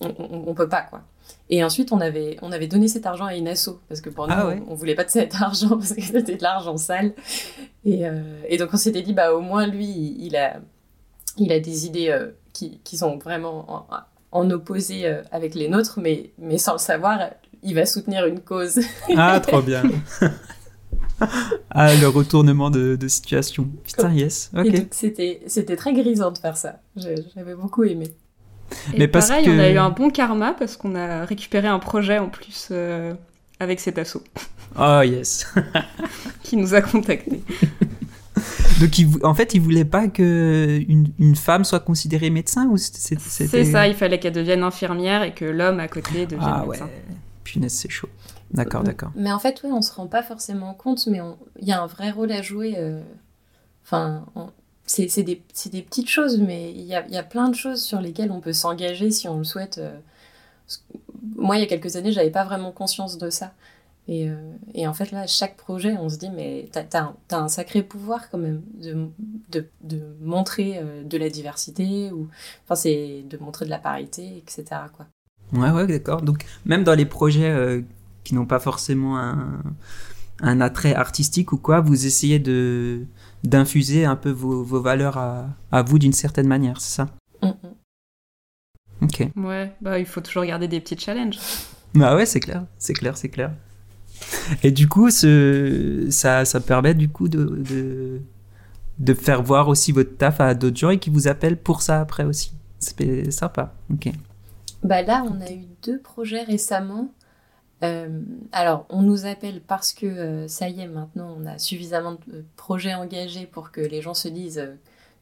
on, 0.00 0.14
on, 0.48 0.54
peut 0.54 0.68
pas 0.68 0.82
quoi. 0.82 1.02
Et 1.48 1.62
ensuite, 1.62 1.92
on 1.92 2.00
avait, 2.00 2.36
on 2.42 2.52
avait 2.52 2.66
donné 2.66 2.88
cet 2.88 3.06
argent 3.06 3.26
à 3.26 3.34
une 3.34 3.48
asso, 3.48 3.80
parce 3.88 4.00
que 4.00 4.10
pour 4.10 4.26
nous, 4.26 4.34
ah 4.36 4.54
on, 4.68 4.74
voulait 4.74 4.94
pas 4.94 5.04
de 5.04 5.10
cet 5.10 5.34
argent, 5.40 5.70
parce 5.70 5.92
que 5.92 6.02
c'était 6.02 6.36
de 6.36 6.42
l'argent 6.42 6.76
sale. 6.76 7.12
Et, 7.84 8.06
euh, 8.06 8.20
et, 8.48 8.56
donc, 8.58 8.70
on 8.72 8.76
s'était 8.76 9.02
dit, 9.02 9.12
bah, 9.12 9.32
au 9.32 9.40
moins, 9.40 9.66
lui, 9.66 10.16
il 10.18 10.36
a, 10.36 10.56
il 11.36 11.52
a 11.52 11.60
des 11.60 11.86
idées 11.86 12.10
euh, 12.10 12.30
qui, 12.52 12.80
qui, 12.82 12.96
sont 12.96 13.18
vraiment 13.18 13.64
en, 13.72 13.86
en 14.32 14.50
opposé 14.50 15.06
euh, 15.06 15.22
avec 15.30 15.54
les 15.54 15.68
nôtres, 15.68 16.00
mais, 16.00 16.30
mais 16.38 16.58
sans 16.58 16.72
le 16.72 16.78
savoir, 16.78 17.30
il 17.62 17.74
va 17.74 17.86
soutenir 17.86 18.26
une 18.26 18.40
cause. 18.40 18.80
Ah, 19.16 19.40
trop 19.40 19.62
bien 19.62 19.84
Ah, 21.70 21.94
le 21.94 22.08
retournement 22.08 22.70
de, 22.70 22.96
de 22.96 23.08
situation. 23.08 23.68
Putain, 23.84 24.12
yes. 24.12 24.50
Ok. 24.56 24.86
C'était 24.90 25.76
très 25.76 25.94
grisant 25.94 26.30
de 26.30 26.38
faire 26.38 26.56
ça. 26.56 26.80
J'avais 26.96 27.54
beaucoup 27.54 27.84
aimé. 27.84 28.12
Et 28.92 28.98
Mais 28.98 29.08
pareil, 29.08 29.48
on 29.48 29.58
a 29.58 29.68
eu 29.68 29.78
un 29.78 29.90
bon 29.90 30.10
karma 30.10 30.52
parce 30.52 30.76
qu'on 30.76 30.94
a 30.94 31.24
récupéré 31.24 31.68
un 31.68 31.78
projet 31.78 32.18
en 32.18 32.28
plus 32.28 32.68
euh, 32.70 33.14
avec 33.60 33.80
cet 33.80 33.98
assaut. 33.98 34.22
Oh 34.78 35.00
yes. 35.04 35.46
qui 36.42 36.56
nous 36.56 36.74
a 36.74 36.82
contactés. 36.82 37.42
Donc, 38.80 39.24
en 39.24 39.34
fait, 39.34 39.54
il 39.54 39.60
voulait 39.60 39.86
pas 39.86 40.08
que 40.08 40.82
une, 40.88 41.36
femme 41.36 41.64
soit 41.64 41.80
considérée 41.80 42.28
médecin 42.28 42.66
ou 42.66 42.76
C'est 42.76 43.64
ça, 43.64 43.88
il 43.88 43.94
fallait 43.94 44.18
qu'elle 44.18 44.34
devienne 44.34 44.62
infirmière 44.62 45.22
et 45.22 45.32
que 45.32 45.46
l'homme 45.46 45.80
à 45.80 45.88
côté 45.88 46.26
devienne 46.26 46.40
ah, 46.42 46.64
médecin. 46.66 46.84
Ouais. 46.84 47.16
Punaise, 47.44 47.72
c'est 47.72 47.90
chaud. 47.90 48.08
D'accord, 48.50 48.82
d'accord. 48.82 49.10
Mais 49.16 49.32
en 49.32 49.38
fait, 49.38 49.60
oui, 49.64 49.70
on 49.72 49.80
se 49.80 49.92
rend 49.92 50.06
pas 50.06 50.22
forcément 50.22 50.74
compte, 50.74 51.06
mais 51.06 51.20
il 51.60 51.66
y 51.66 51.72
a 51.72 51.82
un 51.82 51.86
vrai 51.86 52.10
rôle 52.10 52.30
à 52.32 52.42
jouer. 52.42 52.74
Euh, 52.76 53.00
enfin, 53.84 54.26
c'est 54.86 55.22
des, 55.22 55.42
des, 55.72 55.82
petites 55.82 56.08
choses, 56.08 56.38
mais 56.38 56.70
il 56.70 56.84
y 56.84 56.94
a, 56.94 57.06
y 57.08 57.16
a, 57.16 57.22
plein 57.22 57.48
de 57.48 57.54
choses 57.54 57.82
sur 57.82 58.00
lesquelles 58.00 58.30
on 58.30 58.40
peut 58.40 58.52
s'engager 58.52 59.10
si 59.10 59.28
on 59.28 59.38
le 59.38 59.44
souhaite. 59.44 59.78
Euh. 59.78 59.98
Moi, 61.34 61.56
il 61.56 61.60
y 61.60 61.62
a 61.62 61.66
quelques 61.66 61.96
années, 61.96 62.12
j'avais 62.12 62.30
pas 62.30 62.44
vraiment 62.44 62.70
conscience 62.70 63.18
de 63.18 63.28
ça. 63.28 63.52
Et, 64.08 64.30
euh, 64.30 64.36
et, 64.74 64.86
en 64.86 64.94
fait, 64.94 65.10
là, 65.10 65.26
chaque 65.26 65.56
projet, 65.56 65.96
on 65.98 66.08
se 66.08 66.16
dit, 66.16 66.30
mais 66.30 66.68
t'as 66.70 66.84
as, 67.30 67.36
un 67.36 67.48
sacré 67.48 67.82
pouvoir 67.82 68.30
quand 68.30 68.38
même 68.38 68.62
de, 68.80 69.08
de, 69.50 69.66
de 69.82 70.00
montrer 70.22 70.78
euh, 70.78 71.02
de 71.02 71.18
la 71.18 71.28
diversité, 71.28 72.12
ou 72.12 72.28
enfin, 72.64 72.76
c'est 72.76 73.24
de 73.28 73.36
montrer 73.38 73.64
de 73.64 73.70
la 73.70 73.78
parité, 73.78 74.36
etc. 74.38 74.64
Quoi. 74.96 75.06
Ouais, 75.52 75.70
ouais, 75.70 75.86
d'accord. 75.88 76.22
Donc, 76.22 76.44
même 76.64 76.84
dans 76.84 76.94
les 76.94 77.06
projets 77.06 77.84
qui 78.22 78.34
n'ont 78.34 78.46
pas 78.46 78.60
forcément 78.60 79.18
un, 79.18 79.62
un 80.40 80.60
attrait 80.60 80.94
artistique 80.94 81.52
ou 81.52 81.56
quoi, 81.56 81.80
vous 81.80 82.06
essayez 82.06 82.38
de 82.38 83.06
d'infuser 83.46 84.04
un 84.04 84.16
peu 84.16 84.30
vos, 84.30 84.62
vos 84.62 84.80
valeurs 84.80 85.16
à, 85.18 85.46
à 85.72 85.82
vous 85.82 85.98
d'une 85.98 86.12
certaine 86.12 86.46
manière, 86.48 86.80
c'est 86.80 86.94
ça 86.96 87.08
Ok. 89.02 89.28
Ouais, 89.36 89.72
bah 89.80 89.98
il 89.98 90.06
faut 90.06 90.20
toujours 90.20 90.44
garder 90.44 90.68
des 90.68 90.80
petits 90.80 90.98
challenges. 90.98 91.38
Bah 91.94 92.16
ouais, 92.16 92.26
c'est 92.26 92.40
clair, 92.40 92.64
c'est 92.78 92.94
clair, 92.94 93.16
c'est 93.16 93.28
clair. 93.28 93.52
Et 94.62 94.70
du 94.70 94.88
coup, 94.88 95.10
ce, 95.10 96.06
ça, 96.10 96.44
ça 96.44 96.60
permet 96.60 96.94
du 96.94 97.08
coup 97.08 97.28
de, 97.28 97.44
de, 97.44 98.20
de 98.98 99.14
faire 99.14 99.42
voir 99.42 99.68
aussi 99.68 99.92
votre 99.92 100.16
taf 100.16 100.40
à 100.40 100.54
d'autres 100.54 100.76
gens 100.76 100.90
et 100.90 100.98
qui 100.98 101.10
vous 101.10 101.28
appellent 101.28 101.58
pour 101.60 101.82
ça 101.82 102.00
après 102.00 102.24
aussi. 102.24 102.52
C'est 102.78 103.30
sympa. 103.30 103.74
Ok. 103.92 104.10
Bah 104.82 105.02
là, 105.02 105.24
on 105.28 105.40
a 105.40 105.50
eu 105.50 105.66
deux 105.82 106.00
projets 106.00 106.42
récemment. 106.42 107.12
Euh, 107.82 108.20
alors, 108.52 108.86
on 108.88 109.02
nous 109.02 109.26
appelle 109.26 109.60
parce 109.60 109.92
que 109.92 110.06
euh, 110.06 110.48
ça 110.48 110.68
y 110.68 110.80
est, 110.80 110.88
maintenant, 110.88 111.36
on 111.38 111.46
a 111.46 111.58
suffisamment 111.58 112.16
de 112.26 112.44
projets 112.56 112.94
engagés 112.94 113.46
pour 113.46 113.70
que 113.70 113.80
les 113.80 114.00
gens 114.00 114.14
se 114.14 114.28
disent 114.28 114.58
euh, 114.58 114.74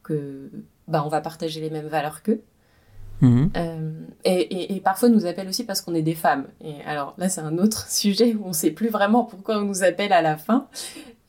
que 0.03 0.49
bah, 0.87 1.03
on 1.05 1.09
va 1.09 1.21
partager 1.21 1.59
les 1.59 1.69
mêmes 1.69 1.87
valeurs 1.87 2.21
qu'eux. 2.21 2.41
Mhm. 3.21 3.49
et, 4.25 4.75
et, 4.75 4.79
parfois, 4.81 5.07
nous 5.07 5.25
appellent 5.25 5.47
aussi 5.47 5.63
parce 5.63 5.79
qu'on 5.79 5.95
est 5.95 6.01
des 6.01 6.15
femmes. 6.15 6.47
Et 6.61 6.81
alors 6.85 7.15
là, 7.17 7.29
c'est 7.29 7.39
un 7.39 7.57
autre 7.57 7.87
sujet 7.89 8.35
où 8.35 8.43
on 8.43 8.49
ne 8.49 8.53
sait 8.53 8.71
plus 8.71 8.89
vraiment 8.89 9.23
pourquoi 9.23 9.59
on 9.59 9.63
nous 9.63 9.83
appelle 9.83 10.11
à 10.11 10.21
la 10.21 10.37
fin. 10.37 10.67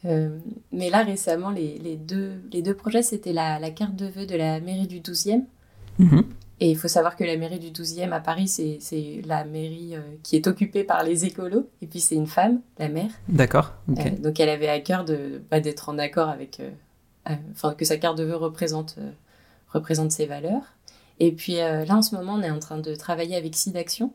mais 0.04 0.90
là, 0.90 1.04
récemment, 1.04 1.50
les, 1.50 1.78
les, 1.78 1.96
deux, 1.96 2.32
les 2.52 2.62
deux 2.62 2.74
projets, 2.74 3.02
c'était 3.02 3.32
la, 3.32 3.60
la, 3.60 3.70
carte 3.70 3.94
de 3.94 4.06
vœux 4.06 4.26
de 4.26 4.36
la 4.36 4.60
mairie 4.60 4.88
du 4.88 5.00
12e. 5.00 5.44
Et 6.58 6.70
il 6.70 6.76
faut 6.76 6.88
savoir 6.88 7.16
que 7.16 7.24
la 7.24 7.36
mairie 7.36 7.58
du 7.58 7.70
12e 7.70 8.12
à 8.12 8.20
Paris, 8.20 8.48
c'est 8.48 9.20
la 9.26 9.44
mairie 9.44 9.94
euh, 9.94 10.00
qui 10.22 10.36
est 10.36 10.46
occupée 10.46 10.84
par 10.84 11.02
les 11.02 11.26
écolos. 11.26 11.68
Et 11.82 11.86
puis 11.86 12.00
c'est 12.00 12.14
une 12.14 12.26
femme, 12.26 12.60
la 12.78 12.88
maire. 12.88 13.10
D'accord. 13.28 13.72
Euh, 13.90 14.10
donc 14.18 14.40
elle 14.40 14.48
avait 14.48 14.68
à 14.68 14.80
cœur 14.80 15.04
de 15.04 15.42
bah, 15.50 15.60
d'être 15.60 15.90
en 15.90 15.98
accord 15.98 16.30
avec. 16.30 16.60
Euh, 16.60 17.34
enfin, 17.52 17.74
que 17.74 17.84
sa 17.84 17.98
carte 17.98 18.16
de 18.16 18.24
vœux 18.24 18.36
représente, 18.36 18.96
représente 19.68 20.12
ses 20.12 20.26
valeurs. 20.26 20.62
Et 21.18 21.32
puis 21.32 21.56
là, 21.56 21.84
en 21.88 22.02
ce 22.02 22.14
moment, 22.14 22.34
on 22.34 22.42
est 22.42 22.50
en 22.50 22.58
train 22.58 22.78
de 22.78 22.94
travailler 22.94 23.36
avec 23.36 23.56
SIDAction. 23.56 24.12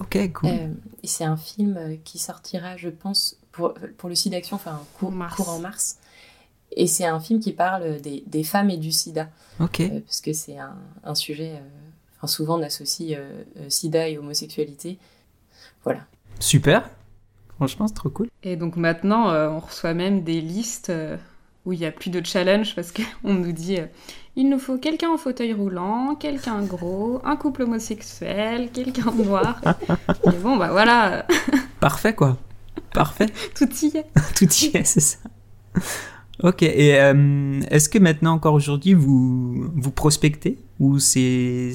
Ok, 0.00 0.32
cool. 0.32 0.50
et 0.50 1.06
c'est 1.06 1.24
un 1.24 1.36
film 1.36 1.98
qui 2.02 2.18
sortira, 2.18 2.76
je 2.76 2.88
pense, 2.88 3.38
pour, 3.52 3.74
pour 3.96 4.08
le 4.08 4.14
SIDAction, 4.16 4.56
enfin, 4.56 4.82
court 4.98 5.12
en 5.48 5.60
mars. 5.60 5.98
Et 6.76 6.86
c'est 6.86 7.04
un 7.04 7.20
film 7.20 7.40
qui 7.40 7.52
parle 7.52 8.00
des, 8.00 8.24
des, 8.26 8.44
femmes 8.44 8.70
et 8.70 8.76
du 8.76 8.92
sida. 8.92 9.28
Ok. 9.60 9.80
Euh, 9.80 10.00
parce 10.00 10.20
que 10.20 10.32
c'est 10.32 10.58
un, 10.58 10.76
un, 11.04 11.14
sujet. 11.14 11.52
Euh, 11.54 11.60
enfin, 12.16 12.26
souvent, 12.26 12.58
on 12.58 12.62
associe 12.62 13.16
euh, 13.18 13.68
sida 13.68 14.08
et 14.08 14.18
homosexualité. 14.18 14.98
Voilà. 15.84 16.00
Super. 16.40 16.90
Franchement, 17.56 17.86
c'est 17.86 17.94
trop 17.94 18.10
cool. 18.10 18.28
Et 18.42 18.56
donc 18.56 18.76
maintenant, 18.76 19.32
on 19.32 19.60
reçoit 19.60 19.94
même 19.94 20.24
des 20.24 20.40
listes 20.40 20.92
où 21.64 21.72
il 21.72 21.78
n'y 21.78 21.86
a 21.86 21.92
plus 21.92 22.10
de 22.10 22.24
challenge 22.24 22.74
parce 22.74 22.90
qu'on 22.90 23.32
nous 23.34 23.52
dit 23.52 23.78
il 24.36 24.48
nous 24.48 24.58
faut 24.58 24.78
quelqu'un 24.78 25.10
en 25.10 25.16
fauteuil 25.18 25.52
roulant, 25.52 26.16
quelqu'un 26.16 26.60
gros, 26.62 27.20
un 27.24 27.36
couple 27.36 27.62
homosexuel, 27.62 28.70
quelqu'un 28.72 29.12
noir. 29.12 29.60
et 30.24 30.36
bon, 30.42 30.56
bah 30.56 30.70
voilà. 30.72 31.24
Parfait, 31.78 32.14
quoi. 32.14 32.36
Parfait. 32.92 33.26
Tout 33.54 33.68
y 33.82 33.96
est. 33.96 34.06
Tout 34.34 34.52
y 34.52 34.76
est, 34.76 34.84
c'est 34.84 35.00
ça. 35.00 35.18
Ok, 36.42 36.62
et 36.62 37.00
euh, 37.00 37.60
est-ce 37.70 37.88
que 37.88 37.98
maintenant, 37.98 38.32
encore 38.32 38.54
aujourd'hui, 38.54 38.94
vous, 38.94 39.70
vous 39.74 39.90
prospectez 39.90 40.58
ou 40.80 40.98
c'est 40.98 41.72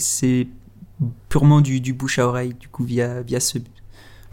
purement 1.29 1.61
du, 1.61 1.79
du, 1.79 1.93
bouche 1.93 2.19
à 2.19 2.27
oreille, 2.27 2.53
du 2.53 2.67
coup, 2.67 2.83
via, 2.83 3.21
via 3.21 3.39
ce, 3.39 3.57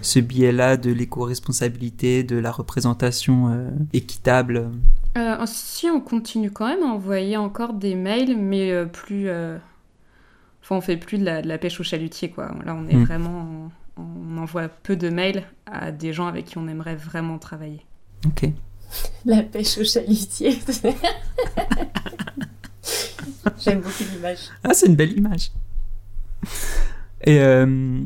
ce 0.01 0.19
biais-là 0.19 0.77
de 0.77 0.91
l'éco-responsabilité, 0.91 2.25
de 2.25 2.37
la 2.37 2.51
représentation 2.51 3.51
euh, 3.51 3.71
équitable? 3.93 4.73
Euh, 5.17 5.37
Si, 5.47 5.89
on 5.89 6.01
continue 6.01 6.51
quand 6.51 6.67
même 6.67 6.83
à 6.83 6.87
envoyer 6.87 7.37
encore 7.37 7.73
des 7.73 7.95
mails, 7.95 8.37
mais 8.37 8.85
plus. 8.87 9.31
Enfin, 9.31 10.77
on 10.77 10.81
fait 10.81 10.97
plus 10.97 11.19
de 11.19 11.25
la, 11.25 11.41
de 11.41 11.47
la, 11.47 11.59
pêche 11.59 11.79
au 11.79 11.85
chalutier, 11.85 12.31
quoi. 12.31 12.53
Là, 12.65 12.75
on 12.75 12.89
est 12.89 12.97
hmm. 12.97 13.05
vraiment. 13.05 13.71
On 13.97 14.37
envoie 14.39 14.69
peu 14.69 14.97
de 14.97 15.09
mails 15.09 15.45
à 15.65 15.93
des 15.93 16.13
gens 16.13 16.27
avec 16.27 16.47
qui 16.47 16.59
on 16.59 16.67
aimerait 16.67 16.97
vraiment 16.97 17.39
travailler. 17.39 17.87
Ok. 18.27 18.51
La 19.25 19.43
pêche 19.43 19.79
au 19.79 19.85
chalutier. 19.85 20.59
J'aime 23.59 23.81
beaucoup 23.81 24.05
l'image. 24.13 24.39
Ah, 24.63 24.75
c'est 24.75 24.87
une 24.87 24.97
belle 24.97 25.13
image. 25.17 25.51
Et 27.25 27.41
euh, 27.41 28.01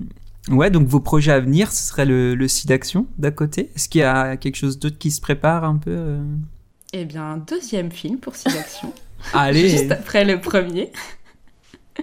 ouais, 0.50 0.70
donc 0.70 0.86
vos 0.86 1.00
projets 1.00 1.32
à 1.32 1.40
venir, 1.40 1.72
ce 1.72 1.88
serait 1.88 2.06
le, 2.06 2.34
le 2.34 2.48
site 2.48 2.68
d'action 2.68 3.06
d'à 3.18 3.30
côté. 3.30 3.70
Est-ce 3.74 3.88
qu'il 3.88 4.00
y 4.00 4.04
a 4.04 4.36
quelque 4.36 4.56
chose 4.56 4.78
d'autre 4.78 4.98
qui 4.98 5.10
se 5.10 5.20
prépare 5.20 5.64
un 5.64 5.76
peu 5.76 5.90
euh? 5.90 6.22
Eh 6.92 7.04
bien, 7.04 7.36
deuxième 7.36 7.92
film 7.92 8.18
pour 8.18 8.34
site 8.34 8.52
d'action. 8.52 8.92
Allez 9.32 9.68
Juste 9.78 9.92
après 9.92 10.24
le 10.24 10.40
premier. 10.40 10.92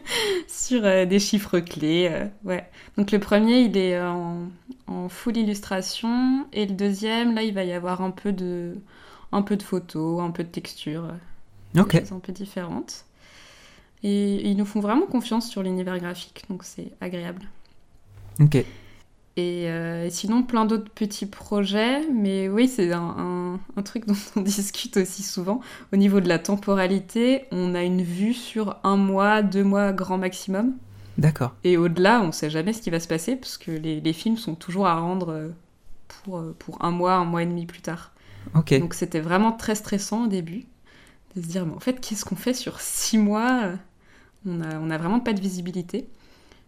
sur 0.48 0.86
euh, 0.86 1.06
des 1.06 1.20
chiffres 1.20 1.60
clés. 1.60 2.10
Euh, 2.12 2.28
ouais. 2.44 2.70
Donc 2.98 3.12
le 3.12 3.20
premier, 3.20 3.62
il 3.62 3.78
est 3.78 4.00
en, 4.00 4.48
en, 4.88 5.10
full 5.10 5.38
illustration 5.38 6.48
et 6.54 6.66
le 6.66 6.74
deuxième, 6.74 7.36
là, 7.36 7.44
il 7.44 7.54
va 7.54 7.64
y 7.64 7.74
avoir 7.74 8.02
un 8.02 8.12
peu 8.12 8.32
de, 8.32 8.76
un 9.32 9.42
peu 9.42 9.58
de 9.58 9.64
photos, 9.64 10.22
un 10.22 10.32
peu 10.32 10.44
de 10.44 10.50
texture, 10.50 11.06
euh, 11.06 11.82
okay. 11.82 12.00
des 12.00 12.06
choses 12.06 12.18
un 12.18 12.20
peu 12.20 12.34
différentes. 12.34 13.06
Et 14.04 14.48
ils 14.48 14.56
nous 14.56 14.66
font 14.66 14.80
vraiment 14.80 15.08
confiance 15.08 15.50
sur 15.50 15.64
l'univers 15.64 15.98
graphique, 16.00 16.46
donc 16.50 16.64
c'est 16.64 16.92
agréable. 17.02 17.44
Ok. 18.40 18.64
Euh, 19.38 20.06
et, 20.06 20.10
sinon, 20.10 20.44
plein 20.44 20.66
d'autres 20.66 20.90
petits 20.90 21.26
projets. 21.26 22.08
Mais 22.10 22.50
oui, 22.50 22.68
c'est 22.68 22.92
un, 22.92 23.60
un, 23.76 23.82
truc 23.84 24.06
dont 24.08 24.16
on 24.36 24.42
discute 24.42 24.98
aussi 24.98 25.24
souvent. 25.24 25.62
Au 25.94 25.98
niveau 25.98 26.20
de 26.20 26.28
la 26.28 26.40
temporalité, 26.40 27.46
on 27.52 27.76
a 27.76 27.84
une 27.84 28.02
vue 28.02 28.34
sur 28.34 28.78
un 28.84 28.98
mois, 28.98 29.42
deux 29.42 29.64
mois 29.64 29.94
grand 29.94 30.18
maximum. 30.18 30.74
D'accord. 31.18 31.56
Et 31.64 31.78
au-delà, 31.78 32.22
on 32.22 32.28
ne 32.28 32.32
sait 32.32 32.50
jamais 32.50 32.74
ce 32.74 32.82
qui 32.82 32.90
va 32.90 33.00
se 33.00 33.08
passer 33.08 33.36
parce 33.36 33.58
que 33.58 33.72
les, 33.72 34.02
les, 34.02 34.14
films 34.14 34.38
sont 34.38 34.56
toujours 34.56 34.86
à 34.86 35.00
rendre 35.00 35.30
euh, 35.30 35.50
pour, 36.08 36.38
euh, 36.38 36.56
pour 36.60 36.84
un 36.84 36.92
mois, 36.92 37.14
un 37.14 37.26
mois 37.26 37.42
et 37.42 37.48
demi 37.48 37.66
plus 37.66 37.82
tard. 37.82 38.12
Ok. 38.54 38.78
Donc 38.80 38.94
c'était 38.94 39.20
vraiment 39.20 39.52
très 39.52 39.76
stressant 39.76 40.26
au 40.26 40.28
début 40.28 40.66
de 41.36 41.42
se 41.42 41.48
dire, 41.48 41.66
mais 41.66 41.74
en 41.74 41.80
fait, 41.80 42.00
qu'est-ce 42.00 42.24
qu'on 42.24 42.36
fait 42.36 42.54
sur 42.54 42.80
six 42.80 43.18
mois? 43.18 43.72
On 44.46 44.54
n'a 44.54 44.80
on 44.80 44.90
a 44.92 44.98
vraiment 44.98 45.20
pas 45.20 45.34
de 45.34 45.42
visibilité. 45.42 46.08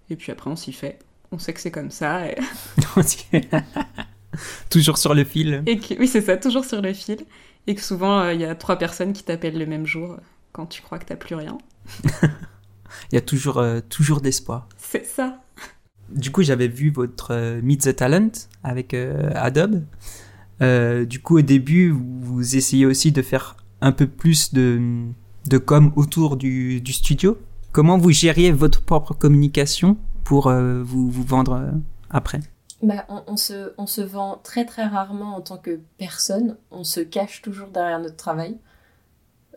Et 0.09 0.15
puis 0.15 0.31
après, 0.31 0.49
on 0.49 0.55
s'y 0.55 0.73
fait 0.73 0.99
on 1.31 1.37
sait 1.37 1.53
que 1.53 1.61
c'est 1.61 1.71
comme 1.71 1.91
ça. 1.91 2.23
toujours 4.69 4.97
sur 4.97 5.13
le 5.13 5.23
fil. 5.23 5.63
Et 5.65 5.79
oui, 5.99 6.07
c'est 6.07 6.21
ça, 6.21 6.37
toujours 6.37 6.65
sur 6.65 6.81
le 6.81 6.93
fil. 6.93 7.19
Et 7.67 7.75
que 7.75 7.81
souvent, 7.81 8.21
euh, 8.21 8.33
il 8.33 8.41
y 8.41 8.45
a 8.45 8.55
trois 8.55 8.77
personnes 8.77 9.13
qui 9.13 9.23
t'appellent 9.23 9.57
le 9.57 9.65
même 9.65 9.85
jour 9.85 10.17
quand 10.51 10.65
tu 10.65 10.81
crois 10.81 10.97
que 10.97 11.05
t'as 11.05 11.15
plus 11.15 11.35
rien. 11.35 11.57
Il 13.11 13.15
y 13.15 13.17
a 13.17 13.21
toujours, 13.21 13.59
euh, 13.59 13.81
toujours 13.87 14.21
d'espoir. 14.21 14.67
C'est 14.77 15.05
ça. 15.05 15.41
Du 16.09 16.31
coup, 16.31 16.41
j'avais 16.41 16.67
vu 16.67 16.89
votre 16.89 17.31
euh, 17.31 17.61
Meet 17.61 17.83
the 17.83 17.95
Talent 17.95 18.31
avec 18.63 18.95
Adobe. 19.35 19.83
du 20.59 21.19
coup, 21.21 21.37
au 21.37 21.41
début, 21.41 21.91
vous 21.91 22.55
essayez 22.55 22.87
aussi 22.87 23.11
de 23.11 23.21
faire 23.21 23.57
un 23.81 23.91
peu 23.91 24.07
plus 24.07 24.53
de, 24.53 24.81
de 25.47 25.57
com 25.59 25.93
autour 25.95 26.35
du, 26.35 26.81
du 26.81 26.93
studio. 26.93 27.37
Comment 27.71 27.99
vous 27.99 28.11
gériez 28.11 28.51
votre 28.51 28.81
propre 28.81 29.13
communication? 29.13 29.97
Pour 30.23 30.47
euh, 30.47 30.81
vous, 30.83 31.09
vous, 31.09 31.23
vendre 31.23 31.53
euh, 31.53 31.71
après 32.09 32.39
bah, 32.81 33.05
on, 33.09 33.35
se, 33.35 33.73
on 33.77 33.87
se 33.87 34.01
vend 34.01 34.39
très 34.41 34.65
très 34.65 34.85
rarement 34.85 35.35
en 35.35 35.41
tant 35.41 35.57
que 35.57 35.79
personne, 35.97 36.57
on 36.71 36.85
se 36.85 37.01
cache 37.01 37.41
toujours 37.41 37.67
derrière 37.67 37.99
notre 37.99 38.15
travail. 38.15 38.57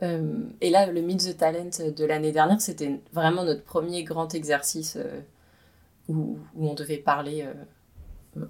Euh, 0.02 0.42
et 0.60 0.70
là, 0.70 0.86
le 0.86 1.00
Meet 1.02 1.32
the 1.32 1.36
Talent 1.36 1.70
de 1.96 2.04
l'année 2.04 2.32
dernière, 2.32 2.60
c'était 2.60 3.00
vraiment 3.12 3.44
notre 3.44 3.62
premier 3.62 4.02
grand 4.02 4.34
exercice 4.34 4.98
où, 6.08 6.36
où, 6.56 6.68
on 6.68 6.74
devait 6.74 6.96
parler 6.96 7.46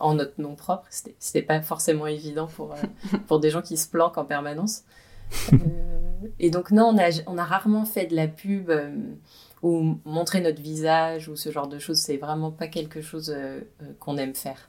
en 0.01 0.14
notre 0.14 0.40
nom 0.40 0.55
propre. 0.55 0.87
C'était 0.90 1.42
pas 1.42 1.61
forcément 1.61 2.07
évident 2.07 2.46
pour, 2.46 2.75
pour 3.27 3.40
des 3.40 3.51
gens 3.51 3.61
qui 3.61 3.77
se 3.77 3.87
planquent 3.87 4.16
en 4.16 4.25
permanence. 4.25 4.85
et 6.38 6.48
donc, 6.48 6.70
non, 6.70 6.94
on 6.94 6.98
a, 6.98 7.11
on 7.27 7.37
a 7.37 7.44
rarement 7.44 7.85
fait 7.85 8.07
de 8.07 8.17
la 8.17 8.27
pub 8.29 8.73
ou 9.63 9.98
montrer 10.04 10.40
notre 10.40 10.60
visage 10.60 11.29
ou 11.29 11.37
ce 11.37 11.50
genre 11.50 11.69
de 11.69 11.79
choses, 11.79 11.98
c'est 11.98 12.17
vraiment 12.17 12.50
pas 12.50 12.67
quelque 12.67 13.00
chose 13.00 13.31
euh, 13.31 13.60
euh, 13.83 13.92
qu'on 14.00 14.19
aime 14.19 14.35
faire. 14.35 14.69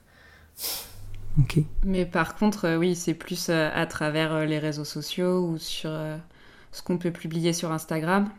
Ok. 1.40 1.58
Mais 1.82 2.06
par 2.06 2.36
contre, 2.36 2.66
euh, 2.66 2.76
oui, 2.76 2.94
c'est 2.94 3.14
plus 3.14 3.50
à 3.50 3.86
travers 3.86 4.46
les 4.46 4.60
réseaux 4.60 4.84
sociaux 4.84 5.48
ou 5.48 5.58
sur 5.58 5.90
ce 6.70 6.82
qu'on 6.82 6.96
peut 6.96 7.10
publier 7.10 7.52
sur 7.52 7.72
Instagram, 7.72 8.30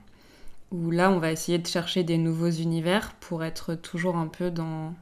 où 0.71 0.91
là, 0.91 1.11
on 1.11 1.19
va 1.19 1.31
essayer 1.31 1.57
de 1.57 1.67
chercher 1.67 2.03
des 2.03 2.17
nouveaux 2.17 2.49
univers 2.49 3.13
pour 3.19 3.43
être 3.43 3.75
toujours 3.75 4.15
un 4.15 4.27
peu 4.27 4.49
dans. 4.49 4.93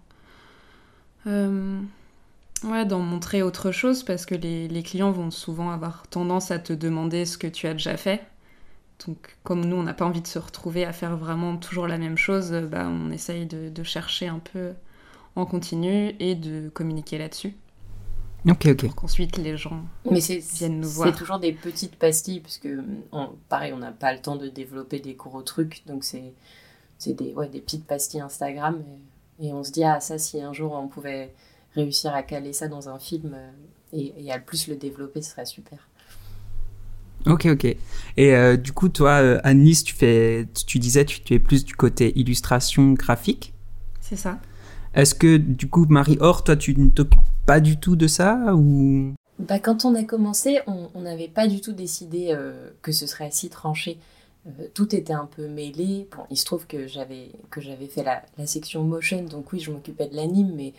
Ouais, 1.26 2.86
d'en 2.86 3.00
montrer 3.00 3.44
autre 3.44 3.72
chose 3.72 4.04
parce 4.04 4.26
que 4.26 4.36
les, 4.36 4.70
les 4.70 4.84
clients 4.84 5.12
vont 5.12 5.32
souvent 5.32 5.72
avoir 5.72 6.08
tendance 6.08 6.50
à 6.50 6.60
te 6.60 6.72
demander 6.72 7.26
ce 7.26 7.38
que 7.38 7.48
tu 7.48 7.68
as 7.68 7.74
déjà 7.74 7.98
fait 7.98 8.22
donc, 9.08 9.38
comme 9.44 9.66
nous, 9.66 9.76
on 9.76 9.84
n'a 9.84 9.94
pas 9.94 10.06
envie 10.06 10.22
de 10.22 10.28
se 10.28 10.40
retrouver 10.40 10.86
à 10.86 10.94
faire 10.94 11.18
vraiment 11.18 11.58
toujours 11.58 11.88
la 11.88 11.98
même 11.98 12.18
chose, 12.18 12.52
bah, 12.52 12.88
on 12.88 13.12
essaye 13.12 13.46
de, 13.46 13.84
chercher 13.84 14.28
un 14.28 14.40
peu 14.40 14.74
en 15.36 15.46
continu 15.46 16.16
et 16.20 16.36
de 16.36 16.70
communiquer 16.70 17.18
là-dessus. 17.18 17.56
Ok, 18.48 18.68
ok. 18.68 18.86
Pour 18.86 18.96
qu'ensuite 18.96 19.38
les 19.38 19.58
gens 19.58 19.84
Mais 20.10 20.20
viennent 20.20 20.80
nous 20.80 20.90
voir. 20.90 21.10
C'est 21.10 21.18
toujours 21.18 21.40
des 21.40 21.54
petites 21.54 21.96
pastilles, 21.96 22.42
parce 22.42 22.58
que, 22.58 22.84
pareil, 23.50 23.74
on 23.74 23.78
n'a 23.78 23.92
pas 23.92 24.14
le 24.14 24.20
temps 24.20 24.36
de 24.36 24.48
développer 24.48 25.00
des 25.00 25.16
gros 25.16 25.42
trucs, 25.42 25.84
donc 25.86 26.04
c'est 26.04 26.34
des, 27.06 27.34
ouais, 27.34 27.50
des 27.50 27.62
petites 27.62 27.86
pastilles 27.86 28.22
Instagram. 28.22 28.84
Et, 29.40 29.52
on 29.52 29.64
se 29.64 29.72
dit, 29.72 29.84
ah, 29.84 30.00
ça, 30.00 30.18
si 30.18 30.42
un 30.42 30.54
jour 30.54 30.74
on 30.74 30.88
pouvait 30.88 31.34
réussir 31.74 32.14
à 32.14 32.22
caler 32.24 32.54
ça 32.54 32.68
dans 32.68 32.88
un 32.88 33.00
film 33.00 33.34
euh, 33.34 33.52
et, 33.92 34.26
et 34.26 34.32
à 34.32 34.38
le 34.38 34.44
plus 34.44 34.68
le 34.68 34.76
développer, 34.76 35.22
ce 35.22 35.32
serait 35.32 35.46
super. 35.46 35.90
Ok, 37.26 37.46
ok. 37.46 37.66
Et 37.66 37.78
euh, 38.36 38.58
du 38.58 38.72
coup, 38.72 38.90
toi, 38.90 39.22
euh, 39.22 39.40
Annelise, 39.44 39.84
tu 39.84 39.94
fais, 39.94 40.48
tu 40.68 40.80
disais, 40.80 41.06
tu, 41.06 41.22
tu 41.22 41.34
es 41.34 41.40
plus 41.40 41.64
du 41.64 41.76
côté 41.76 42.18
illustration 42.20 42.94
graphique. 42.94 43.54
C'est 44.02 44.18
ça. 44.18 44.40
Est-ce 44.94 45.16
que 45.16 45.38
du 45.38 45.68
coup, 45.70 45.86
Marie-Or, 45.90 46.44
toi, 46.44 46.56
tu 46.56 46.76
ne 46.78 46.90
t'occupes 46.90 47.20
pas 47.46 47.60
du 47.60 47.80
tout 47.80 47.96
de 47.96 48.08
ça 48.08 48.54
ou? 48.56 49.14
Bah, 49.40 49.60
Quand 49.60 49.86
on 49.86 49.96
a 49.96 50.04
commencé, 50.04 50.60
on 50.68 51.02
n'avait 51.02 51.28
pas 51.28 51.48
du 51.48 51.62
tout 51.62 51.74
décidé 51.74 52.28
euh, 52.30 52.70
que 52.82 52.92
ce 52.92 53.08
serait 53.08 53.32
si 53.32 53.50
tranché. 53.50 53.98
Euh, 54.46 54.68
tout 54.74 54.94
était 54.96 55.14
un 55.14 55.26
peu 55.26 55.48
mêlé. 55.48 56.08
Bon, 56.16 56.24
il 56.30 56.38
se 56.38 56.46
trouve 56.46 56.68
que 56.68 56.88
j'avais 56.88 57.32
que 57.50 57.62
j'avais 57.62 57.88
fait 57.88 58.04
la, 58.04 58.24
la, 58.38 58.46
section 58.46 58.84
motion, 58.84 59.24
donc 59.24 59.54
oui, 59.54 59.60
je 59.60 59.72
m'occupais 59.72 60.08
de 60.08 60.16
l'anime, 60.16 60.54
mais 60.56 60.74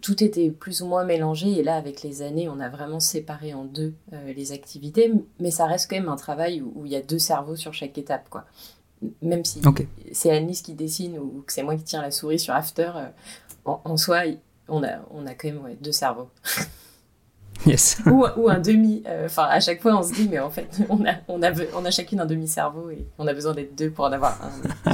tout 0.00 0.22
était 0.22 0.50
plus 0.50 0.82
ou 0.82 0.86
moins 0.86 1.04
mélangé. 1.04 1.58
Et 1.58 1.62
là, 1.62 1.76
avec 1.76 2.02
les 2.02 2.22
années, 2.22 2.48
on 2.48 2.60
a 2.60 2.68
vraiment 2.68 3.00
séparé 3.00 3.54
en 3.54 3.64
deux 3.64 3.94
euh, 4.12 4.32
les 4.32 4.52
activités, 4.52 5.12
mais 5.40 5.50
ça 5.50 5.66
reste 5.66 5.90
quand 5.90 5.96
même 5.96 6.08
un 6.08 6.16
travail 6.16 6.60
où, 6.60 6.72
où, 6.76 6.86
il 6.86 6.92
y 6.92 6.96
a 6.96 7.02
deux 7.02 7.18
cerveaux 7.18 7.56
sur 7.56 7.74
chaque 7.74 7.98
étape, 7.98 8.28
quoi. 8.28 8.44
Même 9.22 9.44
si 9.44 9.60
okay. 9.64 9.86
c'est 10.12 10.30
Annelise 10.30 10.60
qui 10.60 10.74
dessine 10.74 11.18
ou 11.18 11.44
que 11.46 11.52
c'est 11.52 11.62
moi 11.62 11.76
qui 11.76 11.84
tiens 11.84 12.02
la 12.02 12.10
souris 12.10 12.40
sur 12.40 12.52
After, 12.54 12.90
euh, 12.96 13.06
en, 13.64 13.80
en, 13.84 13.96
soi, 13.96 14.22
on 14.66 14.82
a, 14.82 14.98
on 15.12 15.24
a 15.26 15.34
quand 15.34 15.48
même 15.48 15.62
ouais, 15.64 15.76
deux 15.80 15.92
cerveaux. 15.92 16.30
Yes. 17.66 18.00
ou, 18.06 18.24
ou, 18.36 18.48
un 18.48 18.60
demi. 18.60 19.02
Enfin, 19.24 19.42
à 19.50 19.58
chaque 19.58 19.82
fois, 19.82 19.98
on 19.98 20.02
se 20.04 20.14
dit, 20.14 20.28
mais 20.28 20.38
en 20.38 20.48
fait, 20.48 20.68
on 20.88 21.04
a, 21.04 21.14
on 21.26 21.42
a, 21.42 21.50
on 21.74 21.84
a 21.84 21.90
chacune 21.90 22.20
un 22.20 22.24
demi-cerveau 22.24 22.88
et 22.90 23.04
on 23.18 23.26
a 23.26 23.34
besoin 23.34 23.52
d'être 23.52 23.76
deux 23.76 23.90
pour 23.90 24.04
en 24.04 24.12
avoir 24.12 24.38
un. 24.40 24.92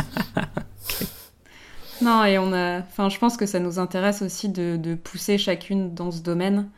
Non, 2.04 2.24
et 2.24 2.38
on 2.38 2.52
a. 2.52 2.80
Enfin, 2.80 3.08
je 3.08 3.18
pense 3.18 3.36
que 3.36 3.46
ça 3.46 3.60
nous 3.60 3.78
intéresse 3.78 4.22
aussi 4.22 4.48
de, 4.48 4.94
pousser 4.94 5.38
chacune 5.38 5.94
dans 5.94 6.10
ce 6.10 6.20
domaine 6.20 6.68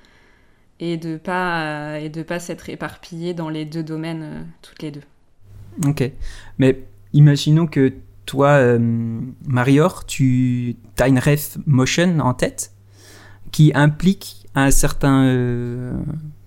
et 0.79 0.97
de 0.97 1.17
pas 1.17 1.63
euh, 1.63 1.97
et 1.97 2.11
de 2.11 2.23
pas 2.23 2.39
s'être 2.39 2.69
éparpillé 2.69 3.35
dans 3.35 3.49
les 3.49 3.65
deux 3.65 3.83
domaines 3.83 4.23
euh, 4.23 4.43
toutes 4.63 4.83
les 4.83 4.91
deux. 4.91 5.03
Ok, 5.87 6.11
mais 6.59 6.85
imaginons 7.13 7.67
que 7.67 7.95
toi, 8.27 8.49
euh, 8.49 8.79
Marior, 9.47 10.05
tu 10.05 10.77
as 10.99 11.09
une 11.09 11.19
ref 11.19 11.59
motion 11.67 12.19
en 12.21 12.35
tête 12.35 12.73
qui 13.53 13.73
implique 13.75 14.47
un 14.55 14.71
certain 14.71 15.25
euh, 15.25 15.93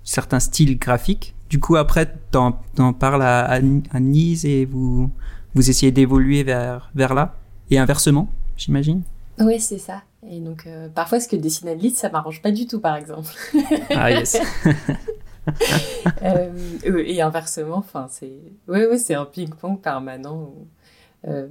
certain 0.03 0.39
style 0.39 0.77
graphique. 0.77 1.35
Du 1.49 1.59
coup, 1.59 1.77
après, 1.77 2.13
t'en, 2.31 2.59
t'en 2.75 2.93
parles 2.93 3.23
à, 3.23 3.45
à, 3.45 3.99
Nise 3.99 4.45
et 4.45 4.65
vous 4.65 5.09
vous 5.55 5.69
essayez 5.69 5.91
d'évoluer 5.91 6.43
vers 6.43 6.91
vers 6.93 7.13
là 7.13 7.35
et 7.71 7.79
inversement 7.79 8.29
j'imagine 8.59 9.01
Oui, 9.39 9.59
c'est 9.59 9.79
ça. 9.79 10.03
Et 10.29 10.39
donc, 10.39 10.67
euh, 10.67 10.89
parfois, 10.89 11.19
ce 11.19 11.27
que 11.27 11.35
dessine 11.35 11.69
Annelise, 11.69 11.97
ça 11.97 12.09
m'arrange 12.09 12.41
pas 12.41 12.51
du 12.51 12.67
tout, 12.67 12.79
par 12.79 12.95
exemple. 12.97 13.29
ah, 13.91 14.11
yes. 14.11 14.37
euh, 16.23 16.51
et 16.83 17.21
inversement, 17.21 17.77
enfin, 17.77 18.07
c'est 18.09 18.37
ouais, 18.67 18.85
ouais, 18.85 18.97
c'est 18.97 19.15
un 19.15 19.25
ping-pong 19.25 19.79
permanent. 19.79 20.35
Où... 20.35 20.67
Euh, 21.27 21.47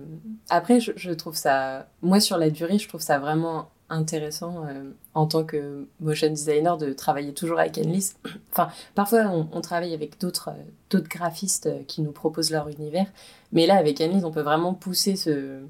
après, 0.50 0.80
je, 0.80 0.92
je, 0.96 1.10
trouve 1.12 1.34
ça, 1.34 1.88
moi, 2.02 2.20
sur 2.20 2.36
la 2.36 2.50
durée, 2.50 2.78
je 2.78 2.88
trouve 2.88 3.00
ça 3.00 3.18
vraiment 3.18 3.70
intéressant 3.90 4.66
en 5.14 5.26
tant 5.26 5.44
que 5.44 5.88
motion 6.00 6.28
designer 6.28 6.76
de 6.76 6.92
travailler 6.92 7.32
toujours 7.32 7.58
avec 7.58 7.78
Annelise. 7.78 8.16
enfin, 8.52 8.68
parfois, 8.94 9.30
on, 9.30 9.48
on 9.50 9.60
travaille 9.62 9.94
avec 9.94 10.20
d'autres 10.20 10.50
d'autres 10.90 11.08
graphistes 11.08 11.70
qui 11.86 12.02
nous 12.02 12.12
proposent 12.12 12.50
leur 12.50 12.68
univers, 12.68 13.06
mais 13.52 13.66
là, 13.66 13.76
avec 13.76 14.02
Annelise, 14.02 14.26
on 14.26 14.30
peut 14.30 14.42
vraiment 14.42 14.74
pousser 14.74 15.16
ce 15.16 15.62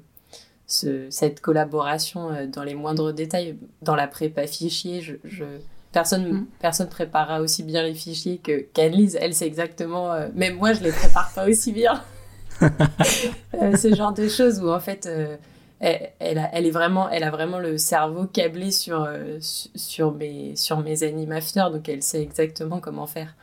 ce, 0.69 1.09
cette 1.09 1.41
collaboration 1.41 2.31
euh, 2.31 2.47
dans 2.47 2.63
les 2.63 2.75
moindres 2.75 3.11
détails. 3.11 3.57
Dans 3.81 3.95
la 3.95 4.07
prépa 4.07 4.47
fichier, 4.47 5.01
je, 5.01 5.15
je 5.25 5.43
personne 5.91 6.31
mm. 6.31 6.47
personne 6.59 6.87
préparera 6.87 7.41
aussi 7.41 7.63
bien 7.63 7.83
les 7.83 7.95
fichiers 7.95 8.37
que 8.37 8.61
qu'Annelise. 8.73 9.17
Elle, 9.19 9.33
c'est 9.33 9.47
exactement... 9.47 10.13
Euh, 10.13 10.29
même 10.35 10.55
moi, 10.55 10.71
je 10.73 10.81
les 10.81 10.91
prépare 10.91 11.31
pas 11.33 11.49
aussi 11.49 11.73
bien. 11.73 12.01
euh, 12.61 13.75
ce 13.75 13.93
genre 13.93 14.13
de 14.13 14.29
choses 14.29 14.61
où, 14.61 14.69
en 14.69 14.79
fait... 14.79 15.05
Euh, 15.05 15.35
elle, 15.81 16.11
elle, 16.19 16.37
a, 16.39 16.49
elle, 16.51 16.65
est 16.65 16.71
vraiment, 16.71 17.09
elle 17.09 17.23
a 17.23 17.31
vraiment 17.31 17.57
le 17.57 17.77
cerveau 17.77 18.25
câblé 18.25 18.69
sur, 18.69 19.07
sur, 19.39 20.13
mes, 20.13 20.53
sur 20.57 20.79
mes 20.79 21.03
animateurs, 21.03 21.71
donc 21.71 21.87
elle 21.87 22.03
sait 22.03 22.21
exactement 22.21 22.81
comment 22.81 23.07
faire. 23.07 23.33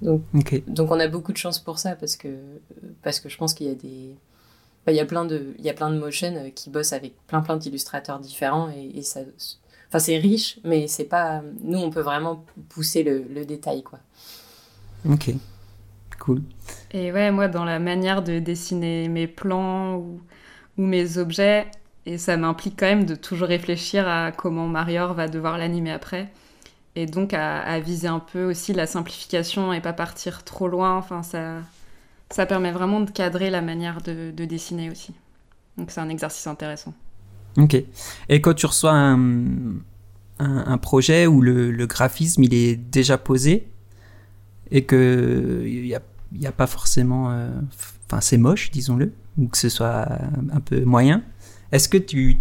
Donc, 0.00 0.22
okay. 0.34 0.64
donc 0.66 0.90
on 0.90 0.98
a 0.98 1.08
beaucoup 1.08 1.30
de 1.30 1.36
chance 1.36 1.58
pour 1.58 1.78
ça, 1.78 1.94
parce 1.94 2.16
que, 2.16 2.38
parce 3.02 3.20
que 3.20 3.28
je 3.28 3.36
pense 3.36 3.52
qu'il 3.52 3.66
y 3.66 3.70
a 3.70 3.74
des, 3.74 4.16
il 4.92 4.96
y 4.96 5.00
a 5.00 5.04
plein 5.04 5.24
de 5.24 5.54
il 5.58 5.64
y 5.64 5.70
a 5.70 5.74
plein 5.74 5.90
de 5.90 5.98
motion 5.98 6.50
qui 6.54 6.70
bossent 6.70 6.92
avec 6.92 7.14
plein 7.26 7.40
plein 7.40 7.56
d'illustrateurs 7.56 8.18
différents 8.18 8.70
et, 8.70 8.98
et 8.98 9.02
ça 9.02 9.20
enfin 9.88 9.98
c'est 9.98 10.18
riche 10.18 10.58
mais 10.64 10.88
c'est 10.88 11.04
pas 11.04 11.42
nous 11.60 11.78
on 11.78 11.90
peut 11.90 12.00
vraiment 12.00 12.44
pousser 12.68 13.02
le, 13.02 13.24
le, 13.32 13.44
détail 13.44 13.82
quoi. 13.82 13.98
Ok. 15.08 15.30
Cool. 16.18 16.42
Et 16.90 17.12
ouais 17.12 17.30
moi 17.30 17.48
dans 17.48 17.64
la 17.64 17.78
manière 17.78 18.22
de 18.22 18.38
dessiner 18.38 19.08
mes 19.08 19.26
plans 19.26 19.96
ou, 19.96 20.20
ou 20.76 20.82
mes 20.82 21.18
objets 21.18 21.66
et 22.06 22.18
ça 22.18 22.36
m'implique 22.36 22.78
quand 22.78 22.86
même 22.86 23.06
de 23.06 23.14
toujours 23.14 23.48
réfléchir 23.48 24.08
à 24.08 24.32
comment 24.32 24.66
Marior 24.66 25.14
va 25.14 25.28
devoir 25.28 25.58
l'animer 25.58 25.92
après 25.92 26.30
et 26.96 27.06
donc 27.06 27.34
à, 27.34 27.60
à, 27.60 27.78
viser 27.78 28.08
un 28.08 28.18
peu 28.18 28.44
aussi 28.44 28.72
la 28.72 28.86
simplification 28.86 29.72
et 29.72 29.80
pas 29.80 29.92
partir 29.92 30.44
trop 30.44 30.68
loin 30.68 30.96
enfin 30.96 31.22
ça 31.22 31.58
ça 32.30 32.46
permet 32.46 32.72
vraiment 32.72 33.00
de 33.00 33.10
cadrer 33.10 33.50
la 33.50 33.62
manière 33.62 34.02
de, 34.02 34.30
de 34.30 34.44
dessiner 34.44 34.90
aussi. 34.90 35.14
Donc 35.76 35.90
c'est 35.90 36.00
un 36.00 36.08
exercice 36.08 36.46
intéressant. 36.46 36.92
Ok. 37.56 37.76
Et 38.28 38.40
quand 38.40 38.54
tu 38.54 38.66
reçois 38.66 38.92
un, 38.92 40.78
projet 40.78 41.26
où 41.26 41.40
le, 41.40 41.86
graphisme 41.86 42.44
il 42.44 42.54
est 42.54 42.76
déjà 42.76 43.18
posé 43.18 43.66
et 44.70 44.84
que 44.84 45.64
il 45.66 45.82
n'y 45.82 45.94
a, 45.94 46.02
y 46.34 46.46
a, 46.46 46.52
pas 46.52 46.66
forcément, 46.66 47.26
enfin 47.26 48.18
euh, 48.18 48.20
c'est 48.20 48.36
moche, 48.36 48.70
disons-le, 48.70 49.12
ou 49.38 49.48
que 49.48 49.56
ce 49.56 49.68
soit 49.68 50.06
un 50.52 50.60
peu 50.60 50.84
moyen, 50.84 51.22
est-ce 51.72 51.88
que 51.88 51.98
tu, 51.98 52.38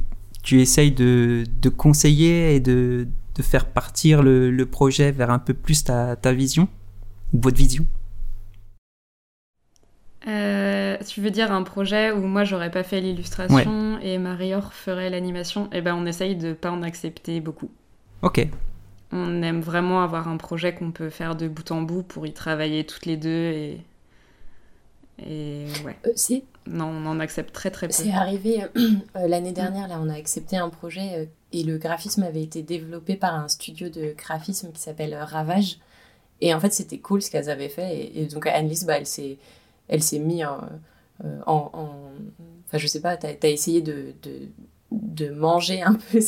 essayes 0.52 0.92
de, 0.92 1.46
conseiller 1.76 2.56
et 2.56 2.60
de, 2.60 3.08
faire 3.42 3.66
partir 3.66 4.22
le, 4.22 4.66
projet 4.66 5.12
vers 5.12 5.32
un 5.32 5.40
peu 5.40 5.54
plus 5.54 5.84
ta, 5.84 6.16
ta 6.16 6.34
vision 6.34 6.68
ou 7.34 7.42
votre 7.42 7.58
vision? 7.58 7.86
Euh, 10.28 10.98
tu 11.08 11.22
veux 11.22 11.30
dire 11.30 11.52
un 11.52 11.64
projet 11.64 12.12
où 12.12 12.22
moi 12.22 12.44
j'aurais 12.44 12.72
pas 12.72 12.84
fait 12.84 13.00
l'illustration 13.02 13.96
ouais. 13.96 14.08
et 14.08 14.18
Marior 14.18 14.74
ferait 14.74 15.10
l'animation 15.10 15.70
Eh 15.72 15.82
ben 15.82 15.96
on 15.96 16.06
essaye 16.06 16.36
de 16.36 16.54
pas 16.54 16.72
en 16.72 16.82
accepter 16.82 17.40
beaucoup. 17.40 17.70
Ok. 18.24 18.48
On 19.12 19.42
aime 19.42 19.62
vraiment 19.62 20.02
avoir 20.04 20.28
un 20.28 20.38
projet 20.38 20.74
qu'on 20.74 20.92
peut 20.92 21.10
faire 21.10 21.36
de 21.36 21.48
bout 21.48 21.72
en 21.72 21.82
bout 21.82 22.04
pour 22.04 22.26
y 22.26 22.34
travailler 22.34 22.84
toutes 22.86 23.06
les 23.06 23.18
deux 23.18 23.30
et 23.30 23.82
et 25.20 25.66
ouais. 25.84 25.98
Euh, 26.06 26.12
c'est 26.16 26.44
non, 26.68 26.86
on 26.86 27.06
en 27.06 27.20
accepte 27.20 27.54
très 27.54 27.72
très 27.72 27.88
peu. 27.88 27.94
C'est 27.94 28.12
arrivé 28.12 28.64
euh, 28.76 29.28
l'année 29.28 29.52
dernière 29.52 29.88
là, 29.88 30.00
on 30.02 30.10
a 30.10 30.16
accepté 30.16 30.58
un 30.58 30.70
projet 30.70 31.14
euh, 31.16 31.26
et 31.54 31.64
le 31.64 31.78
graphisme 31.78 32.24
avait 32.24 32.44
été 32.44 32.62
développé 32.62 33.16
par 33.16 33.34
un 33.34 33.48
studio 33.48 33.90
de 33.90 34.14
graphisme 34.16 34.72
qui 34.72 34.82
s'appelle 34.82 35.16
Ravage 35.16 35.80
et 36.42 36.54
en 36.54 36.60
fait 36.60 36.72
c'était 36.72 37.00
cool 37.00 37.22
ce 37.22 37.32
qu'elles 37.32 37.50
avaient 37.50 37.70
fait 37.70 37.98
et, 37.98 38.22
et 38.22 38.26
donc 38.26 38.46
Annelise 38.46 38.86
bah 38.86 38.98
elle 38.98 39.08
s'est 39.08 39.38
elle 39.88 40.04
s'est 40.04 40.20
mise 40.20 40.46
en, 40.46 40.60
en, 41.46 41.70
en, 41.74 41.90
Enfin, 42.68 42.80
je 42.80 42.88
sais 42.88 43.00
pas, 43.00 43.16
t'as 43.16 43.30
as 43.42 43.48
essayé 43.48 43.82
de, 43.82 44.14
de, 44.24 44.50
de, 44.92 45.30
manger 45.30 45.82
un 45.82 45.94
peu 45.94 46.20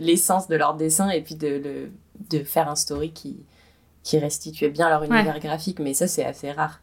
l'essence 0.00 0.48
de 0.48 0.56
leur 0.56 0.74
dessin 0.74 1.10
et 1.10 1.20
puis 1.20 1.34
de, 1.34 1.58
de, 1.58 1.90
de 2.30 2.44
faire 2.44 2.68
un 2.70 2.76
story 2.76 3.12
qui, 3.12 3.36
qui 4.02 4.18
restituait 4.18 4.70
bien 4.70 4.88
leur 4.88 5.04
univers 5.04 5.34
ouais. 5.34 5.40
graphique, 5.40 5.78
mais 5.80 5.92
ça, 5.92 6.08
c'est 6.08 6.24
assez 6.24 6.50
rare. 6.50 6.80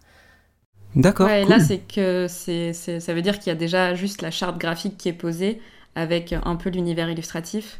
D'accord. 0.95 1.27
Ouais, 1.27 1.41
cool. 1.41 1.49
Là, 1.51 1.59
c'est 1.59 1.79
que 1.79 2.27
c'est 2.29 2.73
ça 2.73 3.13
veut 3.13 3.21
dire 3.21 3.39
qu'il 3.39 3.47
y 3.47 3.55
a 3.55 3.55
déjà 3.55 3.95
juste 3.95 4.21
la 4.21 4.31
charte 4.31 4.57
graphique 4.59 4.97
qui 4.97 5.09
est 5.09 5.13
posée 5.13 5.59
avec 5.95 6.33
un 6.33 6.55
peu 6.55 6.69
l'univers 6.69 7.09
illustratif 7.09 7.79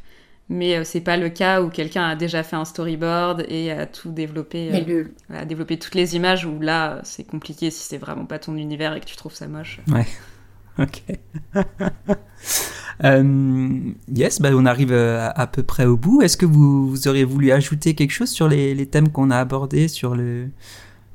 mais 0.49 0.75
euh, 0.75 0.83
c'est 0.83 1.01
pas 1.01 1.15
le 1.15 1.29
cas 1.29 1.61
où 1.61 1.69
quelqu'un 1.69 2.03
a 2.03 2.15
déjà 2.15 2.43
fait 2.43 2.55
un 2.55 2.65
storyboard 2.65 3.45
et 3.47 3.71
a 3.71 3.85
tout 3.85 4.11
développé, 4.11 4.83
le... 4.85 5.13
euh, 5.31 5.39
a 5.41 5.45
développé 5.45 5.77
toutes 5.77 5.95
les 5.95 6.15
images 6.15 6.45
où 6.45 6.59
là 6.59 6.99
c'est 7.03 7.23
compliqué 7.23 7.69
si 7.69 7.83
c'est 7.83 7.97
vraiment 7.97 8.25
pas 8.25 8.39
ton 8.39 8.55
univers 8.55 8.95
et 8.95 8.99
que 8.99 9.05
tu 9.05 9.15
trouves 9.15 9.35
ça 9.35 9.47
moche. 9.47 9.79
Ouais. 9.87 10.05
Ok. 10.77 11.03
euh, 13.03 13.79
yes, 14.13 14.39
bah 14.39 14.49
on 14.53 14.65
arrive 14.65 14.93
à, 14.93 15.29
à, 15.29 15.45
peu 15.45 15.61
près 15.61 15.85
au 15.85 15.97
bout. 15.97 16.21
Est-ce 16.21 16.37
que 16.37 16.45
vous, 16.45 16.89
vous, 16.89 17.07
auriez 17.09 17.25
voulu 17.25 17.51
ajouter 17.51 17.95
quelque 17.95 18.11
chose 18.11 18.29
sur 18.29 18.47
les, 18.47 18.73
les 18.73 18.85
thèmes 18.85 19.09
qu'on 19.09 19.29
a 19.29 19.37
abordés, 19.37 19.89
sur 19.89 20.15
le 20.15 20.47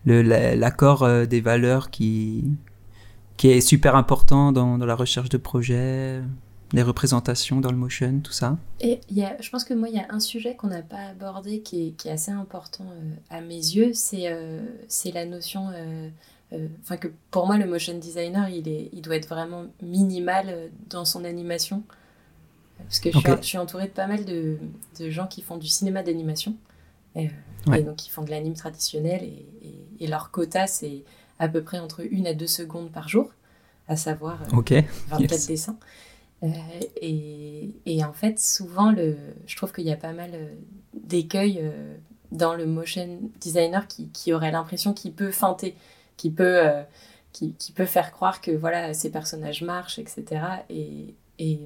l'accord 0.04 1.02
euh, 1.02 1.24
des 1.24 1.40
valeurs 1.40 1.90
qui 1.90 2.44
qui 3.38 3.48
est 3.48 3.62
super 3.62 3.96
important 3.96 4.52
dans, 4.52 4.76
dans 4.76 4.86
la 4.86 4.94
recherche 4.94 5.30
de 5.30 5.38
projets? 5.38 6.20
Les 6.74 6.82
représentations 6.82 7.60
dans 7.60 7.70
le 7.70 7.76
motion, 7.76 8.20
tout 8.22 8.32
ça. 8.32 8.58
Et 8.80 9.00
y 9.10 9.22
a, 9.22 9.36
je 9.40 9.48
pense 9.50 9.64
que 9.64 9.74
moi, 9.74 9.88
il 9.88 9.94
y 9.94 10.00
a 10.00 10.06
un 10.10 10.20
sujet 10.20 10.56
qu'on 10.56 10.66
n'a 10.66 10.82
pas 10.82 11.06
abordé 11.10 11.60
qui 11.60 11.88
est, 11.88 11.90
qui 11.92 12.08
est, 12.08 12.12
assez 12.12 12.32
important 12.32 12.84
euh, 12.90 13.14
à 13.30 13.40
mes 13.40 13.54
yeux, 13.54 13.92
c'est 13.94 14.24
euh, 14.26 14.60
la 15.12 15.24
notion, 15.24 15.68
enfin 15.68 16.94
euh, 16.94 16.98
que 16.98 17.08
pour 17.30 17.46
moi, 17.46 17.56
le 17.58 17.66
motion 17.66 17.96
designer, 17.96 18.48
il, 18.48 18.68
est, 18.68 18.90
il 18.92 19.02
doit 19.02 19.16
être 19.16 19.28
vraiment 19.28 19.66
minimal 19.82 20.70
dans 20.90 21.04
son 21.04 21.24
animation. 21.24 21.82
Parce 22.78 22.98
que 22.98 23.12
je, 23.12 23.18
okay. 23.18 23.32
suis, 23.34 23.42
je 23.42 23.46
suis 23.46 23.58
entourée 23.58 23.86
de 23.86 23.92
pas 23.92 24.08
mal 24.08 24.24
de, 24.24 24.58
de 24.98 25.10
gens 25.10 25.28
qui 25.28 25.42
font 25.42 25.56
du 25.56 25.68
cinéma 25.68 26.02
d'animation, 26.02 26.56
et, 27.14 27.30
ouais. 27.68 27.80
et, 27.80 27.82
donc 27.84 27.96
qui 27.96 28.10
font 28.10 28.22
de 28.22 28.30
l'anime 28.30 28.54
traditionnel, 28.54 29.22
et, 29.22 29.46
et, 29.62 30.04
et 30.04 30.06
leur 30.08 30.32
quota, 30.32 30.66
c'est 30.66 31.04
à 31.38 31.48
peu 31.48 31.62
près 31.62 31.78
entre 31.78 32.00
une 32.10 32.26
à 32.26 32.34
deux 32.34 32.46
secondes 32.46 32.90
par 32.90 33.08
jour, 33.08 33.30
à 33.88 33.96
savoir 33.96 34.42
euh, 34.42 34.56
Ok. 34.56 34.72
24 35.08 35.20
Yes. 35.20 35.46
dessins. 35.46 35.76
Euh, 36.42 36.48
et, 37.00 37.74
et 37.86 38.04
en 38.04 38.12
fait, 38.12 38.38
souvent, 38.38 38.92
le, 38.92 39.16
je 39.46 39.56
trouve 39.56 39.72
qu'il 39.72 39.84
y 39.84 39.92
a 39.92 39.96
pas 39.96 40.12
mal 40.12 40.30
euh, 40.34 40.54
d'écueils 40.92 41.60
euh, 41.62 41.96
dans 42.32 42.54
le 42.54 42.66
motion 42.66 43.18
designer 43.40 43.86
qui, 43.86 44.08
qui 44.10 44.32
aurait 44.32 44.50
l'impression 44.50 44.92
qu'il 44.92 45.12
peut 45.14 45.30
feinter, 45.30 45.74
qui 46.16 46.30
peut, 46.30 46.66
euh, 46.66 46.82
qui, 47.32 47.54
qui 47.54 47.72
peut 47.72 47.86
faire 47.86 48.12
croire 48.12 48.40
que 48.40 48.50
voilà, 48.50 48.92
ces 48.94 49.10
personnages 49.10 49.62
marchent, 49.62 49.98
etc. 49.98 50.42
Et, 50.68 51.14
et, 51.38 51.60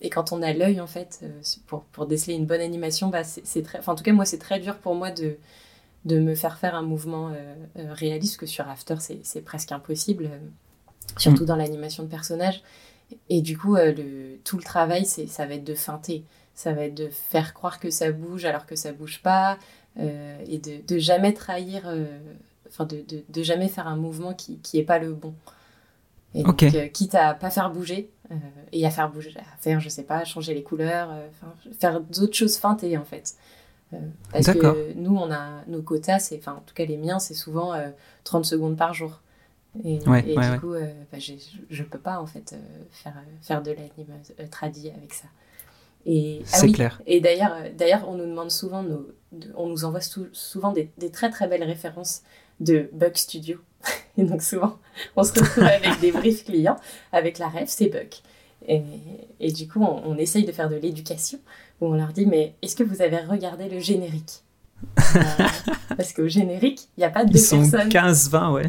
et 0.00 0.10
quand 0.10 0.32
on 0.32 0.42
a 0.42 0.52
l'œil, 0.52 0.80
en 0.80 0.86
fait, 0.86 1.24
pour, 1.66 1.84
pour 1.84 2.06
déceler 2.06 2.34
une 2.34 2.46
bonne 2.46 2.60
animation, 2.60 3.08
bah, 3.08 3.24
c'est 3.24 3.62
très, 3.62 3.78
enfin, 3.78 3.92
en 3.92 3.96
tout 3.96 4.04
cas, 4.04 4.12
moi, 4.12 4.24
c'est 4.24 4.38
très 4.38 4.60
dur 4.60 4.76
pour 4.78 4.94
moi 4.94 5.10
de, 5.10 5.38
de 6.04 6.20
me 6.20 6.34
faire 6.34 6.58
faire 6.58 6.74
un 6.74 6.82
mouvement 6.82 7.32
euh, 7.34 7.54
réaliste, 7.94 8.36
que 8.38 8.46
sur 8.46 8.68
After, 8.68 8.96
c'est 9.00 9.20
c'est 9.24 9.42
presque 9.42 9.72
impossible, 9.72 10.30
surtout 11.16 11.44
dans 11.44 11.56
l'animation 11.56 12.04
de 12.04 12.08
personnages. 12.08 12.62
Et 13.28 13.40
du 13.42 13.56
coup, 13.58 13.76
euh, 13.76 13.92
le, 13.92 14.38
tout 14.44 14.56
le 14.56 14.62
travail, 14.62 15.04
c'est, 15.06 15.26
ça 15.26 15.46
va 15.46 15.54
être 15.54 15.64
de 15.64 15.74
feinter. 15.74 16.24
Ça 16.54 16.72
va 16.72 16.82
être 16.84 16.94
de 16.94 17.08
faire 17.08 17.54
croire 17.54 17.78
que 17.80 17.90
ça 17.90 18.10
bouge 18.12 18.44
alors 18.44 18.66
que 18.66 18.76
ça 18.76 18.92
bouge 18.92 19.20
pas. 19.22 19.58
euh, 19.98 20.38
et 20.48 20.58
de, 20.58 20.80
de 20.86 20.98
jamais 20.98 21.32
trahir, 21.34 21.82
euh, 21.86 22.06
enfin, 22.68 22.84
de, 22.84 23.02
de, 23.08 23.24
de 23.28 23.42
jamais 23.42 23.68
faire 23.68 23.88
un 23.88 23.96
mouvement 23.96 24.32
qui, 24.34 24.58
qui 24.58 24.78
est 24.78 24.84
pas 24.84 24.98
le 24.98 25.12
bon. 25.12 25.34
Et 26.34 26.42
donc, 26.44 26.64
quitte 26.92 27.14
à 27.14 27.34
pas 27.34 27.50
faire 27.50 27.70
bouger, 27.70 28.10
et 28.72 28.86
à 28.86 28.90
faire 28.90 29.10
bouger, 29.10 29.32
à 29.38 29.56
faire, 29.60 29.80
je 29.80 29.88
sais 29.88 30.02
pas, 30.02 30.24
changer 30.24 30.52
les 30.54 30.62
couleurs, 30.62 31.10
faire 31.80 32.00
d'autres 32.00 32.34
choses 32.36 32.56
feintées, 32.58 32.98
en 32.98 33.04
fait. 33.04 33.34
Euh, 33.94 33.96
parce 34.32 34.46
que 34.52 34.92
nous, 34.94 35.16
on 35.16 35.30
a 35.32 35.64
nos 35.66 35.80
quotas, 35.82 36.18
c'est, 36.18 36.36
enfin, 36.38 36.52
en 36.58 36.60
tout 36.66 36.74
cas, 36.74 36.84
les 36.84 36.98
miens, 36.98 37.18
c'est 37.18 37.34
souvent 37.34 37.72
euh, 37.72 37.88
30 38.24 38.44
secondes 38.44 38.76
par 38.76 38.92
jour. 38.94 39.20
Et, 39.84 39.98
Ouais, 40.08 40.24
et 40.26 40.36
ouais, 40.36 40.50
du 40.54 40.60
coup, 40.60 40.72
euh, 40.74 40.92
bah, 41.12 41.18
je 41.18 41.82
peux 41.82 41.98
pas 41.98 42.20
en 42.20 42.26
fait 42.26 42.52
euh, 42.52 42.56
faire, 42.90 43.14
euh, 43.16 43.30
faire 43.42 43.62
de 43.62 43.70
l'anime 43.72 44.12
euh, 44.40 44.46
tradit 44.50 44.90
avec 44.90 45.12
ça. 45.14 45.26
Et, 46.06 46.42
ah 46.54 46.58
oui, 46.62 46.72
clair. 46.72 47.02
Et 47.06 47.20
d'ailleurs, 47.20 47.54
d'ailleurs, 47.76 48.08
on 48.08 48.14
nous 48.14 48.24
demande 48.26 48.50
souvent, 48.50 48.82
nos- 48.82 49.08
de- 49.32 49.52
on 49.56 49.68
nous 49.68 49.84
envoie 49.84 50.00
sou- 50.00 50.28
souvent 50.32 50.72
des, 50.72 50.90
des 50.98 51.10
très 51.10 51.28
très 51.30 51.48
belles 51.48 51.64
références 51.64 52.22
de 52.60 52.88
Bug 52.92 53.14
Studio. 53.16 53.58
Et 54.16 54.24
donc 54.24 54.42
souvent, 54.42 54.78
on 55.16 55.22
se 55.22 55.32
retrouve 55.38 55.64
avec 55.64 56.00
des 56.00 56.12
briefs 56.12 56.44
clients, 56.44 56.76
avec 57.12 57.38
la 57.38 57.48
ref, 57.48 57.68
c'est 57.68 57.88
Bug. 57.88 58.08
Et, 58.66 58.82
et 59.38 59.52
du 59.52 59.68
coup, 59.68 59.80
on, 59.82 60.02
on 60.04 60.16
essaye 60.16 60.44
de 60.44 60.52
faire 60.52 60.68
de 60.68 60.76
l'éducation, 60.76 61.38
où 61.80 61.86
on 61.86 61.94
leur 61.94 62.12
dit, 62.12 62.26
mais 62.26 62.54
est-ce 62.62 62.74
que 62.74 62.82
vous 62.82 63.02
avez 63.02 63.18
regardé 63.18 63.68
le 63.68 63.78
générique? 63.80 64.42
Euh, 65.16 65.20
Parce 65.96 66.12
qu'au 66.12 66.28
générique, 66.28 66.88
il 66.96 67.00
n'y 67.00 67.04
a 67.04 67.10
pas 67.10 67.24
de 67.24 67.32
Ils 67.32 67.40
sont 67.40 67.58
personnes. 67.68 67.88
15-20, 67.88 68.52
ouais. 68.52 68.66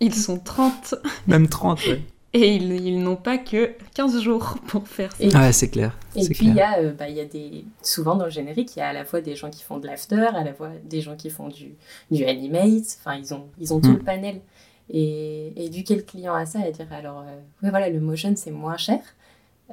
Ils 0.00 0.14
sont 0.14 0.38
30 0.38 0.94
Même 1.26 1.48
30, 1.48 1.78
ouais. 1.86 2.02
et 2.34 2.56
ils, 2.56 2.72
ils 2.86 2.98
n'ont 3.02 3.16
pas 3.16 3.38
que 3.38 3.72
15 3.94 4.20
jours 4.20 4.56
pour 4.66 4.86
faire 4.88 5.12
ça. 5.12 5.24
Et 5.24 5.34
Ouais, 5.34 5.52
c'est 5.52 5.70
clair. 5.70 5.96
Et 6.14 6.26
puis, 6.28 6.46
il 6.46 6.54
y 6.54 6.60
a, 6.60 6.78
euh, 6.80 6.92
bah, 6.92 7.08
il 7.08 7.16
y 7.16 7.20
a 7.20 7.24
des... 7.24 7.64
souvent 7.82 8.14
dans 8.16 8.24
le 8.26 8.30
générique, 8.30 8.76
il 8.76 8.80
y 8.80 8.82
a 8.82 8.88
à 8.88 8.92
la 8.92 9.04
fois 9.04 9.20
des 9.20 9.36
gens 9.36 9.48
qui 9.50 9.62
font 9.62 9.78
de 9.78 9.86
l'after, 9.86 10.16
à 10.34 10.44
la 10.44 10.52
fois 10.54 10.70
des 10.84 11.00
gens 11.00 11.16
qui 11.16 11.30
font 11.30 11.48
du, 11.48 11.74
du 12.10 12.24
animate. 12.24 12.98
Enfin, 13.00 13.14
ils 13.16 13.32
ont, 13.32 13.46
ils 13.58 13.72
ont 13.72 13.80
tout 13.80 13.92
le 13.92 13.98
panel. 14.00 14.40
Et 14.90 15.52
et 15.56 15.64
éduquer 15.66 15.96
le 15.96 16.02
client 16.02 16.34
à 16.34 16.46
ça, 16.46 16.60
à 16.60 16.70
dire 16.70 16.86
alors, 16.92 17.20
euh, 17.20 17.36
ouais, 17.62 17.70
voilà, 17.70 17.88
le 17.90 17.98
motion, 18.00 18.32
c'est 18.36 18.52
moins 18.52 18.76
cher, 18.76 19.00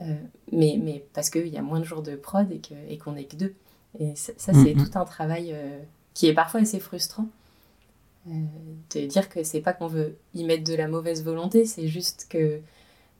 euh, 0.01 0.15
mais, 0.51 0.79
mais 0.81 1.03
parce 1.13 1.29
qu'il 1.29 1.47
y 1.49 1.57
a 1.57 1.61
moins 1.61 1.79
de 1.79 1.85
jours 1.85 2.01
de 2.01 2.15
prod 2.15 2.51
et 2.51 2.57
que- 2.59 2.73
et 2.91 2.97
qu'on 2.97 3.11
n'est 3.11 3.25
que 3.25 3.35
deux. 3.35 3.53
Et 3.99 4.15
ça, 4.15 4.31
ça, 4.37 4.53
c'est 4.53 4.73
Mm, 4.73 4.85
tout 4.89 4.97
un 4.97 5.05
travail 5.05 5.51
euh, 5.53 5.77
qui 6.15 6.27
est 6.27 6.33
parfois 6.33 6.61
assez 6.61 6.79
frustrant. 6.79 7.27
Euh, 8.27 8.31
de 8.95 9.05
dire 9.05 9.27
que 9.27 9.43
c'est 9.43 9.59
pas 9.59 9.73
qu'on 9.73 9.87
veut 9.87 10.15
y 10.33 10.45
mettre 10.45 10.63
de 10.63 10.75
la 10.75 10.87
mauvaise 10.87 11.23
volonté, 11.23 11.65
c'est 11.65 11.87
juste 11.87 12.27
que, 12.29 12.59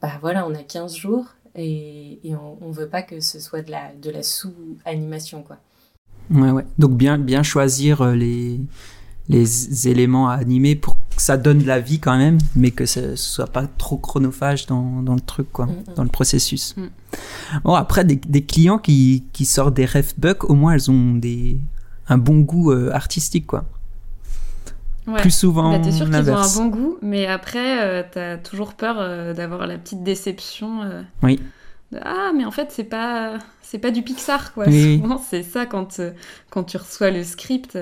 bah 0.01 0.11
voilà, 0.21 0.47
on 0.47 0.53
a 0.55 0.63
15 0.63 0.95
jours 0.95 1.25
et, 1.55 2.19
et 2.23 2.35
on, 2.35 2.57
on 2.61 2.71
veut 2.71 2.87
pas 2.87 3.01
que 3.01 3.19
ce 3.19 3.39
soit 3.39 3.61
de 3.61 3.71
la, 3.71 3.93
de 4.01 4.09
la 4.09 4.23
sous-animation, 4.23 5.43
quoi. 5.43 5.57
Ouais, 6.31 6.51
ouais. 6.51 6.65
Donc 6.77 6.91
bien, 6.95 7.17
bien 7.17 7.43
choisir 7.43 8.01
euh, 8.01 8.15
les, 8.15 8.61
les 9.27 9.87
éléments 9.89 10.29
à 10.29 10.35
animer 10.35 10.75
pour 10.75 10.95
que 11.15 11.21
ça 11.21 11.37
donne 11.37 11.59
de 11.59 11.67
la 11.67 11.79
vie 11.79 11.99
quand 11.99 12.17
même, 12.17 12.37
mais 12.55 12.71
que 12.71 12.85
ce 12.85 13.15
soit 13.15 13.47
pas 13.47 13.67
trop 13.67 13.97
chronophage 13.97 14.65
dans, 14.67 15.01
dans 15.03 15.15
le 15.15 15.21
truc, 15.21 15.51
quoi, 15.51 15.65
Mm, 15.65 15.71
mm. 15.71 15.93
dans 15.95 16.03
le 16.03 16.09
processus. 16.09 16.75
Mm. 16.77 16.87
Bon, 17.63 17.73
après, 17.73 18.05
des, 18.05 18.15
des 18.15 18.43
clients 18.43 18.79
qui, 18.79 19.25
qui 19.33 19.45
sortent 19.45 19.73
des 19.73 19.85
ref 19.85 20.17
bugs, 20.17 20.35
au 20.43 20.55
moins 20.55 20.73
elles 20.73 20.89
ont 20.89 21.13
des, 21.13 21.59
un 22.07 22.17
bon 22.17 22.39
goût 22.39 22.71
euh, 22.71 22.89
artistique, 22.91 23.47
quoi. 23.47 23.65
Ouais. 25.05 25.19
Plus 25.19 25.35
souvent, 25.35 25.71
Bah, 25.71 25.79
t'es 25.83 25.91
sûr 25.91 26.05
qu'ils 26.09 26.31
ont 26.31 26.37
un 26.37 26.53
bon 26.55 26.67
goût, 26.67 26.97
mais 27.01 27.25
après, 27.27 27.81
euh, 27.83 28.03
t'as 28.09 28.37
toujours 28.37 28.73
peur 28.73 28.95
euh, 28.99 29.33
d'avoir 29.33 29.67
la 29.67 29.77
petite 29.77 30.01
déception. 30.03 30.83
euh, 30.83 31.01
Oui. 31.23 31.41
de, 31.91 31.99
ah, 32.03 32.31
mais 32.35 32.45
en 32.45 32.51
fait, 32.51 32.67
c'est 32.71 32.85
pas, 32.85 33.37
c'est 33.61 33.79
pas 33.79 33.91
du 33.91 34.01
Pixar, 34.01 34.53
quoi. 34.53 34.65
Oui. 34.67 34.99
Souvent, 35.01 35.17
c'est 35.17 35.43
ça 35.43 35.65
quand, 35.65 35.99
euh, 35.99 36.11
quand 36.49 36.63
tu 36.63 36.77
reçois 36.77 37.11
le 37.11 37.23
script. 37.25 37.77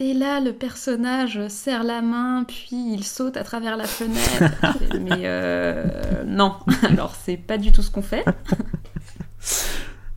Et 0.00 0.12
là, 0.14 0.40
le 0.40 0.52
personnage 0.52 1.40
serre 1.48 1.84
la 1.84 2.02
main, 2.02 2.44
puis 2.46 2.92
il 2.92 3.02
saute 3.02 3.36
à 3.38 3.44
travers 3.44 3.76
la 3.76 3.84
fenêtre. 3.86 4.54
mais 5.00 6.24
non, 6.26 6.54
alors 6.88 7.14
c'est 7.24 7.36
pas 7.38 7.56
du 7.58 7.72
tout 7.72 7.82
ce 7.82 7.90
qu'on 7.90 8.02
fait. 8.02 8.24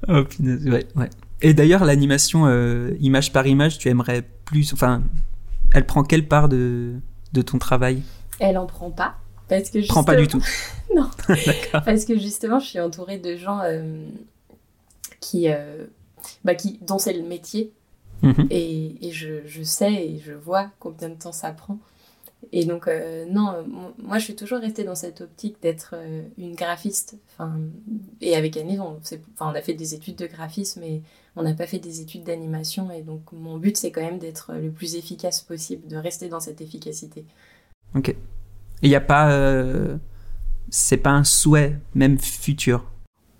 Oh, 0.07 0.23
punaise, 0.25 0.67
ouais, 0.67 0.85
ouais. 0.95 1.09
Et 1.41 1.53
d'ailleurs, 1.53 1.85
l'animation 1.85 2.45
image 2.99 3.31
par 3.33 3.47
image, 3.47 3.77
tu 3.79 3.87
aimerais 3.89 4.23
plus. 4.45 4.73
Enfin, 4.73 5.01
elle 5.73 5.85
prend 5.85 6.03
quelle 6.03 6.27
part 6.27 6.49
de, 6.49 6.95
de 7.33 7.41
ton 7.41 7.57
travail? 7.57 8.01
Elle 8.39 8.57
en 8.57 8.65
prend 8.65 8.91
pas. 8.91 9.15
Parce 9.47 9.69
que 9.69 9.85
Prend 9.87 10.03
pas 10.03 10.15
du 10.15 10.27
tout. 10.27 10.43
Non. 10.95 11.09
D'accord. 11.45 11.83
Parce 11.85 12.03
que 12.03 12.17
justement, 12.19 12.59
je 12.59 12.65
suis 12.67 12.79
entourée 12.79 13.17
de 13.17 13.37
gens 13.37 13.59
euh, 13.63 14.05
qui, 15.21 15.49
euh, 15.49 15.85
bah, 16.43 16.55
qui, 16.55 16.79
dont 16.81 16.99
c'est 16.99 17.13
le 17.13 17.23
métier. 17.23 17.71
Mhm. 18.23 18.47
Et, 18.49 19.07
et 19.07 19.11
je, 19.11 19.45
je 19.45 19.63
sais 19.63 19.93
et 19.93 20.19
je 20.19 20.33
vois 20.33 20.69
combien 20.79 21.09
de 21.09 21.15
temps 21.15 21.31
ça 21.31 21.51
prend. 21.51 21.79
Et 22.51 22.65
donc, 22.65 22.87
euh, 22.87 23.25
non, 23.29 23.63
mo- 23.67 23.93
moi, 24.03 24.17
je 24.19 24.25
suis 24.25 24.35
toujours 24.35 24.59
restée 24.59 24.83
dans 24.83 24.95
cette 24.95 25.21
optique 25.21 25.61
d'être 25.61 25.95
une 26.37 26.55
graphiste. 26.55 27.15
Enfin, 27.33 27.53
et 28.19 28.35
avec 28.35 28.57
Annie, 28.57 28.79
on, 28.79 28.99
on 29.39 29.45
a 29.47 29.61
fait 29.61 29.73
des 29.73 29.93
études 29.95 30.17
de 30.17 30.27
graphisme, 30.27 30.81
mais 30.81 31.01
on 31.35 31.43
n'a 31.43 31.53
pas 31.53 31.67
fait 31.67 31.79
des 31.79 32.01
études 32.01 32.23
d'animation. 32.23 32.91
Et 32.91 33.01
donc, 33.01 33.31
mon 33.31 33.57
but, 33.57 33.77
c'est 33.77 33.91
quand 33.91 34.01
même 34.01 34.19
d'être 34.19 34.53
le 34.53 34.71
plus 34.71 34.95
efficace 34.95 35.41
possible, 35.41 35.87
de 35.87 35.97
rester 35.97 36.29
dans 36.29 36.39
cette 36.39 36.61
efficacité. 36.61 37.25
Ok. 37.95 38.15
Il 38.81 38.89
n'y 38.89 38.95
a 38.95 39.01
pas. 39.01 39.31
euh, 39.31 39.97
c'est 40.69 40.97
pas 40.97 41.11
un 41.11 41.23
souhait, 41.23 41.77
même 41.95 42.17
futur. 42.19 42.85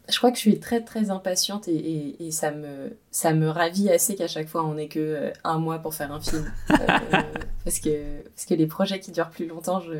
Je 0.10 0.18
crois 0.18 0.32
que 0.32 0.36
je 0.36 0.42
suis 0.42 0.60
très 0.60 0.82
très 0.84 1.10
impatiente 1.10 1.70
et, 1.70 1.76
et- 1.76 2.28
et 2.28 2.32
ça, 2.32 2.52
me, 2.52 2.98
ça 3.12 3.34
me 3.34 3.48
ravit 3.48 3.90
assez 3.90 4.16
qu'à 4.16 4.28
chaque 4.28 4.50
fois 4.50 4.66
on 4.66 4.74
n'ait 4.74 4.90
que 4.90 5.00
euh, 5.00 5.32
un 5.46 5.58
mois 5.58 5.80
pour 5.80 5.94
faire 5.94 6.12
un 6.12 6.20
film. 6.20 6.52
Euh, 6.72 7.22
parce, 7.64 7.80
que, 7.80 8.22
parce 8.36 8.46
que 8.46 8.54
les 8.56 8.68
projets 8.68 9.00
qui 9.00 9.12
durent 9.12 9.30
plus 9.30 9.46
longtemps, 9.48 9.80
je, 9.80 9.94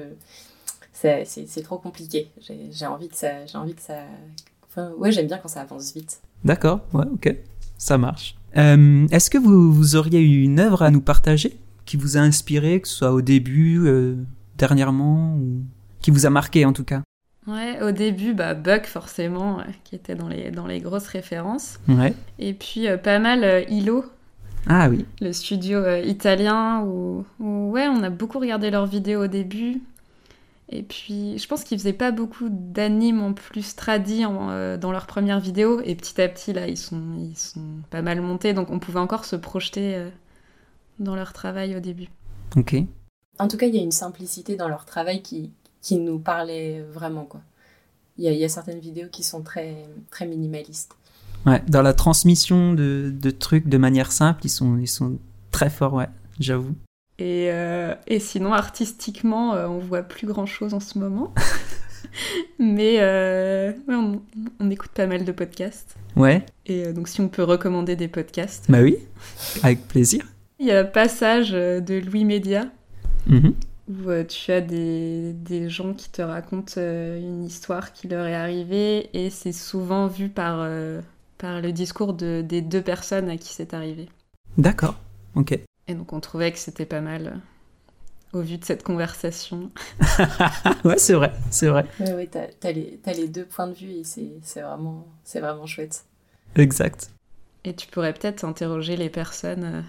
c'est, 0.94 1.64
trop 1.64 1.78
compliqué. 1.78 2.30
J'ai, 2.42 2.58
j'ai 2.72 2.86
envie 2.86 3.08
que 3.08 3.16
ça. 3.16 3.46
J'ai 3.46 3.58
envie 3.58 3.76
que 3.76 3.82
ça 3.82 4.00
enfin, 4.68 4.92
ouais, 4.98 5.12
j'aime 5.12 5.28
bien 5.28 5.38
quand 5.38 5.48
ça 5.48 5.62
avance 5.62 5.94
vite. 5.94 6.20
D'accord, 6.44 6.82
ouais, 6.94 7.06
ok. 7.14 7.36
Ça 7.82 7.98
marche. 7.98 8.36
Euh, 8.58 9.08
Est-ce 9.10 9.32
que 9.32 9.40
vous, 9.40 9.74
vous 9.74 9.96
auriez 9.96 10.22
une 10.22 10.60
œuvre 10.60 10.84
à 10.84 10.92
nous 10.92 11.02
partager 11.02 11.58
qui 11.86 11.98
vous 11.98 12.16
a 12.16 12.20
inspiré, 12.20 12.80
que 12.80 12.88
ce 12.88 12.94
soit 12.96 13.12
au 13.12 13.22
début, 13.22 13.80
euh, 13.88 14.18
dernièrement, 14.60 15.36
ou 15.36 15.64
qui 16.00 16.12
vous 16.12 16.28
a 16.28 16.30
marqué 16.30 16.64
en 16.64 16.74
tout 16.74 16.84
cas? 16.84 17.02
Ouais, 17.48 17.82
au 17.82 17.90
début, 17.92 18.36
bah, 18.36 18.54
Buck, 18.54 18.86
forcément, 18.86 19.62
euh, 19.62 19.64
qui 19.84 19.96
était 19.96 20.14
dans 20.14 20.28
les, 20.28 20.52
dans 20.52 20.68
les 20.68 20.80
grosses 20.80 21.08
références. 21.08 21.80
Ouais. 21.88 22.14
Et 22.38 22.54
puis, 22.54 22.88
euh, 22.88 22.98
pas 22.98 23.18
mal 23.18 23.66
Ilo, 23.68 24.06
Ah 24.68 24.88
oui. 24.88 25.06
le 25.20 25.34
studio 25.34 25.82
italien, 26.06 26.82
où, 26.86 27.26
où, 27.40 27.72
ouais, 27.72 27.88
on 27.88 28.04
a 28.04 28.12
beaucoup 28.12 28.38
regardé 28.38 28.70
leurs 28.70 28.86
vidéos 28.86 29.24
au 29.24 29.28
début. 29.28 29.82
Et 30.74 30.84
puis, 30.84 31.38
je 31.38 31.48
pense 31.48 31.64
qu'ils 31.66 31.78
faisaient 31.78 31.92
pas 31.92 32.12
beaucoup 32.12 32.48
d'animes 32.50 33.22
en 33.22 33.34
plus 33.34 33.76
tradis 33.76 34.26
en, 34.26 34.50
euh, 34.50 34.78
dans 34.78 34.92
leurs 34.92 35.06
premières 35.06 35.42
vidéos. 35.42 35.82
Et 35.84 35.96
petit 35.96 36.22
à 36.22 36.30
petit, 36.30 36.54
là, 36.54 36.68
ils 36.68 36.78
sont, 36.78 37.02
ils 37.20 37.38
sont 37.38 37.82
pas 37.90 38.02
mal 38.02 38.22
montés. 38.22 38.54
Donc, 38.54 38.70
on 38.72 38.80
pouvait 38.80 39.00
encore 39.00 39.26
se 39.26 39.36
projeter 39.36 39.96
euh, 39.96 40.10
dans 41.00 41.16
leur 41.16 41.34
travail 41.34 41.76
au 41.76 41.82
début. 41.82 42.08
Ok. 42.56 42.76
En 43.38 43.48
tout 43.48 43.58
cas, 43.58 43.66
il 43.68 43.76
y 43.76 43.80
a 43.80 43.82
une 43.82 43.92
simplicité 43.92 44.56
dans 44.56 44.70
leur 44.70 44.86
travail 44.86 45.22
qui, 45.22 45.52
qui 45.82 45.98
nous 45.98 46.20
parlait 46.20 46.82
vraiment. 46.82 47.26
quoi. 47.26 47.42
Il 48.18 48.24
y 48.24 48.28
a, 48.30 48.32
il 48.32 48.40
y 48.40 48.46
a 48.46 48.50
certaines 48.50 48.80
vidéos 48.80 49.08
qui 49.12 49.24
sont 49.24 49.42
très, 49.42 49.76
très 50.10 50.26
minimalistes. 50.26 50.96
Ouais, 51.46 51.62
dans 51.68 51.82
la 51.82 51.94
transmission 51.94 52.74
de, 52.74 53.12
de 53.14 53.32
trucs 53.32 53.68
de 53.68 53.78
manière 53.78 54.12
simple, 54.12 54.46
ils 54.46 54.50
sont, 54.50 54.78
ils 54.78 54.88
sont 54.88 55.18
très 55.50 55.70
forts, 55.70 55.94
ouais, 55.94 56.10
j'avoue. 56.40 56.76
Et, 57.22 57.52
euh, 57.52 57.94
et 58.08 58.20
sinon, 58.20 58.52
artistiquement, 58.52 59.54
euh, 59.54 59.68
on 59.68 59.78
voit 59.78 60.02
plus 60.02 60.26
grand 60.26 60.48
chose 60.48 60.74
en 60.74 60.80
ce 60.80 60.98
moment. 60.98 61.32
Mais 62.60 62.96
euh, 63.00 63.74
on, 63.88 64.22
on 64.60 64.70
écoute 64.72 64.90
pas 64.90 65.06
mal 65.06 65.24
de 65.24 65.32
podcasts. 65.32 65.96
Ouais, 66.16 66.44
Et 66.66 66.92
donc, 66.94 67.08
si 67.08 67.22
on 67.22 67.28
peut 67.30 67.44
recommander 67.44 67.96
des 67.96 68.08
podcasts. 68.08 68.66
bah 68.70 68.82
oui, 68.82 68.98
avec 69.62 69.88
plaisir. 69.88 70.26
Il 70.60 70.66
y 70.66 70.72
a 70.72 70.84
Passage 70.84 71.52
de 71.52 72.00
Louis 72.04 72.26
Média, 72.26 72.66
Mhm. 73.28 73.54
où 73.88 74.24
tu 74.28 74.52
as 74.52 74.62
des, 74.62 75.34
des 75.34 75.70
gens 75.70 75.94
qui 75.94 76.10
te 76.10 76.24
racontent 76.24 76.82
une 76.82 77.44
histoire 77.46 77.94
qui 77.94 78.08
leur 78.08 78.26
est 78.26 78.34
arrivée, 78.36 79.10
et 79.14 79.30
c'est 79.30 79.52
souvent 79.54 80.08
vu 80.08 80.28
par, 80.30 80.68
par 81.38 81.62
le 81.62 81.72
discours 81.72 82.14
de, 82.14 82.42
des 82.42 82.62
deux 82.64 82.82
personnes 82.82 83.30
à 83.30 83.38
qui 83.38 83.54
c'est 83.54 83.76
arrivé. 83.76 84.10
D'accord. 84.58 84.96
Ok. 85.36 85.58
Et 85.88 85.94
donc 85.94 86.14
on 86.14 86.20
trouvait 86.20 86.52
que 86.52 86.60
c'était 86.60 86.86
pas 86.86 87.02
mal 87.02 87.42
euh, 88.34 88.40
au 88.40 88.42
vu 88.42 88.58
de 88.58 88.66
cette 88.66 88.84
conversation. 88.84 89.72
ouais, 90.86 90.98
c'est 90.98 91.14
vrai, 91.14 91.34
c'est 91.50 91.68
vrai. 91.68 91.86
Ouais, 92.00 92.14
ouais, 92.14 92.28
t'as 92.28 92.48
t'as 92.60 92.72
les, 92.72 93.28
deux 93.28 93.46
points 93.46 93.68
de 93.68 93.74
vue 93.74 93.92
et 93.92 94.04
c'est 94.04 94.62
vraiment, 94.62 95.08
c'est 95.24 95.40
vraiment 95.40 95.66
chouette. 95.66 96.06
Exact. 96.56 97.12
Et 97.64 97.76
tu 97.76 97.88
pourrais 97.88 98.14
peut-être 98.14 98.44
interroger 98.44 98.96
les 98.98 99.10
personnes 99.10 99.64
euh, 99.64 99.82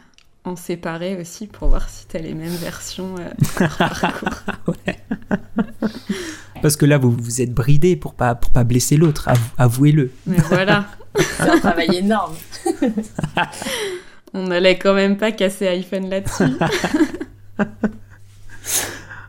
en 0.44 0.56
séparé 0.56 1.18
aussi 1.20 1.46
pour 1.46 1.68
voir 1.68 1.88
si 1.88 2.06
t'as 2.06 2.18
les 2.18 2.34
mêmes 2.34 2.56
versions 2.56 3.16
euh, 3.18 3.28
de 3.30 3.60
leur 3.60 3.76
parcours. 4.00 4.54
Ouais. 4.68 4.98
Parce 6.60 6.76
que 6.76 6.84
là, 6.86 6.98
vous 6.98 7.10
vous 7.10 7.40
êtes 7.40 7.52
bridé 7.52 7.96
pour 7.96 8.14
pas 8.14 8.34
pour 8.34 8.50
pas 8.50 8.64
blesser 8.64 8.96
l'autre. 8.96 9.28
Av- 9.28 9.52
Avouez-le. 9.58 10.12
Mais 10.26 10.38
voilà, 10.38 10.86
C'est 11.16 11.42
un 11.48 11.58
travail 11.58 11.96
énorme. 11.96 12.34
On 14.34 14.44
n'allait 14.48 14.78
quand 14.78 14.94
même 14.94 15.16
pas 15.16 15.32
casser 15.32 15.68
iPhone 15.68 16.08
là-dessus. 16.08 16.44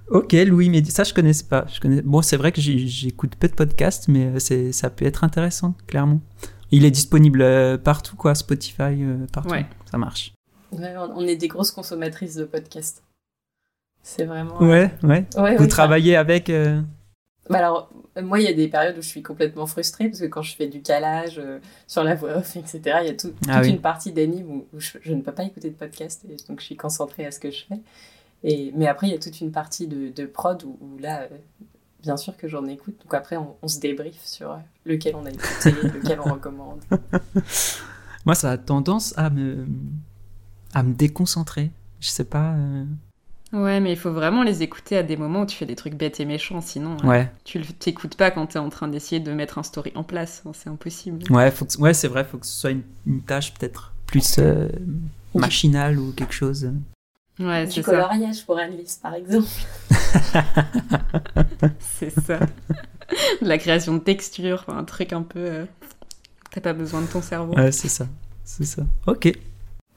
Ok, 0.10 0.34
Louis 0.34 0.70
Média, 0.70 0.92
ça 0.94 1.04
je 1.04 1.14
connaissais 1.14 1.46
pas. 1.46 1.66
Je 1.74 1.80
connais... 1.80 2.02
Bon, 2.04 2.22
c'est 2.22 2.38
vrai 2.38 2.52
que 2.52 2.62
j'ai- 2.62 2.86
j'écoute 2.88 3.36
peu 3.36 3.48
de 3.48 3.54
podcasts, 3.54 4.08
mais 4.10 4.26
euh, 4.26 4.40
c'est 4.40 4.72
ça 4.72 4.90
peut 4.92 5.06
être 5.06 5.24
intéressant, 5.24 5.76
clairement. 5.88 6.20
Il 6.72 6.86
est 6.86 6.92
disponible 6.92 7.42
euh, 7.42 7.78
partout, 7.78 8.16
quoi, 8.16 8.36
Spotify, 8.36 8.82
euh, 9.02 9.26
partout. 9.32 9.50
Ouais. 9.52 9.66
Ça 9.90 9.98
marche. 9.98 10.34
Ouais, 10.72 10.94
on 10.98 11.26
est 11.26 11.36
des 11.36 11.48
grosses 11.48 11.72
consommatrices 11.72 12.36
de 12.36 12.44
podcasts. 12.46 13.02
C'est 14.04 14.26
vraiment. 14.26 14.62
Ouais, 14.62 14.92
ouais. 15.04 15.26
Ouais, 15.38 15.56
Vous 15.56 15.68
travaillez 15.68 16.16
avec. 16.16 16.50
euh, 16.50 16.82
Bah 17.50 17.58
alors, 17.58 17.90
moi, 18.22 18.40
il 18.40 18.46
y 18.46 18.48
a 18.48 18.54
des 18.54 18.70
périodes 18.70 18.98
où 18.98 19.02
je 19.02 19.08
suis 19.08 19.22
complètement 19.22 19.66
frustrée 19.68 20.08
parce 20.08 20.22
que 20.22 20.26
quand 20.28 20.42
je 20.42 20.56
fais 20.56 20.68
du 20.68 20.82
calage 20.82 21.40
euh, 21.40 21.60
sur 21.88 22.04
la 22.04 22.16
voix 22.16 22.38
off, 22.38 22.56
etc., 22.56 22.82
il 23.02 23.08
y 23.08 23.10
a 23.10 23.14
tout- 23.16 23.34
Ah 23.50 23.58
toute 23.58 23.64
oui. 23.66 23.70
une 23.72 23.82
partie 23.82 24.14
d'anime 24.14 24.50
où, 24.50 24.66
où 24.74 24.80
je, 24.80 24.98
je 25.02 25.14
ne 25.14 25.22
peux 25.22 25.34
pas 25.34 25.44
écouter 25.44 25.70
de 25.70 25.76
podcast 25.76 26.24
et 26.30 26.38
donc 26.48 26.62
je 26.62 26.66
suis 26.66 26.78
concentrée 26.78 27.26
à 27.26 27.32
ce 27.32 27.40
que 27.42 27.52
je 27.52 27.66
fais. 27.66 27.80
Et, 28.46 28.72
mais 28.76 28.88
après, 28.88 29.08
il 29.08 29.12
y 29.12 29.16
a 29.16 29.20
toute 29.20 29.42
une 29.42 29.52
partie 29.52 29.88
de, 29.88 30.10
de 30.10 30.26
prod 30.26 30.64
où, 30.64 30.78
où 30.82 30.98
là, 31.00 31.24
euh, 31.24 31.28
bien 32.02 32.16
sûr 32.16 32.38
que 32.38 32.48
j'en 32.48 32.66
écoute. 32.66 32.96
Donc 33.04 33.14
après, 33.14 33.36
on, 33.36 33.56
on 33.62 33.68
se 33.68 33.80
débrief 33.82 34.24
sur 34.24 34.52
euh, 34.54 34.58
lequel 34.86 35.16
on 35.16 35.26
a 35.26 35.30
écouté, 35.32 35.72
lequel 35.94 36.20
on 36.22 36.34
recommande. 36.34 36.80
Moi, 38.26 38.36
ça 38.36 38.52
a 38.52 38.58
tendance 38.58 39.14
à 39.18 39.30
me 39.30 39.66
à 40.74 40.82
me 40.84 40.94
déconcentrer. 40.94 41.72
Je 42.00 42.08
sais 42.08 42.24
pas. 42.24 42.54
euh, 42.54 42.86
Ouais, 43.54 43.80
mais 43.80 43.92
il 43.92 43.98
faut 43.98 44.12
vraiment 44.12 44.42
les 44.44 44.64
écouter 44.64 44.98
à 44.98 45.04
des 45.04 45.16
moments 45.16 45.42
où 45.42 45.46
tu 45.46 45.56
fais 45.56 45.68
des 45.68 45.76
trucs 45.76 45.94
bêtes 45.94 46.20
et 46.20 46.26
méchants, 46.26 46.60
sinon 46.60 46.98
euh, 47.04 47.08
Ouais, 47.08 47.32
tu 47.44 47.62
t'écoutes 47.62 48.16
pas 48.16 48.32
quand 48.32 48.48
t'es 48.48 48.58
en 48.60 48.70
train 48.70 48.88
d'essayer 48.88 49.20
de 49.22 49.32
mettre 49.32 49.60
un 49.60 49.64
story 49.64 49.92
en 49.96 50.04
place, 50.04 50.42
hein, 50.48 50.52
c'est 50.56 50.70
impossible. 50.70 51.20
ouais, 51.32 51.52
faut 51.52 51.66
que- 51.66 51.78
ouais, 51.78 51.94
c'est 51.94 52.08
vrai. 52.08 52.26
Faut 52.26 52.40
que 52.40 52.48
ce 52.48 52.52
soit 52.60 52.72
une, 52.72 52.82
une 53.06 53.22
tâche 53.22 53.54
peut-être 53.54 53.94
plus 54.08 54.38
euh, 54.40 54.68
machinale 55.36 56.00
ou 56.00 56.12
quelque 56.14 56.34
chose. 56.34 56.72
Ouais, 57.40 57.66
du 57.66 57.72
c'est 57.74 57.82
ça. 57.84 57.92
coloriage 57.92 58.46
pour 58.46 58.58
Annelise, 58.58 58.96
par 59.02 59.14
exemple. 59.16 59.48
C'est 61.80 62.10
ça. 62.12 62.40
De 63.42 63.48
la 63.48 63.58
création 63.58 63.94
de 63.94 64.00
texture, 64.00 64.66
un 64.68 64.84
truc 64.84 65.14
un 65.14 65.22
peu. 65.24 65.40
euh, 65.40 65.66
T'as 66.52 66.62
pas 66.62 66.74
besoin 66.74 67.02
de 67.02 67.08
ton 67.08 67.22
cerveau. 67.22 67.54
Ouais, 67.56 67.72
c'est 67.72 67.88
ça. 67.88 68.08
C'est 68.44 68.66
ça. 68.66 68.84
Ok. 69.08 69.32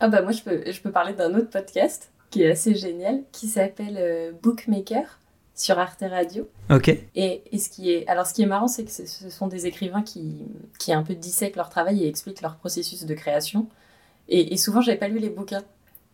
Ah 0.00 0.08
bah 0.08 0.22
moi, 0.22 0.32
je 0.32 0.42
peux, 0.42 0.62
je 0.70 0.80
peux 0.80 0.90
parler 0.90 1.12
d'un 1.12 1.34
autre 1.34 1.50
podcast 1.50 2.10
qui 2.30 2.42
est 2.42 2.50
assez 2.50 2.74
génial, 2.74 3.22
qui 3.32 3.46
s'appelle 3.48 3.96
euh, 3.98 4.32
Bookmaker 4.42 5.18
sur 5.54 5.78
Arte 5.78 6.04
Radio. 6.08 6.48
Ok. 6.70 6.88
Et, 7.14 7.42
et 7.50 7.58
ce 7.58 7.70
qui 7.70 7.90
est, 7.90 8.06
alors 8.08 8.26
ce 8.26 8.34
qui 8.34 8.42
est 8.42 8.46
marrant, 8.46 8.68
c'est 8.68 8.84
que 8.84 8.90
ce- 8.90 9.06
ce 9.06 9.30
sont 9.30 9.46
des 9.46 9.66
écrivains 9.66 10.02
qui, 10.02 10.42
qui 10.78 10.92
un 10.92 11.02
peu 11.02 11.14
dissèquent 11.14 11.56
leur 11.56 11.70
travail 11.70 12.04
et 12.04 12.08
expliquent 12.08 12.42
leur 12.42 12.56
processus 12.56 13.04
de 13.06 13.14
création. 13.14 13.66
Et, 14.28 14.52
et 14.52 14.56
souvent, 14.56 14.80
j'avais 14.82 14.98
pas 14.98 15.08
lu 15.08 15.18
les 15.18 15.30
bouquins, 15.30 15.64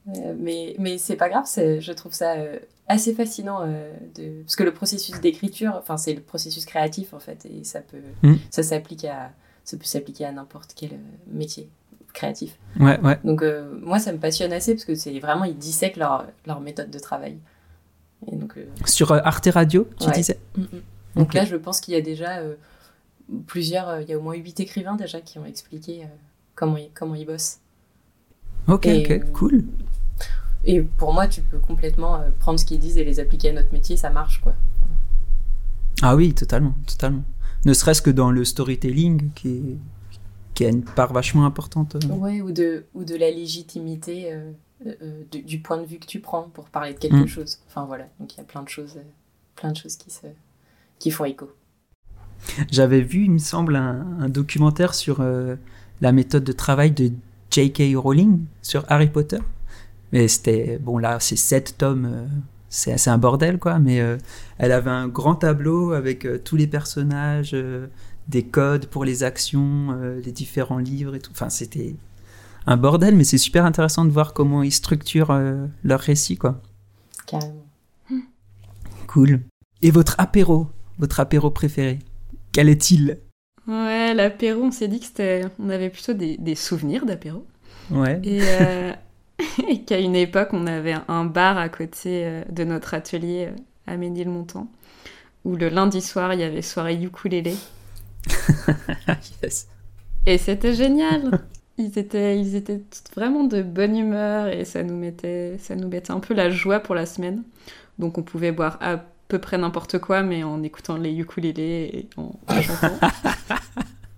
Euh, 0.08 0.34
mais 0.36 0.74
mais 0.80 0.98
c'est 0.98 1.14
pas 1.16 1.28
grave. 1.28 1.44
Je 1.56 1.92
trouve 1.92 2.12
ça 2.12 2.32
euh, 2.34 2.58
assez 2.88 3.14
fascinant 3.14 3.60
euh, 3.62 3.92
de, 4.16 4.42
parce 4.42 4.56
que 4.56 4.64
le 4.64 4.74
processus 4.74 5.20
d'écriture, 5.20 5.74
enfin 5.78 5.96
c'est 5.96 6.12
le 6.12 6.20
processus 6.20 6.64
créatif 6.66 7.14
en 7.14 7.20
fait, 7.20 7.46
et 7.46 7.62
ça 7.62 7.80
peut, 7.80 8.02
Mm. 8.24 8.34
ça 8.50 8.64
s'applique 8.64 9.04
à, 9.04 9.30
ça 9.64 9.76
peut 9.76 9.84
s'appliquer 9.84 10.24
à 10.24 10.32
n'importe 10.32 10.72
quel 10.74 10.98
métier 11.28 11.68
créatif. 12.12 12.58
Ouais, 12.78 12.98
ouais. 13.00 13.18
Donc 13.24 13.42
euh, 13.42 13.70
moi, 13.82 13.98
ça 13.98 14.12
me 14.12 14.18
passionne 14.18 14.52
assez 14.52 14.74
parce 14.74 14.84
que 14.84 14.94
c'est 14.94 15.18
vraiment 15.20 15.44
ils 15.44 15.56
dissèquent 15.56 15.96
leur 15.96 16.26
leur 16.46 16.60
méthode 16.60 16.90
de 16.90 16.98
travail. 16.98 17.38
Et 18.30 18.36
donc 18.36 18.56
euh, 18.56 18.64
Sur 18.86 19.12
euh, 19.12 19.20
Arte 19.24 19.48
Radio, 19.52 19.88
tu 19.98 20.06
Ouais. 20.06 20.12
disais. 20.12 20.38
Mm, 20.56 20.62
mm. 20.62 20.66
Donc 21.16 21.34
là, 21.34 21.44
je 21.44 21.56
pense 21.56 21.80
qu'il 21.80 21.94
y 21.94 21.96
a 21.96 22.00
déjà 22.00 22.38
euh, 22.38 22.54
plusieurs, 23.46 23.88
euh, 23.88 24.02
il 24.02 24.08
y 24.08 24.12
a 24.14 24.18
au 24.18 24.22
moins 24.22 24.34
huit 24.34 24.58
écrivains 24.60 24.96
déjà 24.96 25.20
qui 25.20 25.38
ont 25.38 25.44
expliqué 25.44 26.02
euh, 26.04 26.06
comment, 26.54 26.76
ils, 26.76 26.90
comment 26.94 27.14
ils 27.14 27.26
bossent. 27.26 27.58
Ok, 28.68 28.86
Et- 28.86 29.04
ok, 29.20 29.32
cool. 29.32 29.64
Et 30.64 30.80
pour 30.80 31.12
moi, 31.12 31.26
tu 31.26 31.40
peux 31.42 31.58
complètement 31.58 32.16
euh, 32.16 32.28
prendre 32.38 32.58
ce 32.60 32.64
qu'ils 32.64 32.78
disent 32.78 32.96
et 32.96 33.04
les 33.04 33.18
appliquer 33.18 33.50
à 33.50 33.52
notre 33.52 33.72
métier, 33.72 33.96
ça 33.96 34.10
marche 34.10 34.40
quoi. 34.40 34.54
Ah 36.02 36.14
oui, 36.16 36.34
totalement, 36.34 36.74
totalement. 36.86 37.24
Ne 37.64 37.74
serait-ce 37.74 38.02
que 38.02 38.10
dans 38.10 38.30
le 38.30 38.44
storytelling, 38.44 39.30
qui, 39.34 39.48
est- 39.48 39.78
qui 40.54 40.64
a 40.64 40.68
une 40.68 40.82
part 40.84 41.12
vachement 41.12 41.46
importante. 41.46 41.96
euh. 41.96 42.08
Ouais, 42.14 42.40
ou 42.40 42.52
de, 42.52 42.84
ou 42.94 43.04
de 43.04 43.16
la 43.16 43.30
légitimité 43.30 44.32
euh, 44.32 44.50
euh, 44.86 45.22
du, 45.30 45.60
point 45.60 45.78
de 45.78 45.86
vue 45.86 45.98
que 45.98 46.06
tu 46.06 46.20
prends 46.20 46.44
pour 46.52 46.66
parler 46.68 46.94
de 46.94 46.98
quelque 46.98 47.24
Mm. 47.24 47.26
chose. 47.28 47.58
Enfin 47.68 47.84
voilà, 47.84 48.04
donc 48.20 48.34
il 48.34 48.38
y 48.38 48.40
a 48.40 48.44
plein 48.44 48.62
de 48.62 48.68
choses, 48.68 48.98
plein 49.56 49.72
de 49.72 49.76
choses 49.76 49.96
qui, 49.96 50.10
se, 50.10 50.26
qui 50.98 51.10
font 51.10 51.24
écho. 51.24 51.50
J'avais 52.70 53.00
vu, 53.02 53.24
il 53.24 53.30
me 53.30 53.38
semble, 53.38 53.76
un, 53.76 54.04
un 54.20 54.28
documentaire 54.28 54.94
sur 54.94 55.20
euh, 55.20 55.54
la 56.00 56.12
méthode 56.12 56.44
de 56.44 56.52
travail 56.52 56.90
de 56.90 57.12
J.K. 57.50 57.94
Rowling 57.96 58.44
sur 58.62 58.84
Harry 58.88 59.08
Potter. 59.08 59.38
Mais 60.12 60.26
c'était, 60.28 60.78
bon 60.78 60.98
là, 60.98 61.18
c'est 61.20 61.36
sept 61.36 61.76
tomes, 61.78 62.06
euh, 62.06 62.26
c'est 62.68 62.98
c'est 62.98 63.10
un 63.10 63.18
bordel 63.18 63.58
quoi, 63.58 63.78
mais 63.78 64.00
euh, 64.00 64.16
elle 64.58 64.72
avait 64.72 64.90
un 64.90 65.06
grand 65.08 65.36
tableau 65.36 65.92
avec 65.92 66.26
tous 66.44 66.56
les 66.56 66.66
personnages, 66.66 67.56
des 68.28 68.44
codes 68.44 68.86
pour 68.86 69.04
les 69.04 69.24
actions, 69.24 69.88
euh, 69.92 70.20
les 70.20 70.32
différents 70.32 70.78
livres 70.78 71.14
et 71.14 71.20
tout. 71.20 71.32
Enfin, 71.32 71.50
c'était 71.50 71.94
un 72.66 72.76
bordel, 72.76 73.16
mais 73.16 73.24
c'est 73.24 73.38
super 73.38 73.64
intéressant 73.64 74.04
de 74.04 74.10
voir 74.10 74.32
comment 74.32 74.62
ils 74.62 74.72
structurent 74.72 75.30
euh, 75.30 75.66
leur 75.84 76.00
récit 76.00 76.36
quoi. 76.36 76.60
Carrément. 77.26 77.66
Cool. 79.06 79.40
Et 79.82 79.90
votre 79.90 80.14
apéro, 80.18 80.68
votre 80.98 81.20
apéro 81.20 81.50
préféré, 81.50 81.98
quel 82.52 82.68
est-il? 82.68 83.18
Ouais, 83.68 84.14
l'apéro, 84.14 84.62
on 84.62 84.70
s'est 84.70 84.88
dit 84.88 85.00
que 85.00 85.06
c'était. 85.06 85.42
On 85.58 85.68
avait 85.70 85.90
plutôt 85.90 86.14
des, 86.14 86.36
des 86.36 86.54
souvenirs 86.54 87.04
d'apéro. 87.04 87.44
Ouais. 87.90 88.20
Et, 88.24 88.40
euh, 88.42 88.92
et 89.68 89.82
qu'à 89.82 89.98
une 89.98 90.16
époque, 90.16 90.48
on 90.52 90.66
avait 90.66 90.96
un 91.08 91.24
bar 91.24 91.58
à 91.58 91.68
côté 91.68 92.42
de 92.50 92.64
notre 92.64 92.94
atelier 92.94 93.50
à 93.86 93.96
Ménilmontant, 93.96 94.68
où 95.44 95.56
le 95.56 95.68
lundi 95.68 96.00
soir, 96.00 96.32
il 96.34 96.40
y 96.40 96.44
avait 96.44 96.62
soirée 96.62 97.00
ukulélé. 97.00 97.54
yes. 99.42 99.68
Et 100.26 100.38
c'était 100.38 100.74
génial 100.74 101.40
ils 101.78 101.98
étaient, 101.98 102.38
ils 102.38 102.54
étaient 102.54 102.82
vraiment 103.16 103.44
de 103.44 103.62
bonne 103.62 103.96
humeur 103.96 104.48
et 104.48 104.64
ça 104.64 104.82
nous, 104.82 104.96
mettait, 104.96 105.56
ça 105.58 105.74
nous 105.74 105.88
mettait 105.88 106.12
un 106.12 106.20
peu 106.20 106.34
la 106.34 106.50
joie 106.50 106.80
pour 106.80 106.94
la 106.94 107.06
semaine. 107.06 107.42
Donc 107.98 108.18
on 108.18 108.22
pouvait 108.22 108.52
boire 108.52 108.78
à 108.80 109.02
peu 109.26 109.38
près 109.38 109.56
n'importe 109.56 109.98
quoi, 109.98 110.22
mais 110.22 110.44
en 110.44 110.62
écoutant 110.62 110.96
les 110.98 111.12
ukulélés 111.14 111.90
et 111.94 112.08
en, 112.18 112.38
en 112.46 112.62
chantant. 112.62 112.98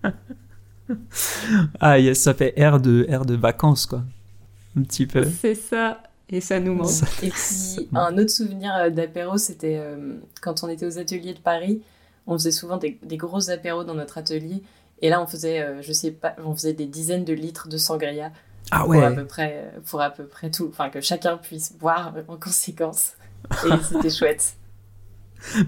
Ah 1.79 1.97
yes, 1.99 2.19
ça 2.19 2.33
fait 2.33 2.53
air 2.57 2.79
de, 2.79 3.05
air 3.09 3.25
de 3.25 3.35
vacances, 3.35 3.85
quoi. 3.85 4.03
Un 4.77 4.83
petit 4.83 5.07
peu. 5.07 5.25
C'est 5.41 5.55
ça, 5.55 6.03
et 6.29 6.41
ça 6.41 6.59
nous 6.59 6.75
manque. 6.75 6.89
Ça- 6.89 7.07
Et 7.23 7.29
puis, 7.29 7.87
un 7.93 8.17
autre 8.17 8.29
souvenir 8.29 8.71
euh, 8.75 8.89
d'apéro, 8.89 9.37
c'était 9.37 9.77
euh, 9.79 10.15
quand 10.41 10.63
on 10.63 10.69
était 10.69 10.85
aux 10.85 10.99
ateliers 10.99 11.33
de 11.33 11.39
Paris. 11.39 11.81
On 12.27 12.33
faisait 12.37 12.51
souvent 12.51 12.77
des, 12.77 12.99
des 13.03 13.17
gros 13.17 13.49
apéros 13.49 13.83
dans 13.83 13.95
notre 13.95 14.17
atelier. 14.17 14.63
Et 15.01 15.09
là, 15.09 15.21
on 15.21 15.27
faisait, 15.27 15.61
euh, 15.61 15.81
je 15.81 15.91
sais 15.93 16.11
pas, 16.11 16.35
on 16.43 16.55
faisait 16.55 16.73
des 16.73 16.85
dizaines 16.85 17.25
de 17.25 17.33
litres 17.33 17.67
de 17.67 17.77
sangria 17.77 18.31
Ah 18.71 18.85
pour, 18.85 19.03
à 19.03 19.11
peu 19.11 19.25
près, 19.25 19.71
euh, 19.75 19.79
pour 19.85 20.01
à 20.01 20.09
peu 20.09 20.25
près 20.25 20.49
tout. 20.51 20.67
Enfin, 20.69 20.89
que 20.89 21.01
chacun 21.01 21.37
puisse 21.37 21.73
boire 21.73 22.13
euh, 22.17 22.23
en 22.27 22.37
conséquence. 22.37 23.13
Et 23.61 23.81
c'était 23.83 24.09
chouette. 24.09 24.55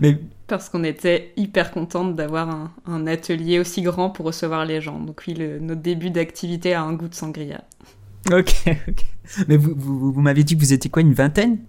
Mais 0.02 0.18
Parce 0.48 0.70
qu'on 0.70 0.84
était 0.84 1.34
hyper 1.36 1.72
contente 1.72 2.16
d'avoir 2.16 2.50
un, 2.50 2.72
un 2.86 3.06
atelier 3.08 3.60
aussi 3.60 3.82
grand 3.82 4.10
pour 4.10 4.26
recevoir 4.26 4.66
les 4.66 4.82
gens. 4.82 5.00
Donc 5.00 5.24
oui, 5.28 5.34
le- 5.34 5.60
notre 5.60 5.82
début 5.82 6.10
d'activité 6.10 6.74
a 6.74 6.82
un 6.84 6.94
goût 6.94 7.08
de 7.10 7.16
sangria. 7.16 7.64
ok, 8.32 8.54
ok. 8.88 9.06
Mais 9.48 9.58
vous, 9.58 9.74
vous, 9.76 10.12
vous 10.14 10.22
m'avez 10.22 10.44
dit 10.44 10.56
que 10.56 10.62
vous 10.62 10.74
étiez 10.74 10.90
quoi, 10.90 11.02
une 11.02 11.14
vingtaine 11.14 11.60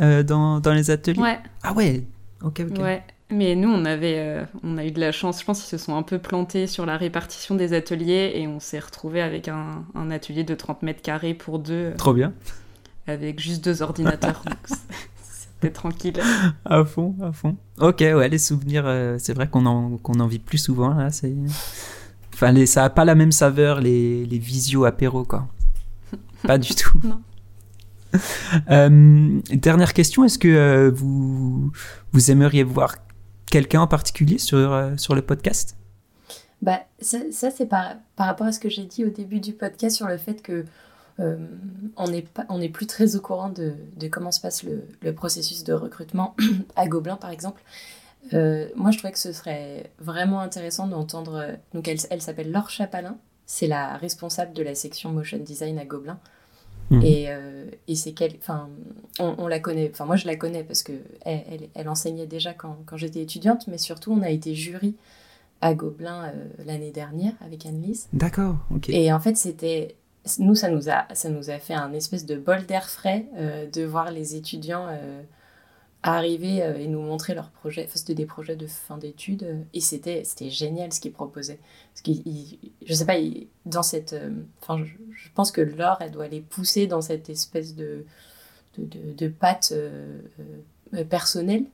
euh, 0.00 0.22
dans, 0.22 0.60
dans 0.60 0.72
les 0.72 0.90
ateliers? 0.90 1.22
Ouais, 1.22 1.38
Ah 1.62 1.72
ouais. 1.74 2.04
Ok, 2.42 2.62
ok. 2.68 2.78
ouais. 2.80 3.02
Mais 3.30 3.54
nous, 3.54 3.68
on 3.68 3.84
avait, 3.84 4.18
euh, 4.18 4.44
on 4.62 4.78
a 4.78 4.84
eu 4.86 4.90
de 4.90 5.00
la 5.00 5.12
chance. 5.12 5.40
Je 5.40 5.44
pense 5.44 5.60
qu'ils 5.60 5.78
se 5.78 5.84
sont 5.84 5.94
un 5.96 6.02
peu 6.02 6.18
plantés 6.18 6.66
sur 6.66 6.86
la 6.86 6.96
répartition 6.96 7.54
des 7.54 7.74
ateliers 7.74 8.32
et 8.34 8.46
on 8.46 8.58
s'est 8.58 8.78
retrouvé 8.78 9.20
avec 9.20 9.48
un, 9.48 9.84
un 9.94 10.10
atelier 10.10 10.44
de 10.44 10.54
30 10.54 10.82
mètres 10.82 11.02
carrés 11.02 11.34
pour 11.34 11.58
deux 11.58 11.92
Trop 11.98 12.14
bien. 12.14 12.32
avec 13.06 13.38
juste 13.38 13.62
deux 13.62 13.82
ordinateurs. 13.82 14.42
c'était 15.22 15.72
tranquille. 15.72 16.18
À 16.64 16.84
fond, 16.86 17.14
à 17.22 17.32
fond. 17.32 17.56
Ok, 17.78 17.98
ouais, 18.00 18.28
les 18.30 18.38
souvenirs, 18.38 18.84
euh, 18.86 19.16
c'est 19.18 19.34
vrai 19.34 19.46
qu'on 19.48 19.66
en, 19.66 19.98
qu'on 19.98 20.20
en 20.20 20.26
vit 20.26 20.38
plus 20.38 20.58
souvent, 20.58 20.94
là. 20.94 21.10
C'est... 21.10 21.34
Enfin, 22.32 22.52
les, 22.52 22.64
ça 22.66 22.84
a 22.84 22.90
pas 22.90 23.04
la 23.04 23.14
même 23.14 23.32
saveur, 23.32 23.80
les, 23.80 24.24
les 24.24 24.38
visio 24.38 24.84
apéro, 24.86 25.24
quoi. 25.24 25.48
Pas 26.44 26.58
du 26.58 26.74
tout. 26.74 26.98
Non. 27.04 27.20
Euh, 28.70 29.38
dernière 29.52 29.92
question, 29.92 30.24
est-ce 30.24 30.38
que 30.38 30.48
euh, 30.48 30.90
vous, 30.90 31.70
vous 32.12 32.30
aimeriez 32.30 32.62
voir 32.62 32.94
quelqu'un 33.50 33.80
en 33.80 33.86
particulier 33.86 34.38
sur, 34.38 34.72
euh, 34.72 34.96
sur 34.96 35.14
le 35.14 35.22
podcast? 35.22 35.76
Bah, 36.62 36.80
ça, 37.00 37.18
c'est 37.30 37.66
par, 37.66 37.96
par 38.16 38.26
rapport 38.26 38.46
à 38.46 38.52
ce 38.52 38.58
que 38.58 38.68
j'ai 38.68 38.84
dit 38.84 39.04
au 39.04 39.10
début 39.10 39.40
du 39.40 39.52
podcast 39.52 39.96
sur 39.96 40.08
le 40.08 40.18
fait 40.18 40.42
que 40.42 40.64
euh, 41.20 41.36
on 41.96 42.58
n'est 42.58 42.68
plus 42.68 42.86
très 42.86 43.16
au 43.16 43.20
courant 43.20 43.48
de, 43.48 43.74
de 43.96 44.08
comment 44.08 44.30
se 44.30 44.40
passe 44.40 44.62
le, 44.62 44.84
le 45.02 45.14
processus 45.14 45.64
de 45.64 45.72
recrutement 45.72 46.36
à 46.76 46.86
Gobelin, 46.86 47.16
par 47.16 47.30
exemple. 47.30 47.62
Euh, 48.34 48.68
moi, 48.76 48.90
je 48.90 48.98
trouvais 48.98 49.12
que 49.12 49.18
ce 49.18 49.32
serait 49.32 49.90
vraiment 49.98 50.40
intéressant 50.40 50.86
d'entendre. 50.86 51.56
Donc, 51.74 51.88
elle, 51.88 51.98
elle 52.10 52.22
s'appelle 52.22 52.50
Laure 52.50 52.70
Chapalin. 52.70 53.16
C'est 53.46 53.66
la 53.66 53.96
responsable 53.96 54.52
de 54.52 54.62
la 54.62 54.74
section 54.74 55.10
motion 55.10 55.38
design 55.38 55.78
à 55.78 55.84
Gobelin. 55.84 56.18
Mhm. 56.90 57.02
Et, 57.02 57.26
euh, 57.28 57.64
et 57.86 57.94
c'est 57.94 58.12
qu'elle. 58.12 58.34
Enfin, 58.38 58.68
on, 59.18 59.34
on 59.38 59.46
la 59.46 59.60
connaît. 59.60 59.90
Enfin, 59.92 60.04
moi, 60.04 60.16
je 60.16 60.26
la 60.26 60.36
connais 60.36 60.64
parce 60.64 60.82
que 60.82 60.92
elle, 61.24 61.42
elle, 61.50 61.68
elle 61.74 61.88
enseignait 61.88 62.26
déjà 62.26 62.54
quand, 62.54 62.78
quand 62.86 62.96
j'étais 62.96 63.20
étudiante, 63.20 63.66
mais 63.68 63.78
surtout, 63.78 64.12
on 64.12 64.22
a 64.22 64.30
été 64.30 64.54
jury 64.54 64.94
à 65.60 65.74
Gobelin 65.74 66.26
euh, 66.26 66.64
l'année 66.64 66.90
dernière 66.90 67.32
avec 67.44 67.66
Anne-Lise. 67.66 68.08
D'accord, 68.12 68.56
ok. 68.74 68.88
Et 68.88 69.12
en 69.12 69.20
fait, 69.20 69.36
c'était. 69.36 69.96
Nous, 70.38 70.54
ça 70.54 70.68
nous, 70.68 70.90
a, 70.90 71.06
ça 71.14 71.30
nous 71.30 71.48
a 71.48 71.58
fait 71.58 71.74
un 71.74 71.92
espèce 71.92 72.26
de 72.26 72.36
bol 72.36 72.66
d'air 72.66 72.88
frais 72.90 73.26
euh, 73.36 73.66
de 73.70 73.82
voir 73.82 74.10
les 74.10 74.36
étudiants 74.36 74.86
arriver 76.02 76.62
euh, 76.62 76.78
et 76.78 76.86
nous 76.86 77.00
montrer 77.00 77.34
leurs 77.34 77.50
projets. 77.50 77.82
Enfin, 77.84 77.92
c'était 77.96 78.14
des 78.14 78.26
projets 78.26 78.56
de 78.56 78.66
fin 78.66 78.98
d'études. 78.98 79.42
euh, 79.42 79.60
et 79.74 79.80
c'était 79.80 80.22
c'était 80.24 80.50
génial 80.50 80.92
ce 80.92 81.00
qu'ils 81.00 81.12
proposaient. 81.12 81.58
Parce 81.92 82.02
qu'ils, 82.02 82.22
ils- 82.26 82.58
je 82.86 82.94
sais 82.94 83.04
pas, 83.06 83.18
ils- 83.18 83.48
dans 83.66 83.82
cette. 83.82 84.12
euh, 84.12 84.30
Enfin, 84.62 84.78
je, 84.84 84.92
je 85.16 85.28
pense 85.34 85.50
que 85.50 85.60
Laure, 85.60 85.98
elle 86.00 86.10
doit 86.12 86.28
les 86.28 86.40
pousser 86.40 86.86
dans 86.86 87.00
cette 87.00 87.28
espèce 87.30 87.74
de, 87.74 88.04
de, 88.78 88.84
de, 88.84 89.12
de 89.16 89.28
patte 89.28 89.70
euh, 89.72 90.20
euh, 90.94 91.04
personnelle. 91.04 91.64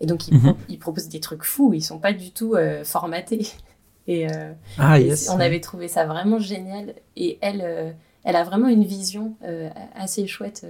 Et 0.00 0.06
donc, 0.06 0.28
ils, 0.28 0.34
Mhm. 0.34 0.54
ils 0.68 0.78
proposent 0.78 1.08
des 1.08 1.20
trucs 1.20 1.42
fous. 1.44 1.72
Ils 1.74 1.82
sont 1.82 1.98
pas 1.98 2.12
du 2.12 2.30
tout 2.30 2.54
euh, 2.54 2.84
formatés. 2.84 3.46
Et. 4.08 4.26
Ah, 4.78 4.98
et. 5.00 5.12
On 5.30 5.38
avait 5.38 5.60
trouvé 5.60 5.86
ça 5.86 6.06
vraiment 6.06 6.40
génial. 6.40 6.94
Et 7.14 7.38
elle, 7.40 7.94
elle 8.24 8.34
a 8.36 8.42
vraiment 8.42 8.66
une 8.66 8.82
vision 8.84 9.36
assez 9.94 10.26
chouette 10.26 10.66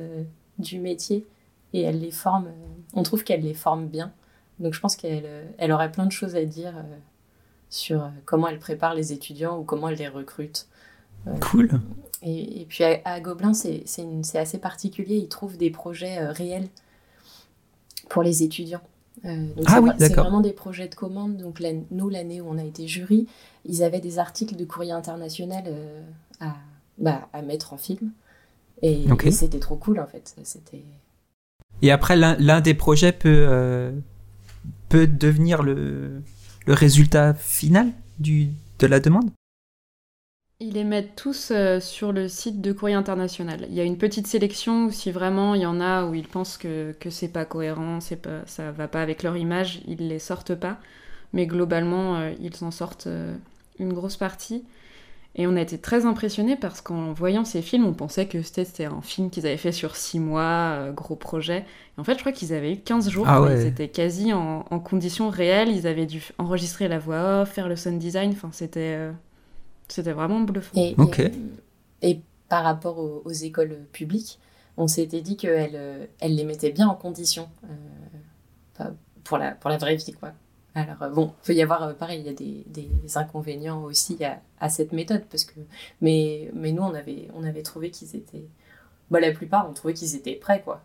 du 0.59 0.79
métier. 0.79 1.25
Et 1.73 1.83
elle 1.83 2.01
les 2.01 2.11
forme. 2.11 2.47
euh, 2.47 2.69
on 2.95 3.03
trouve 3.03 3.25
qu'elle 3.25 3.43
les 3.43 3.55
forme 3.55 3.87
bien. 3.87 4.13
Donc 4.61 4.75
je 4.75 4.81
pense 4.81 4.97
qu'elle 4.97 5.25
euh, 5.27 5.45
elle 5.59 5.73
aurait 5.73 5.91
plein 5.91 6.07
de 6.07 6.13
choses 6.13 6.37
à 6.37 6.45
dire 6.45 6.77
euh, 6.77 6.83
sur 7.71 8.11
comment 8.27 8.49
elle 8.49 8.59
prépare 8.59 8.95
les 8.95 9.13
étudiants 9.13 9.59
ou 9.59 9.65
comment 9.65 9.89
elle 9.89 9.99
les 9.99 10.09
recrute. 10.09 10.67
Cool. 11.41 11.71
Et, 12.23 12.63
et 12.63 12.65
puis 12.67 12.85
à, 12.85 13.01
à 13.05 13.21
Gobelin, 13.21 13.55
c'est 13.55 13.85
assez 14.35 14.59
particulier. 14.59 15.17
Ils 15.17 15.29
trouvent 15.29 15.57
des 15.57 15.71
projets 15.71 16.19
réels 16.27 16.69
pour 18.09 18.23
les 18.23 18.43
étudiants. 18.43 18.81
Euh, 19.25 19.47
donc 19.55 19.65
Ah 19.69 19.81
oui, 19.81 19.91
c'est 19.99 20.15
vraiment 20.15 20.41
des 20.41 20.53
projets 20.53 20.89
de 20.89 20.95
commande. 20.95 21.37
Donc 21.37 21.61
la- 21.61 21.73
nous, 21.91 22.09
l'année 22.09 22.41
où 22.41 22.49
on 22.49 22.59
a 22.59 22.65
été 22.65 22.87
jury, 22.89 23.27
ils 23.65 23.83
avaient 23.83 24.01
des 24.01 24.19
articles 24.19 24.57
de 24.57 24.65
courrier 24.65 24.93
international 24.93 25.65
euh, 25.67 26.03
à, 26.41 26.57
bah, 26.99 27.29
à 27.33 27.43
mettre 27.43 27.73
en 27.73 27.77
film. 27.77 28.11
Et, 28.83 29.05
et 29.29 29.31
c'était 29.31 29.61
trop 29.61 29.77
cool 29.77 30.01
en 30.01 30.07
fait. 30.07 30.35
C'était 30.43 30.83
Et 31.83 31.91
après, 31.91 32.17
l'un 32.17 32.61
des 32.61 32.75
projets 32.75 33.13
peut, 33.13 33.47
euh, 33.49 33.91
peut 34.89 35.09
devenir 35.09 35.63
le, 35.63 36.23
le 36.67 36.75
résultat 36.75 37.35
final 37.35 37.89
du, 38.19 38.51
de 38.79 38.87
la 38.87 39.01
demande? 39.01 39.31
Ils 40.61 40.75
les 40.75 40.85
mettent 40.85 41.17
tous 41.17 41.51
euh, 41.51 41.81
sur 41.81 42.13
le 42.13 42.29
site 42.29 42.61
de 42.61 42.73
Courrier 42.73 42.95
International. 42.95 43.67
Il 43.69 43.75
y 43.75 43.81
a 43.81 43.85
une 43.85 43.99
petite 43.99 44.29
sélection 44.29 44.85
où 44.85 44.91
si 44.93 45.11
vraiment 45.11 45.57
il 45.57 45.63
y 45.63 45.67
en 45.67 45.81
a 45.81 46.07
où 46.07 46.15
ils 46.15 46.29
pensent 46.29 46.57
que, 46.57 46.93
que 47.01 47.11
c'est 47.11 47.33
pas 47.33 47.45
cohérent, 47.45 48.01
c'est 48.01 48.15
pas, 48.15 48.43
ça 48.47 48.71
va 48.71 48.87
pas 48.87 49.03
avec 49.03 49.25
leur 49.25 49.37
image, 49.37 49.81
ils 49.89 50.07
les 50.07 50.21
sortent 50.21 50.55
pas. 50.55 50.79
Mais 51.33 51.47
globalement, 51.47 52.17
euh, 52.17 52.33
ils 52.41 52.63
en 52.63 52.71
sortent 52.71 53.09
une 53.81 53.93
grosse 53.93 54.17
partie. 54.17 54.63
Et 55.35 55.47
on 55.47 55.57
a 55.57 55.63
été 55.63 55.79
très 55.79 56.05
impressionnés 56.05 56.57
parce 56.57 56.83
qu'en 56.83 57.13
voyant 57.15 57.45
ces 57.47 57.63
films, 57.63 57.87
on 57.87 57.95
pensait 57.95 58.27
que 58.27 58.43
c'était 58.43 58.85
un 58.85 59.01
film 59.01 59.31
qu'ils 59.31 59.47
avaient 59.47 59.57
fait 59.57 59.73
sur 59.73 59.97
6 59.97 60.21
mois, 60.21 60.43
euh, 60.77 60.93
gros 60.93 61.17
projet. 61.17 61.65
Et 61.97 62.01
en 62.01 62.05
fait, 62.05 62.15
je 62.15 62.19
crois 62.21 62.33
qu'ils 62.33 62.53
avaient 62.53 62.75
eu 62.75 62.81
15 62.81 63.09
jours. 63.09 63.25
Ah 63.27 63.41
ouais. 63.41 63.63
Ils 63.63 63.67
étaient 63.67 63.89
quasi 63.89 64.33
en, 64.35 64.67
en 64.71 64.79
conditions 64.79 65.31
réelles. 65.31 65.71
Ils 65.71 65.87
avaient 65.87 66.05
dû 66.07 66.23
enregistrer 66.39 66.87
la 66.89 66.99
voix 66.99 67.43
off, 67.43 67.51
faire 67.51 67.69
le 67.69 67.77
sound 67.77 67.99
design. 67.99 68.33
Enfin, 68.33 68.51
c'était 68.53 68.95
euh, 68.99 69.13
c'était 69.89 70.13
vraiment 70.13 70.41
bluffant. 70.41 70.79
Et, 70.81 70.95
Ok. 70.99 71.21
et, 71.21 71.33
et 72.03 72.21
par 72.49 72.65
rapport 72.65 72.99
aux, 72.99 73.23
aux 73.25 73.33
écoles 73.33 73.79
publiques, 73.93 74.39
on 74.77 74.87
s'était 74.87 75.23
dit 75.23 75.37
qu'elle 75.39 75.73
euh, 75.77 76.07
elle 76.21 76.35
les 76.35 76.45
mettait 76.45 76.73
bien 76.73 76.89
en 76.89 76.95
condition 76.95 77.49
euh, 78.81 78.85
pour, 79.25 79.39
la, 79.39 79.53
pour 79.53 79.71
la 79.71 79.79
vraie 79.79 79.97
vie. 79.97 80.13
Quoi. 80.13 80.33
Alors, 80.75 81.03
euh, 81.03 81.11
bon, 81.11 81.35
il 81.43 81.47
peut 81.47 81.53
y 81.55 81.63
avoir, 81.63 81.83
euh, 81.83 81.93
pareil, 81.93 82.21
il 82.21 82.27
y 82.27 82.31
a 82.31 82.33
des, 82.33 82.65
des 82.67 83.19
inconvénients 83.19 83.83
aussi 83.83 84.23
à, 84.25 84.41
à 84.59 84.69
cette 84.71 84.93
méthode, 84.93 85.25
parce 85.31 85.45
que, 85.45 85.61
mais, 86.01 86.51
mais 86.55 86.73
nous, 86.73 86.83
on 86.83 86.95
avait, 86.95 87.29
on 87.35 87.45
avait 87.45 87.63
trouvé 87.63 87.91
qu'ils 87.91 88.17
étaient. 88.17 88.47
Bah, 89.11 89.21
la 89.21 89.33
plupart, 89.33 89.69
on 89.69 89.75
trouvait 89.75 89.93
qu'ils 89.95 90.17
étaient 90.17 90.35
prêts, 90.37 90.63
quoi, 90.65 90.83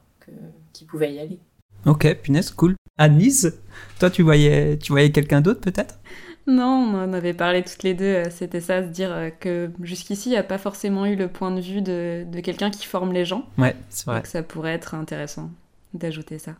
qu'ils 0.73 0.87
pouvaient 0.87 1.13
y 1.13 1.19
aller. 1.19 1.39
Ok, 1.85 2.13
punaise, 2.21 2.51
cool. 2.51 2.75
Annise, 2.97 3.59
toi, 3.99 4.09
tu 4.09 4.23
voyais, 4.23 4.77
tu 4.77 4.91
voyais 4.91 5.11
quelqu'un 5.11 5.39
d'autre 5.39 5.61
peut-être? 5.61 5.99
Non, 6.47 6.63
on 6.93 7.03
en 7.03 7.13
avait 7.13 7.33
parlé 7.33 7.63
toutes 7.63 7.83
les 7.83 7.93
deux. 7.93 8.05
euh, 8.05 8.29
C'était 8.29 8.61
ça, 8.61 8.81
se 8.83 8.87
dire 8.89 9.31
que 9.39 9.69
jusqu'ici, 9.81 10.29
il 10.29 10.31
n'y 10.31 10.37
a 10.37 10.43
pas 10.43 10.57
forcément 10.57 11.05
eu 11.05 11.15
le 11.15 11.27
point 11.27 11.51
de 11.51 11.61
vue 11.61 11.81
de, 11.81 12.25
de 12.29 12.39
quelqu'un 12.39 12.71
qui 12.71 12.85
forme 12.85 13.13
les 13.13 13.25
gens. 13.25 13.45
Ouais, 13.57 13.75
c'est 13.89 14.05
vrai. 14.05 14.17
Donc 14.17 14.27
ça 14.27 14.43
pourrait 14.43 14.73
être 14.73 14.95
intéressant 14.95 15.49
d'ajouter 15.93 16.39
ça. 16.39 16.55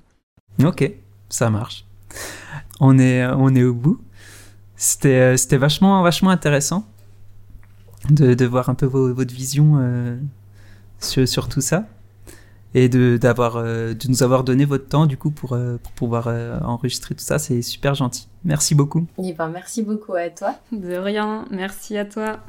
Ok, 0.63 0.89
ça 1.29 1.49
marche. 1.49 1.85
On 2.79 2.99
est, 2.99 3.25
on 3.25 3.55
est 3.55 3.63
au 3.63 3.73
bout. 3.73 3.99
C'était, 4.75 5.33
euh, 5.33 5.37
c'était 5.37 5.57
vachement, 5.57 6.01
vachement 6.03 6.29
intéressant 6.29 6.85
de, 8.09 8.33
de 8.33 8.45
voir 8.45 8.69
un 8.69 8.75
peu 8.75 8.85
votre 8.85 9.33
vision 9.33 9.77
euh, 9.79 10.17
sur, 10.99 11.27
sur 11.27 11.49
tout 11.49 11.61
ça 11.61 11.85
et 12.73 12.89
de, 12.89 13.17
d'avoir, 13.17 13.55
euh, 13.55 13.93
de 13.93 14.07
nous 14.07 14.21
avoir 14.21 14.43
donné 14.43 14.65
votre 14.65 14.87
temps 14.87 15.07
du 15.07 15.17
coup 15.17 15.31
pour, 15.31 15.53
euh, 15.53 15.77
pour 15.81 15.91
pouvoir 15.93 16.27
euh, 16.27 16.59
enregistrer 16.59 17.15
tout 17.15 17.23
ça. 17.23 17.39
C'est 17.39 17.61
super 17.63 17.95
gentil. 17.95 18.27
Merci 18.43 18.75
beaucoup. 18.75 19.07
Et 19.23 19.33
ben, 19.33 19.49
merci 19.49 19.81
beaucoup 19.81 20.13
à 20.13 20.29
toi. 20.29 20.55
De 20.71 20.95
rien, 20.95 21.45
merci 21.49 21.97
à 21.97 22.05
toi. 22.05 22.39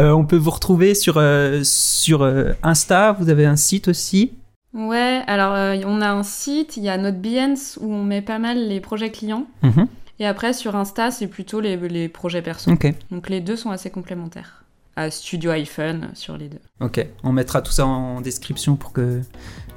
Euh, 0.00 0.10
on 0.10 0.24
peut 0.24 0.36
vous 0.36 0.50
retrouver 0.50 0.94
sur, 0.94 1.14
euh, 1.16 1.60
sur 1.62 2.22
euh, 2.22 2.52
Insta. 2.62 3.12
Vous 3.12 3.28
avez 3.28 3.46
un 3.46 3.56
site 3.56 3.88
aussi? 3.88 4.32
Ouais, 4.74 5.22
alors 5.26 5.54
euh, 5.54 5.76
on 5.86 6.00
a 6.00 6.10
un 6.10 6.22
site, 6.22 6.76
il 6.76 6.82
y 6.82 6.88
a 6.88 6.98
notre 6.98 7.18
Behance 7.18 7.78
où 7.80 7.92
on 7.92 8.04
met 8.04 8.22
pas 8.22 8.38
mal 8.38 8.68
les 8.68 8.80
projets 8.80 9.10
clients. 9.10 9.46
Mhm. 9.62 9.86
Et 10.20 10.26
après, 10.26 10.52
sur 10.52 10.74
Insta, 10.76 11.10
c'est 11.10 11.28
plutôt 11.28 11.60
les, 11.60 11.76
les 11.76 12.08
projets 12.08 12.42
perso. 12.42 12.72
Donc 13.10 13.28
les 13.28 13.40
deux 13.40 13.56
sont 13.56 13.70
assez 13.70 13.90
complémentaires. 13.90 14.64
À 14.96 15.10
Studio 15.10 15.52
iPhone 15.52 16.08
sur 16.14 16.36
les 16.36 16.48
deux. 16.48 16.58
Ok. 16.80 17.06
On 17.22 17.30
mettra 17.30 17.62
tout 17.62 17.70
ça 17.70 17.86
en 17.86 18.20
description 18.20 18.74
pour 18.74 18.92
que 18.92 19.20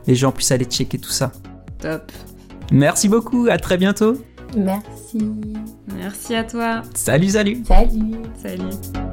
les 0.08 0.16
gens 0.16 0.32
puissent 0.32 0.52
aller 0.52 0.66
checker 0.66 0.98
tout 0.98 1.12
ça. 1.12 1.32
Top. 1.80 2.12
Merci 2.72 3.08
beaucoup. 3.08 3.48
À 3.50 3.58
très 3.58 3.78
bientôt. 3.78 4.16
Merci. 4.58 5.20
Merci 5.96 6.36
à 6.36 6.44
toi. 6.44 6.82
Salut, 6.96 7.30
salut. 7.30 7.64
Salut. 7.66 8.16
Salut. 8.42 9.11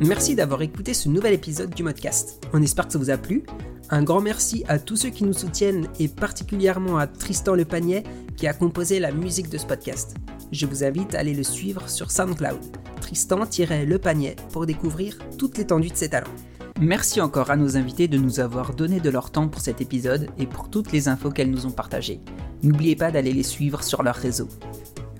Merci 0.00 0.34
d'avoir 0.34 0.62
écouté 0.62 0.94
ce 0.94 1.10
nouvel 1.10 1.34
épisode 1.34 1.74
du 1.74 1.84
podcast. 1.84 2.42
On 2.54 2.62
espère 2.62 2.86
que 2.86 2.94
ça 2.94 2.98
vous 2.98 3.10
a 3.10 3.18
plu. 3.18 3.44
Un 3.90 4.02
grand 4.02 4.22
merci 4.22 4.64
à 4.66 4.78
tous 4.78 4.96
ceux 4.96 5.10
qui 5.10 5.24
nous 5.24 5.34
soutiennent 5.34 5.88
et 5.98 6.08
particulièrement 6.08 6.96
à 6.96 7.06
Tristan 7.06 7.54
Le 7.54 7.66
Panier 7.66 8.04
qui 8.34 8.46
a 8.46 8.54
composé 8.54 8.98
la 8.98 9.12
musique 9.12 9.50
de 9.50 9.58
ce 9.58 9.66
podcast. 9.66 10.16
Je 10.52 10.64
vous 10.64 10.84
invite 10.84 11.14
à 11.14 11.18
aller 11.18 11.34
le 11.34 11.42
suivre 11.42 11.86
sur 11.90 12.10
SoundCloud. 12.10 12.60
Tristan-Le 13.02 13.98
Panier 13.98 14.36
pour 14.52 14.64
découvrir 14.64 15.18
toute 15.36 15.58
l'étendue 15.58 15.90
de 15.90 15.96
ses 15.96 16.08
talents. 16.08 16.32
Merci 16.80 17.20
encore 17.20 17.50
à 17.50 17.56
nos 17.56 17.76
invités 17.76 18.08
de 18.08 18.16
nous 18.16 18.40
avoir 18.40 18.72
donné 18.72 19.00
de 19.00 19.10
leur 19.10 19.30
temps 19.30 19.48
pour 19.48 19.60
cet 19.60 19.82
épisode 19.82 20.28
et 20.38 20.46
pour 20.46 20.70
toutes 20.70 20.92
les 20.92 21.08
infos 21.08 21.30
qu'elles 21.30 21.50
nous 21.50 21.66
ont 21.66 21.70
partagées. 21.70 22.22
N'oubliez 22.62 22.96
pas 22.96 23.10
d'aller 23.10 23.34
les 23.34 23.42
suivre 23.42 23.82
sur 23.84 24.02
leurs 24.02 24.14
réseaux. 24.14 24.48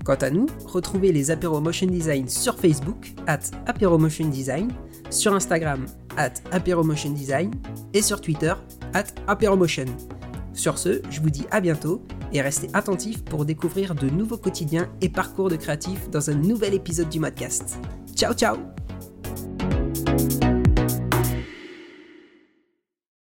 Quant 0.03 0.15
à 0.15 0.31
nous, 0.31 0.47
retrouvez 0.65 1.11
les 1.11 1.29
Apéro 1.29 1.61
Motion 1.61 1.85
Design 1.85 2.27
sur 2.27 2.57
Facebook, 2.57 3.13
at 3.27 3.41
Apéro 3.67 3.99
Motion 3.99 4.27
Design, 4.29 4.71
sur 5.11 5.35
Instagram, 5.35 5.85
at 6.17 6.33
Apéro 6.51 6.83
Motion 6.83 7.11
Design, 7.11 7.51
et 7.93 8.01
sur 8.01 8.21
Twitter, 8.21 8.53
at 8.95 9.05
Apéro. 9.27 9.55
Sur 10.53 10.79
ce, 10.79 11.01
je 11.11 11.21
vous 11.21 11.29
dis 11.29 11.45
à 11.51 11.61
bientôt 11.61 12.03
et 12.33 12.41
restez 12.41 12.69
attentifs 12.73 13.23
pour 13.23 13.45
découvrir 13.45 13.93
de 13.93 14.09
nouveaux 14.09 14.37
quotidiens 14.37 14.89
et 15.01 15.09
parcours 15.09 15.49
de 15.49 15.57
créatifs 15.57 16.09
dans 16.09 16.31
un 16.31 16.35
nouvel 16.35 16.73
épisode 16.73 17.09
du 17.09 17.19
podcast. 17.19 17.77
Ciao 18.15 18.33
ciao 18.33 18.57